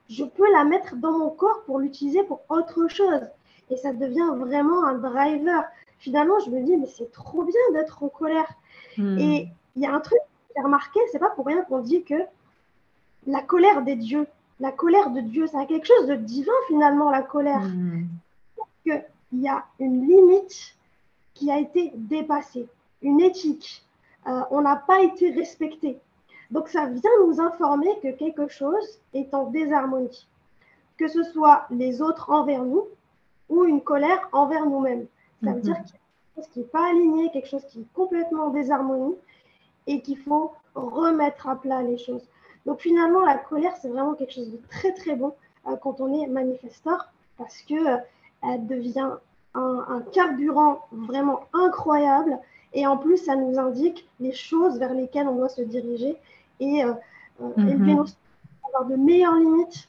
[0.09, 3.29] je peux la mettre dans mon corps pour l'utiliser pour autre chose.
[3.71, 5.65] Et ça devient vraiment un driver.
[5.99, 8.49] Finalement, je me dis, mais c'est trop bien d'être en colère.
[8.97, 9.19] Hmm.
[9.19, 12.03] Et il y a un truc que j'ai remarqué, c'est pas pour rien qu'on dit
[12.05, 12.15] que
[13.27, 14.27] la colère des dieux,
[14.61, 17.61] la colère de Dieu, c'est quelque chose de divin finalement, la colère.
[17.61, 18.09] Mhm.
[18.85, 20.75] Qu'il y a une limite
[21.35, 22.67] qui a été dépassée,
[23.03, 23.85] une éthique.
[24.27, 25.99] Euh, on n'a pas été respecté.
[26.51, 30.27] Donc ça vient nous informer que quelque chose est en désharmonie,
[30.97, 32.85] que ce soit les autres envers nous
[33.49, 35.07] ou une colère envers nous-mêmes.
[35.45, 35.63] Ça veut Mhm.
[35.63, 35.99] dire qu'il y a
[36.35, 39.15] quelque chose qui n'est pas aligné, quelque chose qui est complètement en désharmonie
[39.87, 42.23] et qu'il faut remettre à plat les choses.
[42.69, 45.33] Donc finalement, la colère, c'est vraiment quelque chose de très très bon
[45.67, 47.97] euh, quand on est manifesteur parce que euh,
[48.43, 49.13] elle devient
[49.55, 52.39] un, un carburant vraiment incroyable
[52.75, 56.19] et en plus, ça nous indique les choses vers lesquelles on doit se diriger
[56.61, 56.93] et euh,
[57.41, 57.69] Mhm.
[57.69, 58.05] élever nos
[58.67, 59.89] avoir de meilleures limites.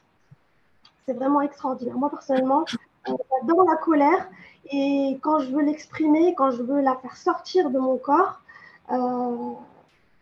[1.04, 1.96] C'est vraiment extraordinaire.
[1.96, 2.64] Moi, personnellement,
[3.04, 4.28] j'adore la colère
[4.72, 8.40] et quand je veux l'exprimer, quand je veux la faire sortir de mon corps,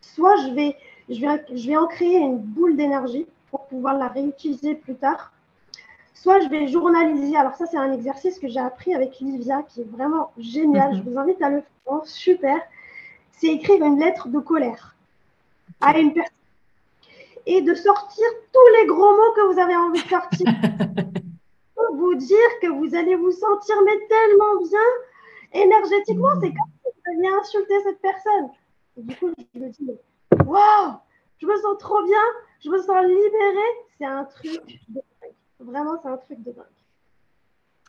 [0.00, 0.76] soit je vais,
[1.08, 5.32] je, vais, je vais en créer une boule d'énergie pour pouvoir la réutiliser plus tard,
[6.14, 7.36] soit je vais journaliser.
[7.36, 10.92] Alors ça, c'est un exercice que j'ai appris avec Livia qui est vraiment génial.
[10.92, 10.96] Mhm.
[10.98, 12.58] Je vous invite à le faire, super.
[13.32, 14.96] C'est écrire une lettre de colère
[15.80, 16.34] à une personne
[17.46, 20.46] et de sortir tous les gros mots que vous avez envie de sortir
[21.74, 26.32] pour vous dire que vous allez vous sentir mais tellement bien énergétiquement.
[26.40, 28.50] C'est comme si vous alliez insulter cette personne.
[28.96, 29.94] Et du coup, je me dis, mais
[30.44, 30.98] waouh,
[31.38, 32.22] je me sens trop bien,
[32.64, 33.74] je me sens libérée.
[33.98, 35.34] C'est un truc de dingue.
[35.60, 36.77] Vraiment, c'est un truc de dingue.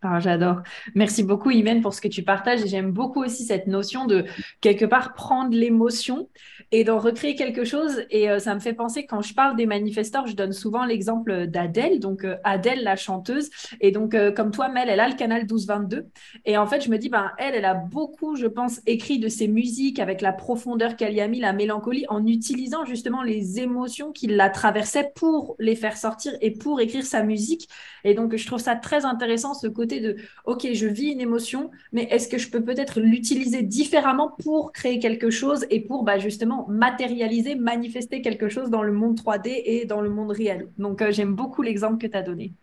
[0.01, 0.61] Ah, j'adore.
[0.95, 2.65] Merci beaucoup, Imen, pour ce que tu partages.
[2.65, 4.23] J'aime beaucoup aussi cette notion de
[4.61, 6.29] quelque part prendre l'émotion
[6.71, 8.05] et d'en recréer quelque chose.
[8.09, 11.47] Et euh, ça me fait penser, quand je parle des manifesteurs, je donne souvent l'exemple
[11.47, 13.49] d'Adèle, donc euh, Adèle, la chanteuse.
[13.81, 16.07] Et donc, euh, comme toi, Mel, elle a le canal 1222.
[16.45, 19.27] Et en fait, je me dis, ben, elle, elle a beaucoup, je pense, écrit de
[19.27, 23.59] ses musiques avec la profondeur qu'elle y a mis, la mélancolie, en utilisant justement les
[23.59, 27.67] émotions qui la traversaient pour les faire sortir et pour écrire sa musique.
[28.05, 31.71] Et donc, je trouve ça très intéressant, ce côté de, OK, je vis une émotion,
[31.91, 36.19] mais est-ce que je peux peut-être l'utiliser différemment pour créer quelque chose et pour bah,
[36.19, 40.69] justement matérialiser, manifester quelque chose dans le monde 3D et dans le monde réel?
[40.77, 42.53] Donc, euh, j'aime beaucoup l'exemple que tu as donné.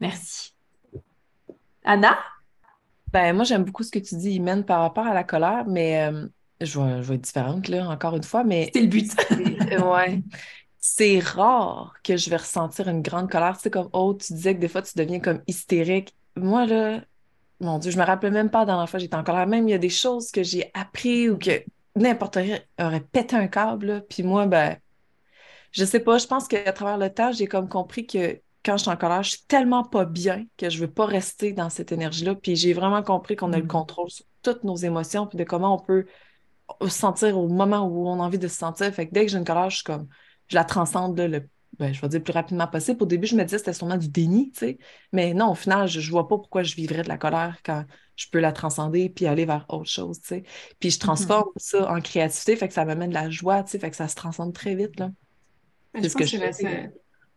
[0.00, 0.52] Merci.
[1.84, 2.18] Anna?
[3.12, 6.02] Ben, moi, j'aime beaucoup ce que tu dis, Imen, par rapport à la colère, mais
[6.02, 6.26] euh,
[6.60, 9.12] je, vais, je vais être différente, là, encore une fois, mais C'est le but.
[9.84, 10.22] ouais.
[10.80, 13.56] C'est rare que je vais ressentir une grande colère.
[13.56, 16.14] Tu sais, comme oh, tu disais que des fois, tu deviens comme hystérique.
[16.36, 17.02] Moi, là,
[17.60, 19.46] mon Dieu, je me rappelle même pas dans la fois j'étais en colère.
[19.46, 21.62] Même, il y a des choses que j'ai appris ou que
[21.96, 24.00] n'importe qui aurait pété un câble, là.
[24.00, 24.76] Puis moi, ben,
[25.72, 28.82] je sais pas, je pense qu'à travers le temps, j'ai comme compris que quand je
[28.82, 31.92] suis en colère, je suis tellement pas bien que je veux pas rester dans cette
[31.92, 32.34] énergie-là.
[32.34, 33.68] Puis j'ai vraiment compris qu'on a le Mm.
[33.68, 36.06] contrôle sur toutes nos émotions, puis de comment on peut
[36.82, 38.92] se sentir au moment où on a envie de se sentir.
[38.94, 40.08] Fait que dès que j'ai une colère, je suis comme,
[40.50, 41.48] je la transcende là, le,
[41.78, 43.02] ben, je vais dire plus rapidement possible.
[43.02, 44.78] Au début, je me disais que c'était sûrement du déni, tu sais.
[45.12, 47.84] Mais non, au final, je, je vois pas pourquoi je vivrais de la colère quand
[48.16, 50.42] je peux la transcender puis aller vers autre chose, tu sais.
[50.80, 53.78] Puis je transforme ça en créativité, fait que ça m'amène de la joie, tu sais,
[53.78, 55.10] fait que ça se transcende très vite, là.
[55.94, 56.52] Je C'est ce que que je là, fais.
[56.52, 56.68] ça-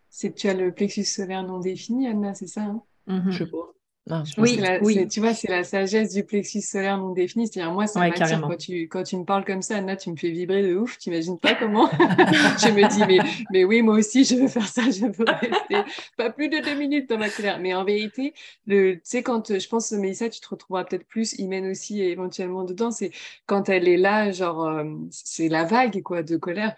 [0.09, 2.83] c'est que tu as le plexus solaire non défini, Anna, c'est ça hein?
[3.07, 3.29] Mhm.
[3.29, 3.72] Je sais pas.
[4.05, 4.43] Non, je Je pense
[4.81, 7.47] Oui, la- tu vois, c'est la sagesse du plexus solaire non défini.
[7.47, 10.11] C'est-à-dire, moi, ça Ouais, m'attire quand tu, quand tu me parles comme ça, Anna, tu
[10.11, 10.97] me fais vibrer de ouf.
[10.97, 13.19] T'imagines pas comment Je me dis, mais,
[13.51, 14.81] mais oui, moi aussi, je veux faire ça.
[14.89, 17.59] Je veux rester pas plus de deux minutes dans ma colère.
[17.59, 18.33] Mais en vérité,
[18.67, 22.91] tu sais, quand je pense, Mélissa, tu te retrouveras peut-être plus, Imen aussi, éventuellement dedans,
[22.91, 23.11] c'est
[23.45, 26.75] quand elle est là, genre, euh, c'est la vague, quoi, de colère.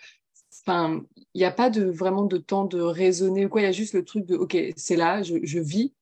[0.61, 1.03] Enfin,
[1.34, 3.61] il n'y a pas de vraiment de temps de raisonner ou quoi.
[3.61, 5.93] Il y a juste le truc de, OK, c'est là, je, je vis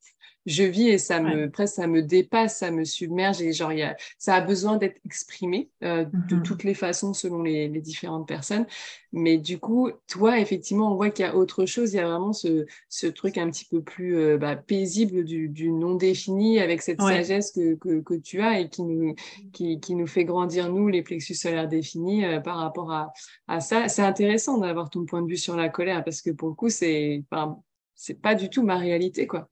[0.45, 3.82] je vis et ça me presque ça me dépasse, ça me submerge et genre y
[3.84, 6.44] a, ça a besoin d'être exprimé euh, de Mhm.
[6.44, 8.65] toutes les façons selon les, les différentes personnes.
[9.11, 11.94] Mais du coup, toi effectivement, on voit qu'il y a autre chose.
[11.94, 15.49] Il y a vraiment ce, ce truc un petit peu plus euh, bah, paisible du,
[15.49, 17.02] du non défini avec cette Ouais.
[17.02, 19.15] sagesse que, que, que tu as et qui nous
[19.52, 23.14] qui, qui nous fait grandir nous les plexus solaires définis euh, par rapport à,
[23.48, 23.88] à ça.
[23.88, 26.70] C'est intéressant d'avoir ton point de vue sur la colère parce que pour le coup
[26.70, 27.61] c'est enfin,
[27.95, 29.49] c'est pas du tout ma réalité quoi.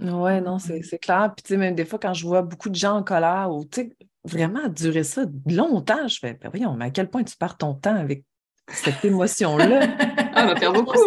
[0.00, 1.32] Ouais, non, c'est c'est clair.
[1.36, 3.64] Puis, tu sais, même des fois, quand je vois beaucoup de gens en colère ou,
[3.64, 7.36] tu sais, vraiment durer ça longtemps, je fais, ben voyons, mais à quel point tu
[7.36, 8.24] perds ton temps avec
[8.72, 9.86] cette émotion-là?
[10.36, 10.98] Ah, on va perdre beaucoup.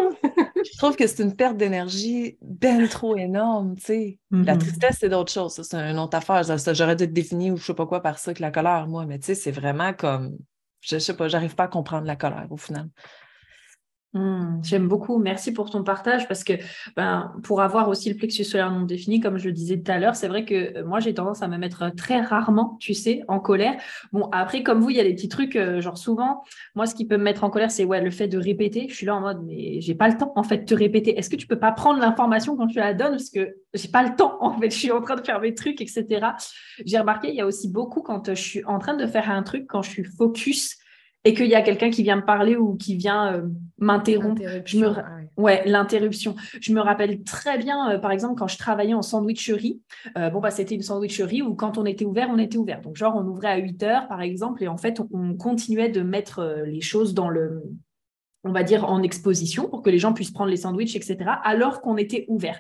[0.64, 4.20] Je trouve que c'est une perte d'énergie ben trop énorme, tu sais.
[4.32, 4.60] La Mhm.
[4.60, 5.54] tristesse, c'est d'autres choses.
[5.56, 6.44] Ça, c'est une autre affaire.
[6.74, 9.06] J'aurais dû être définie ou je sais pas quoi par ça que la colère, moi.
[9.06, 10.38] Mais tu sais, c'est vraiment comme,
[10.80, 12.88] je sais pas, j'arrive pas à comprendre la colère au final.
[14.18, 15.20] Mmh, j'aime beaucoup.
[15.20, 16.54] Merci pour ton partage parce que
[16.96, 20.00] ben, pour avoir aussi le plexus solaire non défini, comme je le disais tout à
[20.00, 22.96] l'heure, c'est vrai que euh, moi j'ai tendance à me mettre euh, très rarement, tu
[22.96, 23.76] sais, en colère.
[24.12, 26.96] Bon, après, comme vous, il y a des petits trucs, euh, genre souvent, moi ce
[26.96, 28.88] qui peut me mettre en colère, c'est ouais, le fait de répéter.
[28.90, 31.18] Je suis là en mode, mais j'ai pas le temps en fait de te répéter.
[31.18, 33.12] Est-ce que tu peux pas prendre l'information quand tu la donnes?
[33.12, 35.54] Parce que j'ai pas le temps en fait, je suis en train de faire mes
[35.54, 36.06] trucs, etc.
[36.86, 39.44] J'ai remarqué, il y a aussi beaucoup quand je suis en train de faire un
[39.44, 40.78] truc, quand je suis focus
[41.28, 43.42] et qu'il y a quelqu'un qui vient me parler ou qui vient euh,
[43.80, 44.42] m'interrompre.
[44.64, 44.88] Je me...
[44.88, 45.04] Ah
[45.36, 46.38] ouais, l'interruption.
[46.62, 49.82] Je me rappelle très bien, euh, par exemple, quand je travaillais en sandwicherie,
[50.18, 52.80] euh, bon, bah, c'était une sandwicherie où quand on était ouvert, on était ouvert.
[52.80, 56.02] Donc, genre, on ouvrait à 8 heures, par exemple, et en fait, on, continuait de
[56.02, 57.62] mettre les choses dans le,
[58.46, 61.82] on va dire, en exposition pour que les gens puissent prendre les sandwichs, etc., alors
[61.82, 62.58] qu'on était ouvert.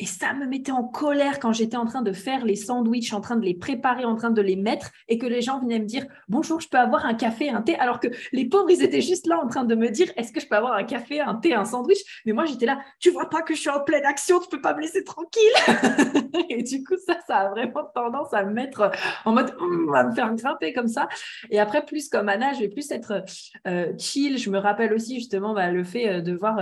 [0.00, 3.20] Et ça me mettait en colère quand j'étais en train de faire les sandwichs, en
[3.20, 5.84] train de les préparer, en train de les mettre, et que les gens venaient me
[5.84, 9.02] dire bonjour, je peux avoir un café, un thé, alors que les pauvres, ils étaient
[9.02, 11.34] juste là en train de me dire est-ce que je peux avoir un café, un
[11.34, 11.98] thé, un sandwich?
[12.24, 14.62] Mais moi, j'étais là, tu vois pas que je suis en pleine action, tu peux
[14.62, 15.42] pas me laisser tranquille.
[16.48, 18.90] et du coup, ça, ça a vraiment tendance à me mettre
[19.26, 21.08] en mode hum, à me faire grimper comme ça.
[21.50, 23.22] Et après, plus comme Anna, je vais plus être
[23.66, 24.38] euh, chill.
[24.38, 26.58] Je me rappelle aussi justement bah, le fait euh, de voir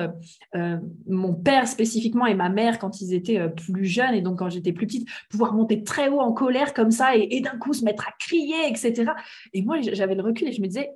[0.57, 4.39] euh, mon père spécifiquement et ma mère quand ils étaient euh, plus jeune et donc
[4.39, 7.73] quand j'étais plus petite, pouvoir monter très haut en colère comme ça et, d'un coup
[7.73, 9.13] se mettre à crier, etc.
[9.53, 10.91] Et moi, j'avais le recul et je me disais,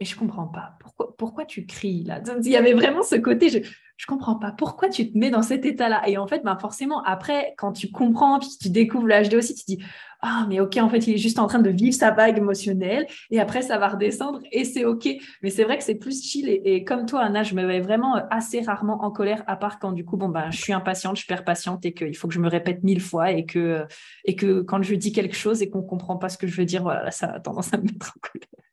[0.00, 0.78] mais je comprends pas.
[1.16, 2.20] Pourquoi, tu cries là?
[2.42, 3.58] Il y avait vraiment ce côté, je,
[3.96, 4.52] je comprends pas.
[4.52, 6.08] Pourquoi tu te mets dans cet état-là?
[6.08, 9.54] Et en fait, ben forcément, après, quand tu comprends, puis tu découvres le HD aussi,
[9.54, 9.84] tu te dis,
[10.20, 13.06] ah, mais ok, en fait, il est juste en train de vivre sa vague émotionnelle
[13.32, 15.08] et après, ça va redescendre et c'est ok.
[15.42, 18.16] Mais c'est vrai que c'est plus chill et, comme toi, Anna, je me mets vraiment
[18.16, 21.16] euh, assez rarement en colère, à part quand du coup, bon, ben, je suis impatiente,
[21.16, 23.84] je perds patiente et qu'il faut que je me répète mille fois et que,
[24.24, 26.66] et que quand je dis quelque chose et qu'on comprend pas ce que je veux
[26.66, 28.67] dire, voilà, ça a tendance à me mettre en colère.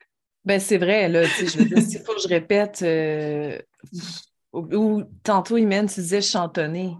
[0.46, 3.58] Ben, c'est vrai, là, tu sais, je veux dire, s'il faut que je répète, euh,
[4.54, 6.96] ou, tantôt, Imen, tu disais chantonner.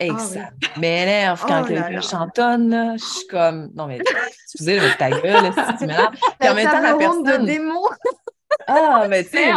[0.00, 2.70] Hey, ah, ça m'énerve quand oh quelqu'un chantonne.
[2.70, 3.98] Là, je suis comme, non, mais
[4.44, 6.14] excusez, mais ta gueule, si tu m'énerves.
[6.38, 7.24] Puis en même temps, la personne.
[7.24, 7.82] de démon.
[8.66, 9.52] ah, mais tu sais,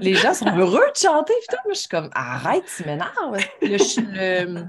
[0.00, 1.34] les gens sont heureux de chanter.
[1.40, 3.38] Putain, moi, je suis comme, arrête, tu m'énerves.
[3.62, 4.64] Le...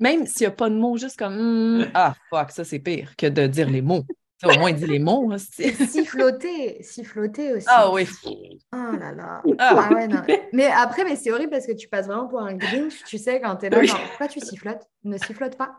[0.00, 1.36] Même s'il n'y a pas de mots, juste comme,
[1.80, 4.04] hmm, ah, fuck, ça, c'est pire que de dire les mots.
[4.42, 5.30] Au moins, il dit les mots.
[5.32, 7.66] Hein, siffloter, siffloter aussi.
[7.68, 8.06] Ah oui.
[8.24, 9.42] Oh là là.
[9.58, 9.88] Ah.
[9.88, 10.22] ah ouais, non.
[10.52, 13.40] Mais après, mais c'est horrible parce que tu passes vraiment pour un grinch, tu sais,
[13.40, 15.76] quand t'es là, genre, pourquoi tu sifflotes Ne sifflote pas.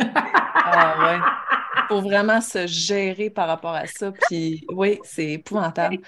[0.00, 1.20] ah ouais.
[1.88, 4.12] Faut vraiment se gérer par rapport à ça.
[4.12, 5.98] Puis oui, c'est épouvantable.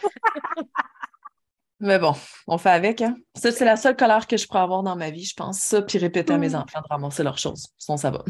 [1.80, 2.12] Mais bon,
[2.48, 3.00] on fait avec.
[3.02, 3.14] Hein?
[3.36, 5.60] Ça, c'est la seule colère que je pourrais avoir dans ma vie, je pense.
[5.60, 6.54] Ça, puis répéter à mes mm.
[6.56, 7.68] enfants de ramasser leurs choses.
[7.78, 8.24] Sinon, ça va.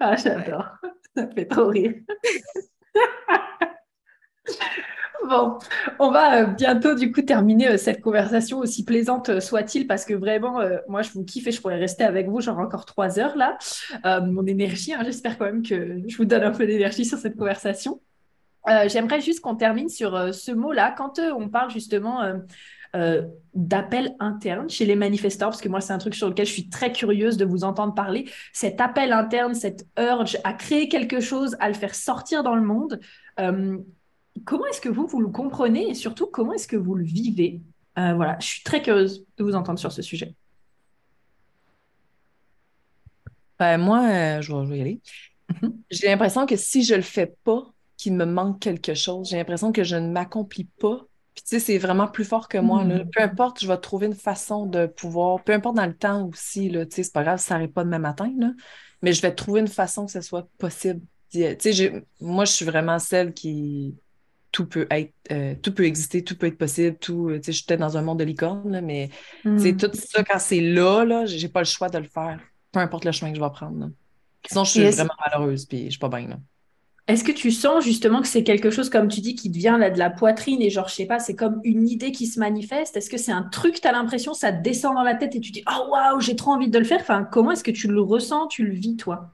[0.00, 0.68] ah, j'adore.
[1.18, 1.94] Ça fait trop rire.
[5.28, 5.58] Bon,
[5.98, 10.04] on va euh, bientôt du coup terminer euh, cette conversation aussi plaisante euh, soit-il parce
[10.04, 13.18] que vraiment, moi je vous kiffe et je pourrais rester avec vous genre encore trois
[13.18, 13.58] heures là.
[14.20, 17.36] mon énergie, hein, j'espère quand même que je vous donne un peu d'énergie sur cette
[17.36, 18.00] conversation.
[18.86, 22.22] J'aimerais juste qu'on termine sur ce mot-là quand on parle justement
[22.96, 26.52] euh, d'appel interne chez les manifestants, parce que moi, c'est un truc sur lequel je
[26.52, 28.28] suis très curieuse de vous entendre parler.
[28.52, 32.62] Cet appel interne, cette urge à créer quelque chose, à le faire sortir dans le
[32.62, 33.00] monde.
[33.40, 33.78] Euh,
[34.44, 37.60] comment est-ce que vous, vous le comprenez et surtout, comment est-ce que vous le vivez?
[37.98, 40.34] Euh, Voilà, je suis très curieuse de vous entendre sur ce sujet.
[43.58, 45.00] Ben, moi, je vais y aller.
[45.62, 45.74] Mhm.
[45.90, 49.28] J'ai l'impression que si je le fais pas, qu'il me manque quelque chose.
[49.28, 51.07] J'ai l'impression que je ne m'accomplis pas
[51.38, 52.82] puis tu sais, c'est vraiment plus fort que moi.
[52.82, 53.04] Là.
[53.04, 53.10] Hmm.
[53.10, 56.68] Peu importe, je vais trouver une façon de pouvoir, peu importe dans le temps aussi,
[56.68, 58.50] tu sais, c'est pas grave, ça n'arrive pas demain matin, là,
[59.02, 61.00] mais je vais trouver une façon que ce soit possible.
[61.30, 63.94] Tu sais, moi, je suis vraiment celle qui
[64.50, 67.56] tout peut être, euh, tout peut exister, tout peut être possible, tout, tu sais, je
[67.58, 69.10] suis peut-être dans un monde de licorne, là, mais
[69.44, 69.76] c'est hmm.
[69.76, 72.40] tout ça, quand c'est là, là, j'ai pas le choix de le faire,
[72.72, 73.90] peu importe le chemin que je vais prendre.
[74.44, 76.38] Sinon, je suis vraiment malheureuse, puis je suis pas bien, là.
[77.08, 79.88] Est-ce que tu sens justement que c'est quelque chose, comme tu dis, qui devient là,
[79.88, 82.98] de la poitrine et genre, je sais pas, c'est comme une idée qui se manifeste?
[82.98, 85.50] Est-ce que c'est un truc, tu as l'impression, ça descend dans la tête et tu
[85.50, 87.00] dis, oh waouh, j'ai trop envie de le faire?
[87.00, 89.32] Enfin, Comment est-ce que tu le ressens, tu le vis, toi?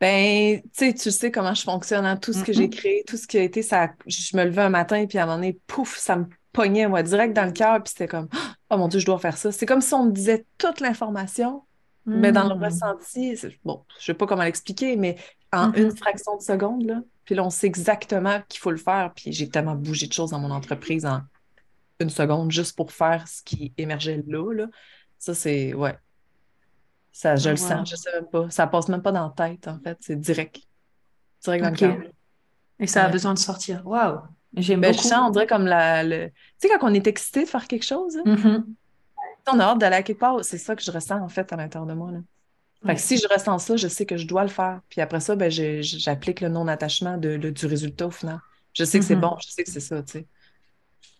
[0.00, 2.16] Ben, tu sais, tu sais comment je fonctionne, hein?
[2.16, 2.76] tout ce que j'ai mm-hmm.
[2.76, 5.26] créé, tout ce qui a été, ça, je me levais un matin, puis à un
[5.26, 8.28] moment donné, pouf, ça me pognait, moi, direct dans le cœur, puis c'était comme,
[8.70, 9.52] oh mon Dieu, je dois faire ça.
[9.52, 11.62] C'est comme si on me disait toute l'information,
[12.06, 12.64] mais dans le mm.
[12.64, 15.16] ressenti, bon, je sais pas comment l'expliquer, mais
[15.52, 15.96] en une mm-hmm.
[15.96, 17.02] fraction de seconde, là.
[17.24, 19.12] Puis là, on sait exactement qu'il faut le faire.
[19.14, 21.20] Puis j'ai tellement bougé de choses dans mon entreprise en
[22.00, 24.52] une seconde juste pour faire ce qui émergeait là.
[24.52, 24.66] là.
[25.18, 25.96] Ça, c'est, ouais.
[27.12, 28.48] Ça, je le sens, je sais même pas.
[28.50, 29.98] Ça passe même pas dans la tête, en fait.
[30.00, 30.60] C'est direct.
[31.42, 31.96] Direct dans le cœur.
[32.78, 33.86] Et ça a besoin de sortir.
[33.86, 34.20] Waouh!
[34.56, 35.02] J'aime Ben, beaucoup.
[35.04, 36.02] je sens, on dirait comme la.
[36.02, 36.28] le-
[36.60, 38.64] Tu sais, quand on est excité de faire quelque chose, hein, Mhm.
[39.52, 41.56] on a hâte d'aller à quelque part, c'est ça que je ressens en fait à
[41.56, 42.10] l'intérieur de moi.
[42.10, 42.18] Là.
[42.86, 44.80] Fait que si je ressens ça, je sais que je dois le faire.
[44.88, 48.40] Puis après ça, ben, j'applique le non-attachement de, du résultat au final.
[48.72, 49.20] Je sais que c'est Mhm.
[49.22, 50.28] bon, je sais que c'est ça, tu sais.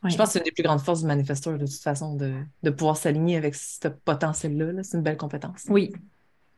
[0.08, 2.34] Je pense que c'est une des plus grandes forces du manifesteur, de toute façon, de,
[2.62, 4.72] de pouvoir s'aligner avec ce potentiel-là.
[4.72, 4.82] là.
[4.82, 5.64] C'est une belle compétence.
[5.68, 5.92] Oui,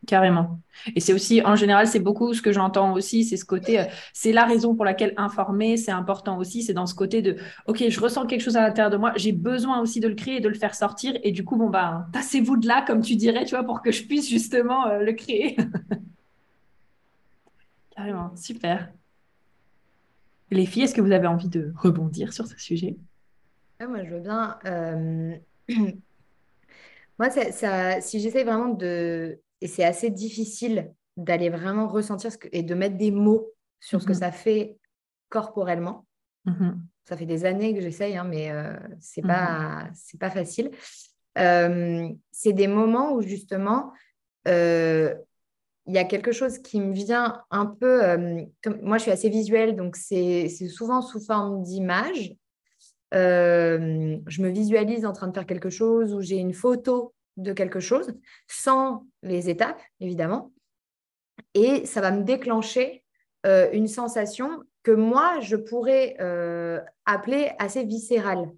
[0.07, 0.61] carrément.
[0.97, 3.85] Et c'est aussi, en général, c'est beaucoup ce que j'entends aussi, c'est ce côté, euh,
[4.13, 7.85] c'est la raison pour laquelle informer, c'est important aussi, c'est dans ce côté de, OK,
[7.89, 10.41] je ressens quelque chose à l'intérieur de moi, j'ai besoin aussi de le créer et
[10.41, 13.45] de le faire sortir, et du coup, bon, bah, tassez-vous de là, comme tu dirais,
[13.45, 15.57] tu vois, pour que je puisse justement euh, le créer.
[17.91, 18.93] Carrément, super.
[20.51, 22.97] Les filles, est-ce que vous avez envie de rebondir sur ce sujet?
[23.81, 24.59] Moi, je veux bien.
[24.67, 25.37] euh,
[27.19, 29.41] Moi, ça- si j'essaie vraiment de...
[29.63, 32.49] Et c'est assez difficile d'aller vraiment ressentir ce que...
[32.53, 33.49] et de mettre des mots
[33.81, 34.19] sur ce que Mhm.
[34.19, 34.77] ça fait
[35.29, 36.07] corporellement.
[36.45, 36.83] Mhm.
[37.05, 39.29] Ça fait des années que j'essaye, hein, mais euh, c'est Mhm.
[39.29, 40.71] pas, c'est pas facile.
[41.39, 43.93] Euh, c'est des moments où justement,
[44.49, 45.15] euh,
[45.87, 48.05] il y a quelque chose qui me vient un peu.
[48.05, 52.35] euh, comme, moi, je suis assez visuelle, donc c'est c'est souvent sous forme d'image.
[53.13, 57.81] Je me visualise en train de faire quelque chose ou j'ai une photo de quelque
[57.81, 58.15] chose,
[58.47, 60.53] sans les étapes, évidemment.
[61.55, 63.05] Et ça va me déclencher
[63.47, 68.51] euh, une sensation que moi, je pourrais euh, appeler assez viscérale.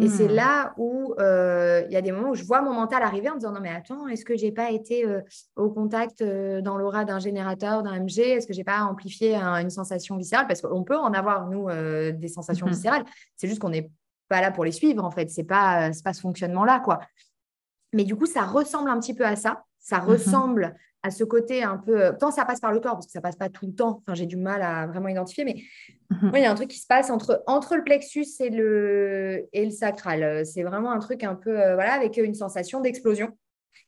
[0.00, 0.34] Et c'est Hmm.
[0.36, 3.34] là où euh, il y a des moments où je vois mon mental arriver en
[3.34, 5.04] me disant non mais attends, est-ce que j'ai pas été
[5.56, 9.70] au contact dans l'aura d'un générateur, d'un MG Est-ce que j'ai pas amplifié un- une
[9.70, 10.46] sensation viscérale?
[10.46, 11.66] Parce qu'on peut en avoir nous
[12.12, 12.72] des sensations Mhm.
[12.72, 13.04] viscérales.
[13.34, 13.90] C'est juste qu'on n'est
[14.28, 15.28] pas là pour les suivre en fait.
[15.28, 17.00] C'est pas c'est pas ce fonctionnement là quoi.
[17.92, 19.64] Mais du coup ça ressemble un petit peu à ça.
[19.78, 20.08] Ça Mhm.
[20.08, 22.12] ressemble à ce côté un peu.
[22.18, 24.02] Tant ça passe par le corps parce que ça passe pas tout le temps.
[24.02, 25.62] Enfin j'ai du mal à vraiment identifier, mais
[26.22, 29.46] moi, il y a un truc qui se passe entre, entre le plexus et le,
[29.52, 30.22] et le sacral.
[30.22, 33.30] Euh, C'est vraiment un truc un peu, euh, voilà, avec une sensation d'explosion,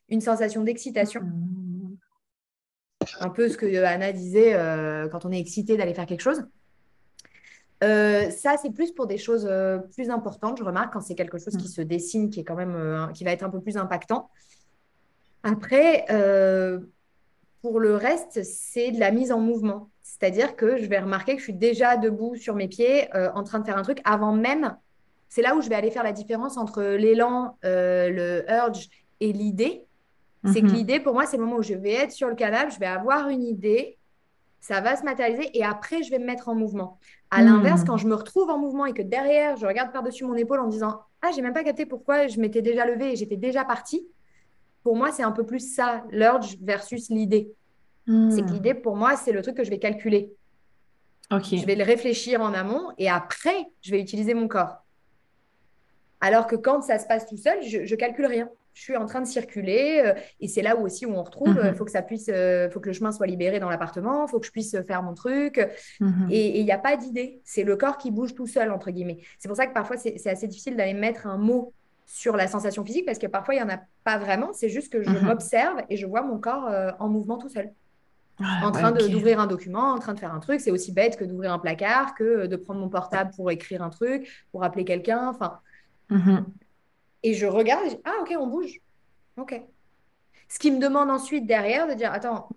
[0.09, 1.21] une sensation d'excitation.
[1.23, 1.97] Mhm.
[3.21, 6.21] Un peu ce que euh, Anna disait euh, quand on est excité d'aller faire quelque
[6.23, 6.45] chose.
[7.83, 11.39] Euh, ça, c'est plus pour des choses euh, plus importantes, je remarque, quand c'est quelque
[11.39, 13.77] chose qui se dessine, qui est quand même, euh, qui va être un peu plus
[13.77, 14.31] impactant.
[15.43, 16.07] Après,
[17.63, 19.91] pour le reste, c'est de la mise en mouvement.
[20.03, 23.59] C'est-à-dire que je vais remarquer que je suis déjà debout sur mes pieds, en train
[23.59, 24.77] de faire un truc avant même.
[25.29, 28.89] C'est là où je vais aller faire la différence entre l'élan, le urge
[29.19, 29.85] et l'idée.
[30.45, 30.75] C'est que Mhm.
[30.75, 32.87] l'idée, pour moi, c'est le moment où je vais être sur le canapé, je vais
[32.87, 33.97] avoir une idée,
[34.63, 37.01] ça va se matérialiser et après, je vais me mettre en mouvement.
[37.31, 37.47] À Mhm.
[37.47, 40.61] l'inverse, quand je me retrouve en mouvement et que derrière, je regarde par-dessus mon épaule
[40.61, 43.65] en disant Ah, j'ai même pas capté pourquoi je m'étais déjà levée et j'étais déjà
[43.67, 44.09] partie.
[44.85, 47.55] Pour moi, c'est un peu plus ça, l'urge versus l'idée.
[48.29, 48.55] C'est que Hmm.
[48.55, 50.33] l'idée, pour moi, c'est le truc que je vais calculer.
[51.31, 51.53] Ok.
[51.55, 54.85] Je vais le réfléchir en amont et après, je vais utiliser mon corps.
[56.21, 58.49] Alors que quand ça se passe tout seul, je, je calcule rien.
[58.75, 61.61] Je suis en train de circuler euh, et c'est là où aussi où on retrouve.
[61.63, 61.75] Il Mhm.
[61.77, 64.41] faut que ça puisse, euh, faut que le chemin soit libéré dans l'appartement, il faut
[64.41, 65.59] que je puisse faire mon truc.
[66.01, 66.29] Mhm.
[66.31, 67.41] Et il n'y a pas d'idée.
[67.45, 69.19] C'est le corps qui bouge tout seul, entre guillemets.
[69.39, 71.75] C'est pour ça que parfois, c'est assez difficile d'aller mettre un mot
[72.07, 74.53] sur la sensation physique parce que parfois, il n'y en a pas vraiment.
[74.53, 75.21] C'est juste que je Mhm.
[75.27, 77.71] m'observe et je vois mon corps euh, en mouvement tout seul
[78.41, 80.61] Ah, en train d'ouvrir un document, en train de faire un truc.
[80.61, 83.91] C'est aussi bête que d'ouvrir un placard, que de prendre mon portable pour écrire un
[83.91, 85.29] truc, pour appeler quelqu'un.
[85.29, 85.61] Enfin.
[87.23, 88.81] Et je regarde et je dis, ah ok, on bouge.
[89.37, 89.61] Ok.
[90.49, 92.49] Ce qui me demande ensuite derrière de dire, attends,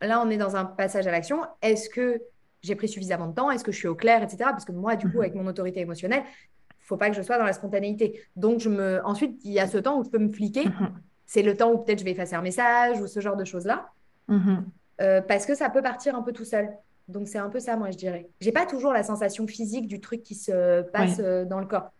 [0.00, 1.42] là on est dans un passage à l'action.
[1.62, 2.22] Est-ce que
[2.62, 3.50] j'ai pris suffisamment de temps?
[3.50, 4.38] Est-ce que je suis au clair, etc.
[4.50, 5.20] Parce que moi, du coup, Mhm.
[5.20, 8.22] avec mon autorité émotionnelle, il faut pas que je sois dans la spontanéité.
[8.36, 9.00] Donc, je me...
[9.04, 10.66] ensuite, il y a ce temps où je peux me fliquer.
[10.66, 10.92] Mhm.
[11.26, 13.90] C'est le temps où peut-être je vais effacer un message ou ce genre de choses-là.
[14.28, 14.64] Mhm.
[15.00, 16.68] Euh, parce que ça peut partir un peu tout seul.
[17.08, 18.28] Donc c'est un peu ça, moi, je dirais.
[18.40, 21.24] J'ai pas toujours la sensation physique du truc qui se passe Ouais.
[21.24, 21.90] euh, dans le corps.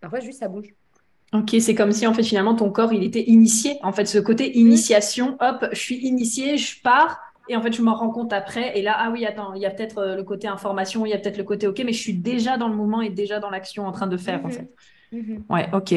[0.00, 0.74] Parfois, juste ça bouge.
[1.32, 3.78] Ok, c'est comme si en fait finalement ton corps il était initié.
[3.82, 7.82] En fait, ce côté initiation, hop, je suis initié, je pars et en fait je
[7.82, 8.76] m'en rends compte après.
[8.76, 11.12] Et là, ah oui, attends, il y a peut-être euh, le côté information, il y
[11.12, 13.50] a peut-être le côté ok, mais je suis déjà dans le mouvement et déjà dans
[13.50, 14.52] l'action en train de faire en Mhm.
[14.52, 14.70] fait.
[15.12, 15.44] Mhm.
[15.48, 15.94] Ouais, ok.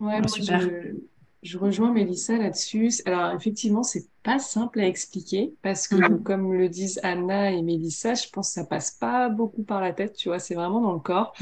[0.00, 0.60] Ouais, moi, super.
[0.60, 0.94] je,
[1.42, 2.90] je rejoins Mélissa là-dessus.
[3.06, 6.22] Alors, effectivement, c'est pas simple à expliquer parce que, Mhm.
[6.22, 9.92] comme le disent Anna et Mélissa, je pense que ça passe pas beaucoup par la
[9.92, 11.34] tête, tu vois, c'est vraiment dans le corps,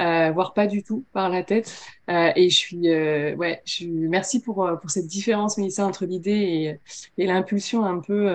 [0.00, 1.74] euh, voire pas du tout par la tête.
[2.10, 6.04] Euh, et je suis, euh, ouais, je suis, merci pour, pour cette différence, Mélissa, entre
[6.06, 6.78] l'idée
[7.16, 8.28] et, et l'impulsion un peu,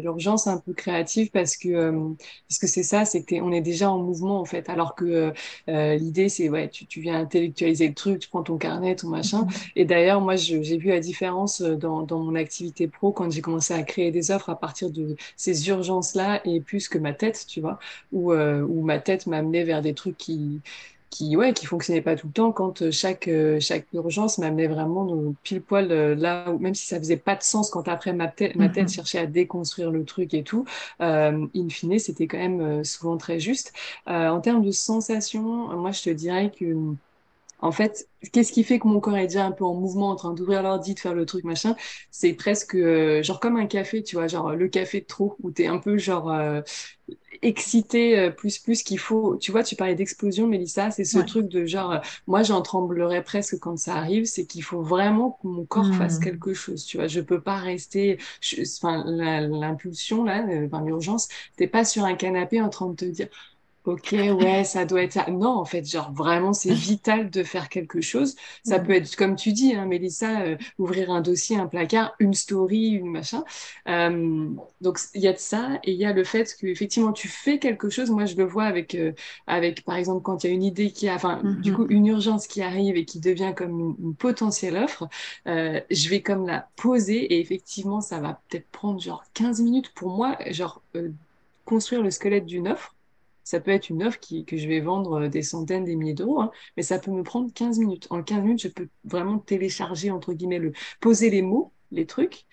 [0.00, 1.92] l'urgence un peu créative parce que,
[2.48, 5.32] parce que c'est ça, c'est que on est déjà en mouvement, en fait, alors que,
[5.66, 9.46] l'idée, c'est, ouais, tu, tu viens intellectualiser le truc, tu prends ton carnet, ton machin.
[9.76, 13.74] Et d'ailleurs, moi, j'ai vu la différence dans, dans mon activité pro quand j'ai commencé
[13.74, 17.60] à créer des offres à partir de ces urgences-là et plus que ma tête, tu
[17.60, 17.78] vois,
[18.12, 20.60] où, euh, où ma tête m'amenait vers des trucs qui,
[21.10, 24.66] qui ouais qui fonctionnait pas tout le temps quand euh, chaque euh, chaque urgence m'amenait
[24.66, 28.26] vraiment pile poil là où même si ça faisait pas de sens quand après ma
[28.26, 28.88] tête ma tête mhm.
[28.88, 30.64] cherchait à déconstruire le truc et tout
[30.98, 33.72] in fine c'était quand même souvent très juste
[34.06, 36.96] en termes de sensations moi je te dirais que
[37.58, 40.16] en fait, qu'est-ce qui fait que mon corps est déjà un peu en mouvement, en
[40.16, 41.74] train d'ouvrir l'ordi, de faire le truc, machin
[42.10, 42.76] C'est presque
[43.22, 45.98] genre comme un café, tu vois, genre le café de trop, où t'es un peu
[45.98, 46.30] genre
[47.42, 49.36] excité euh, plus plus qu'il faut.
[49.36, 53.22] Tu vois, tu parlais d'explosion, Mélissa, c'est ce truc de genre, euh, moi j'en tremblerais
[53.22, 56.24] presque quand ça arrive, c'est qu'il faut vraiment que mon corps fasse hmm.
[56.24, 56.84] quelque chose.
[56.84, 58.18] Tu vois, je peux pas rester,
[58.82, 63.04] enfin l'impulsion là, euh, enfin l'urgence, t'es pas sur un canapé en train de te
[63.04, 63.28] dire
[63.86, 65.26] Ok, ouais, ça doit être ça.
[65.30, 68.34] Non, en fait, genre vraiment, c'est vital de faire quelque chose.
[68.64, 72.34] Ça peut être, comme tu dis, hein, Mélissa, euh, ouvrir un dossier, un placard, une
[72.34, 73.44] story, une machin.
[73.88, 74.48] Euh,
[74.80, 77.28] donc, il y a de ça et il y a le fait que effectivement, tu
[77.28, 78.10] fais quelque chose.
[78.10, 79.12] Moi, je le vois avec, euh,
[79.46, 81.92] avec par exemple, quand il y a une idée qui a, enfin, du coup, mm-hmm.
[81.92, 85.08] une urgence qui arrive et qui devient comme une, une potentielle offre,
[85.46, 90.10] je vais comme la poser et effectivement, ça va peut-être prendre genre 15 minutes pour
[90.10, 90.82] moi, genre
[91.64, 92.95] construire le squelette d'une offre
[93.46, 96.14] ça peut être une offre qui, que je vais vendre euh, des centaines, des milliers
[96.14, 98.08] d'euros, hein, mais ça peut me prendre 15 minutes.
[98.10, 102.44] En 15 minutes, je peux vraiment télécharger, entre guillemets, le, poser les mots, les trucs,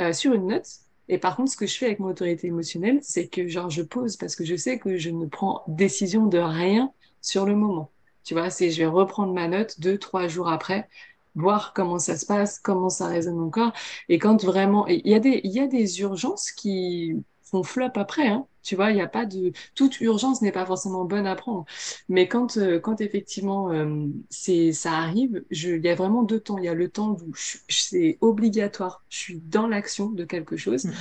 [0.00, 0.66] euh, sur une note.
[1.08, 3.82] Et par contre, ce que je fais avec mon autorité émotionnelle, c'est que genre je
[3.82, 6.92] pose parce que je sais que je ne prends décision de rien
[7.22, 7.90] sur le moment.
[8.22, 10.88] Tu vois, c'est je vais reprendre ma note deux, trois jours après,
[11.34, 13.72] voir comment ça se passe, comment ça résonne encore.
[14.10, 15.14] Et quand vraiment, il y
[15.44, 17.14] il y a des urgences qui
[17.54, 18.46] font flop après, hein.
[18.64, 21.66] Tu vois, il n'y a pas de toute urgence n'est pas forcément bonne à prendre.
[22.08, 26.56] Mais quand euh, quand effectivement euh, c'est ça arrive, il y a vraiment deux temps.
[26.56, 27.32] Il y a le temps où
[27.68, 29.04] c'est obligatoire.
[29.10, 30.92] Je suis dans l'action de quelque chose mmh.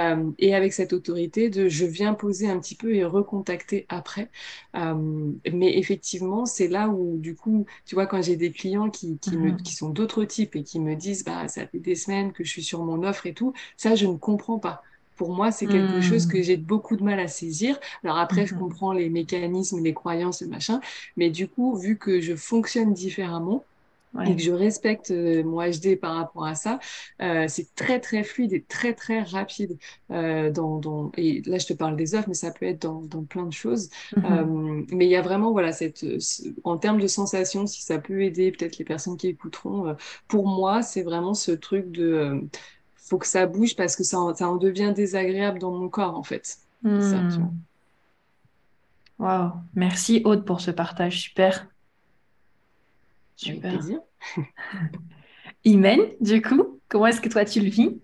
[0.00, 4.30] euh, et avec cette autorité de je viens poser un petit peu et recontacter après.
[4.74, 9.36] mais effectivement, c'est là où du coup, tu vois, quand j'ai des clients qui qui,
[9.36, 9.62] me, mmh.
[9.62, 12.50] qui sont d'autres types et qui me disent bah ça fait des semaines que je
[12.50, 14.82] suis sur mon offre et tout, ça je ne comprends pas
[15.18, 16.42] pour moi, c'est quelque chose que hmm.
[16.42, 17.78] j'ai beaucoup de mal à saisir.
[18.04, 18.60] Alors après, je mhm.
[18.60, 20.80] comprends les mécanismes, les croyances, le machin,
[21.16, 23.64] mais du coup, vu que je fonctionne différemment,
[24.26, 26.78] et que je respecte euh, mon HD par rapport à ça,
[27.22, 29.76] euh, c'est très très fluide et très très rapide.
[30.10, 33.02] Euh, dans, dans, et là, je te parle des offres, mais ça peut être dans,
[33.02, 33.90] dans plein de choses.
[34.16, 34.24] Mhm.
[34.24, 36.04] Euh, mais il y a vraiment, voilà, cette,
[36.64, 39.94] en termes de sensations, si ça peut aider peut-être les personnes qui écouteront,
[40.26, 42.42] pour moi, c'est vraiment ce truc de
[43.08, 46.22] faut que ça bouge parce que ça, ça en devient désagréable dans mon corps, en
[46.22, 46.58] fait.
[46.82, 47.48] Hmm.
[49.18, 51.66] Waouh, merci Aude pour ce partage super.
[53.34, 53.72] Super.
[53.72, 54.00] plaisir.
[55.64, 58.00] Imen, du coup, comment est-ce que toi tu le vis?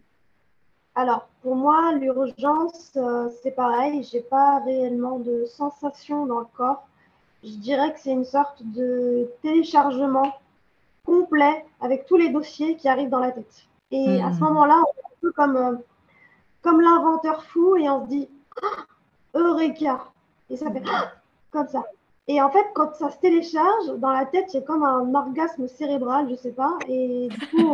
[0.96, 6.86] Alors, pour moi, l'urgence, euh, c'est pareil, j'ai pas réellement de sensation dans le corps.
[7.42, 10.36] Je dirais que c'est une sorte de téléchargement
[11.04, 13.66] complet avec tous les dossiers qui arrivent dans la tête.
[13.94, 14.44] Et à ce hmm.
[14.44, 15.76] moment-là, on est un peu comme, euh,
[16.62, 18.28] comme l'inventeur fou et on se dit
[18.60, 18.84] ah,
[19.38, 20.00] Eureka
[20.50, 21.12] Et ça fait ah,
[21.52, 21.84] comme ça.
[22.26, 26.26] Et en fait, quand ça se télécharge, dans la tête, c'est comme un orgasme cérébral,
[26.28, 26.76] je sais pas.
[26.88, 27.72] Et du coup,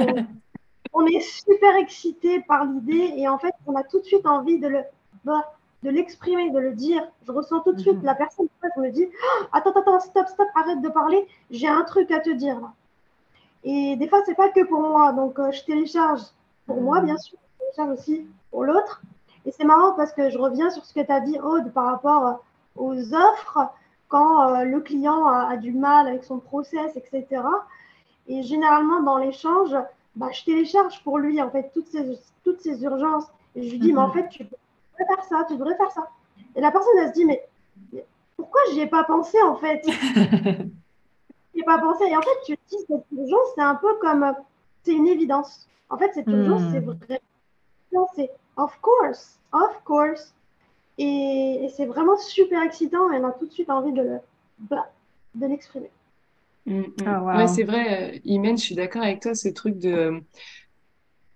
[0.92, 4.58] on, est super excité par l'idée et en fait, on a tout de suite envie
[4.58, 4.80] de le
[5.24, 7.02] bah, de l'exprimer, de le dire.
[7.26, 8.04] Je ressens tout de suite hmm.
[8.04, 11.82] la personne qui me dit ah, Attends, attends, stop, stop, arrête de parler, j'ai un
[11.84, 12.74] truc à te dire là.
[13.64, 15.12] Et des fois, c'est pas que pour moi.
[15.12, 16.22] Donc, euh, je télécharge
[16.66, 17.38] pour moi, bien sûr.
[17.54, 19.02] Je télécharge aussi pour l'autre.
[19.46, 21.86] Et c'est marrant parce que je reviens sur ce que tu as dit, Aude, par
[21.86, 22.32] rapport euh,
[22.76, 23.70] aux offres,
[24.08, 27.42] quand euh, le client a, du mal avec son process, etc.
[28.26, 29.74] Et généralement, dans l'échange,
[30.16, 33.26] bah, je télécharge pour lui, en fait, toutes ces, toutes ces urgences.
[33.54, 34.14] Et je lui dis, mais en mhm.
[34.14, 36.08] fait, tu devrais faire ça, tu devrais faire ça.
[36.56, 37.46] Et la personne, elle se dit, mais,
[37.92, 38.04] mais
[38.36, 39.84] pourquoi j'y ai pas pensé, en fait?
[41.54, 42.04] n'y pas pensé.
[42.04, 44.34] Et en fait, tu dis, cette urgence, c'est un peu comme,
[44.82, 45.68] c'est une évidence.
[45.88, 46.96] En fait, cette urgence, c'est hmm.
[47.08, 47.20] vrai.
[48.14, 50.34] C'est of course, of course.
[50.98, 54.18] Et, c'est vraiment super excitant et on a tout de suite envie de,
[54.58, 54.90] bah,
[55.34, 55.90] de l'exprimer.
[56.66, 56.86] Mm, mm.
[57.06, 60.22] Ah, c'est vrai, euh, Imen, je suis d'accord avec toi, ce truc de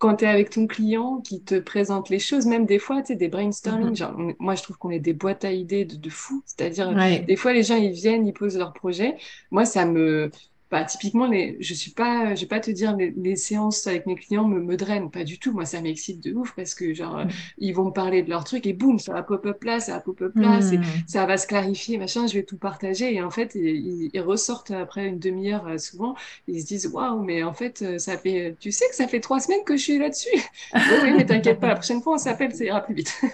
[0.05, 3.06] quand tu es avec ton client qui te présente les choses, même des fois, tu
[3.06, 3.97] sais, des brainstorming, mhm.
[3.97, 6.43] genre, moi, je trouve qu'on est des boîtes à idées de, de fou.
[6.44, 6.94] C'est-à-dire,
[7.26, 9.16] des fois, les gens, ils viennent, ils posent leur projet.
[9.51, 10.31] Moi, ça me,
[10.70, 14.07] bah, typiquement, les, je suis pas, je vais pas te dire, les, les, séances avec
[14.07, 15.53] mes clients me, me drainent, pas du tout.
[15.53, 17.28] Moi, ça m'excite de ouf parce que, genre, mm.
[17.59, 20.01] ils vont me parler de leur truc et boum, ça va pop-up là, ça va
[20.01, 20.82] pop-up là, mm.
[21.07, 23.15] ça va se clarifier, machin, je vais tout partager.
[23.15, 26.16] Et en fait, ils, ils ressortent après une demi-heure euh, souvent,
[26.49, 29.20] ils se disent, waouh, mais en fait, euh, ça fait, tu sais que ça fait
[29.20, 30.36] trois semaines que je suis là-dessus.
[30.74, 33.15] oui, oui, mais t'inquiète pas, la prochaine fois, on s'appelle, ça ira plus vite.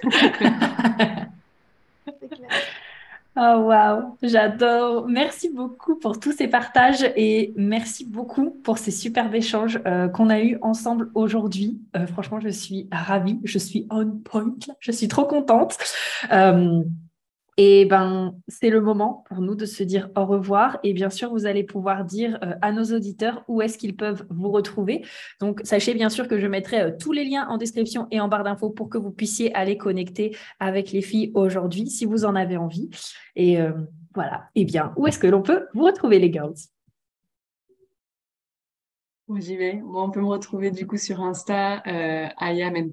[3.43, 5.09] Oh waouh, j'adore.
[5.09, 10.29] Merci beaucoup pour tous ces partages et merci beaucoup pour ces superbes échanges euh, qu'on
[10.29, 11.81] a eus ensemble aujourd'hui.
[11.97, 15.79] Euh, franchement, je suis ravie, je suis on point, je suis trop contente.
[16.33, 16.83] Euh,
[17.63, 20.79] et ben, c'est le moment pour nous de se dire au revoir.
[20.83, 24.27] Et bien sûr, vous allez pouvoir dire euh, à nos auditeurs où est-ce qu'ils peuvent
[24.31, 25.05] vous retrouver.
[25.41, 28.29] Donc, sachez bien sûr que je mettrai euh, tous les liens en description et en
[28.29, 32.35] barre d'infos pour que vous puissiez aller connecter avec les filles aujourd'hui si vous en
[32.35, 32.89] avez envie.
[33.37, 33.73] Et euh,
[34.15, 34.49] voilà.
[34.55, 36.55] Et bien, où est-ce que l'on peut vous retrouver, les girls?
[39.37, 39.75] J'y vais?
[39.75, 42.89] Moi, on peut me retrouver du coup sur Insta, euh, i.am.n,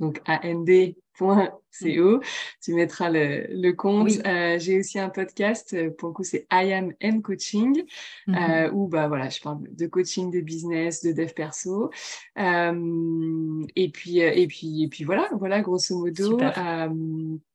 [0.00, 2.20] donc A-N-D co.
[2.62, 4.10] Tu mettras le, le compte.
[4.26, 7.84] Euh, j'ai aussi un podcast, euh, pour le coup, c'est I Am M Coaching,
[8.28, 8.70] euh, mm-hmm.
[8.72, 11.90] où bah, voilà, je parle de coaching, de business, de dev perso.
[12.36, 16.38] et, puis, et, puis, et puis voilà, voilà, grosso modo.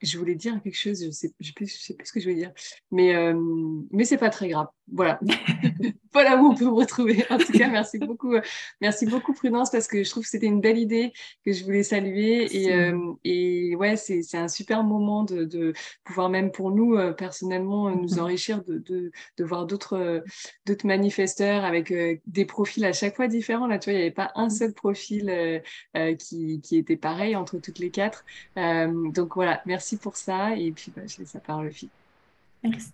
[0.01, 2.25] je voulais dire quelque chose, je sais, je sais, je sais plus ce que je
[2.25, 2.51] voulais dire,
[2.91, 3.13] mais,
[3.91, 4.67] mais c'est pas très grave.
[4.91, 5.19] Voilà.
[6.13, 7.23] voilà où on peut me retrouver.
[7.29, 8.35] En tout cas, merci beaucoup.
[8.81, 11.13] Merci beaucoup, Prudence, parce que je trouve que c'était une belle idée
[11.45, 12.45] que je voulais saluer.
[12.55, 12.91] Et,
[13.23, 15.73] et et ouais, c'est un super moment de, de,
[16.03, 19.97] pouvoir même pour nous, euh, personnellement, euh, nous mmh enrichir de, de, de voir d'autres
[19.97, 20.21] euh,
[20.65, 21.93] d'autres manifesteurs avec
[22.25, 23.67] des profils à chaque fois différents.
[23.67, 24.49] Là, tu vois, il n'y avait pas un mmh.
[24.49, 25.61] seul profil
[26.19, 28.25] qui, qui, était pareil entre toutes les quatre.
[28.55, 30.55] donc voilà, merci pour ça.
[30.55, 31.87] Et puis, bah, je laisse la parole aux.
[32.63, 32.91] Merci.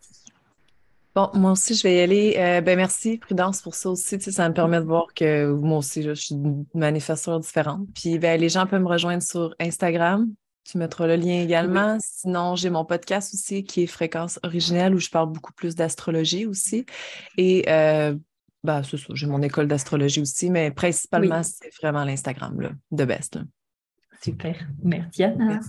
[1.16, 2.62] Bon, moi aussi, je vais y aller.
[2.64, 4.18] ben, merci, Prudence, pour ça aussi.
[4.18, 7.88] Tu sais, ça me permet de voir que moi aussi, je suis une manifesteur différente.
[7.94, 10.34] Puis ben, les gens peuvent me rejoindre sur Instagram,
[10.70, 11.98] tu mettras le lien également.
[12.00, 16.46] Sinon, j'ai mon podcast aussi qui est Fréquence originelle où je parle beaucoup plus d'astrologie
[16.46, 16.86] aussi.
[17.38, 18.16] Et euh,
[18.64, 23.40] bah, c'est ça, j'ai mon école d'astrologie aussi, mais principalement, c'est vraiment l'Instagram de Best.
[24.22, 24.68] Super.
[24.84, 25.60] Merci Anna.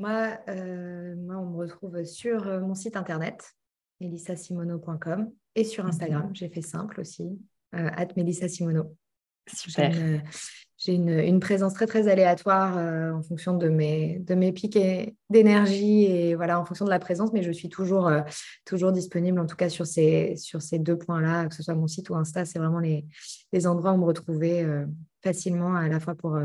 [0.00, 3.54] Moi, euh, moi, on me retrouve sur euh, mon site internet,
[4.00, 6.30] melissasimono.com, et sur Instagram.
[6.34, 7.38] J'ai fait simple aussi,
[7.72, 8.96] at melissasimono.
[9.46, 10.22] Super.
[10.84, 14.78] J'ai une, présence très très aléatoire euh, en fonction de mes, de mes pics
[15.30, 18.20] d'énergie et voilà en fonction de la présence, mais je suis toujours, euh,
[18.66, 21.86] toujours disponible en tout cas sur ces, sur ces deux points-là, que ce soit mon
[21.86, 23.06] site ou Insta, c'est vraiment les,
[23.54, 24.84] les, endroits où me retrouver euh,
[25.22, 26.38] facilement à la fois pour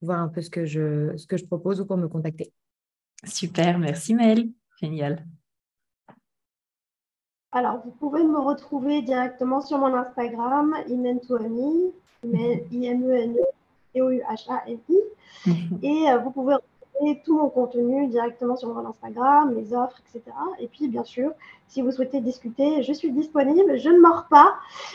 [0.00, 2.52] voir un peu ce que, je, ce que je propose ou pour me contacter.
[3.24, 4.48] Super, merci Mel,
[4.80, 5.26] génial.
[7.50, 11.92] Alors, vous pouvez me retrouver directement sur mon Instagram, Imentuani,
[12.22, 13.40] I-M-E-N-E
[13.94, 14.98] T-O-U-H-A-N-I.
[15.46, 15.78] Mhm.
[15.82, 20.34] Et euh, vous pouvez retrouver tout mon contenu directement sur mon Instagram, mes offres, etc.
[20.58, 21.32] Et puis, bien sûr,
[21.68, 23.78] si vous souhaitez discuter, je suis disponible.
[23.78, 24.54] Je ne mords pas.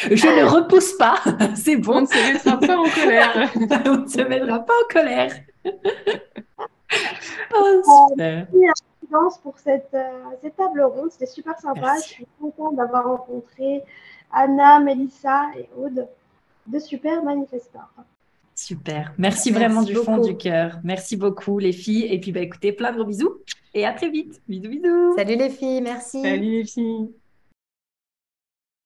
[0.00, 1.16] je ne repousse pas.
[1.54, 1.96] C'est bon.
[1.98, 3.50] On ne se mettra pas en colère.
[3.86, 5.32] On ne se mettra pas en colère.
[7.54, 11.10] oh, Merci pour cette, euh, cette table ronde.
[11.10, 11.94] C'était super sympa.
[11.96, 13.82] Je suis contente d'avoir rencontré
[14.32, 16.06] Anna, Melissa et Aude
[16.68, 17.80] de super manifestants.
[18.54, 19.12] Super.
[19.18, 20.80] Merci, vraiment du fond du cœur.
[20.82, 22.06] Merci beaucoup les filles.
[22.06, 23.38] Et puis bah écoutez, plein de gros bisous
[23.72, 24.40] et à très vite.
[24.48, 25.16] Bisous bisous.
[25.16, 26.22] Salut les filles, merci.
[26.22, 27.10] Salut les filles.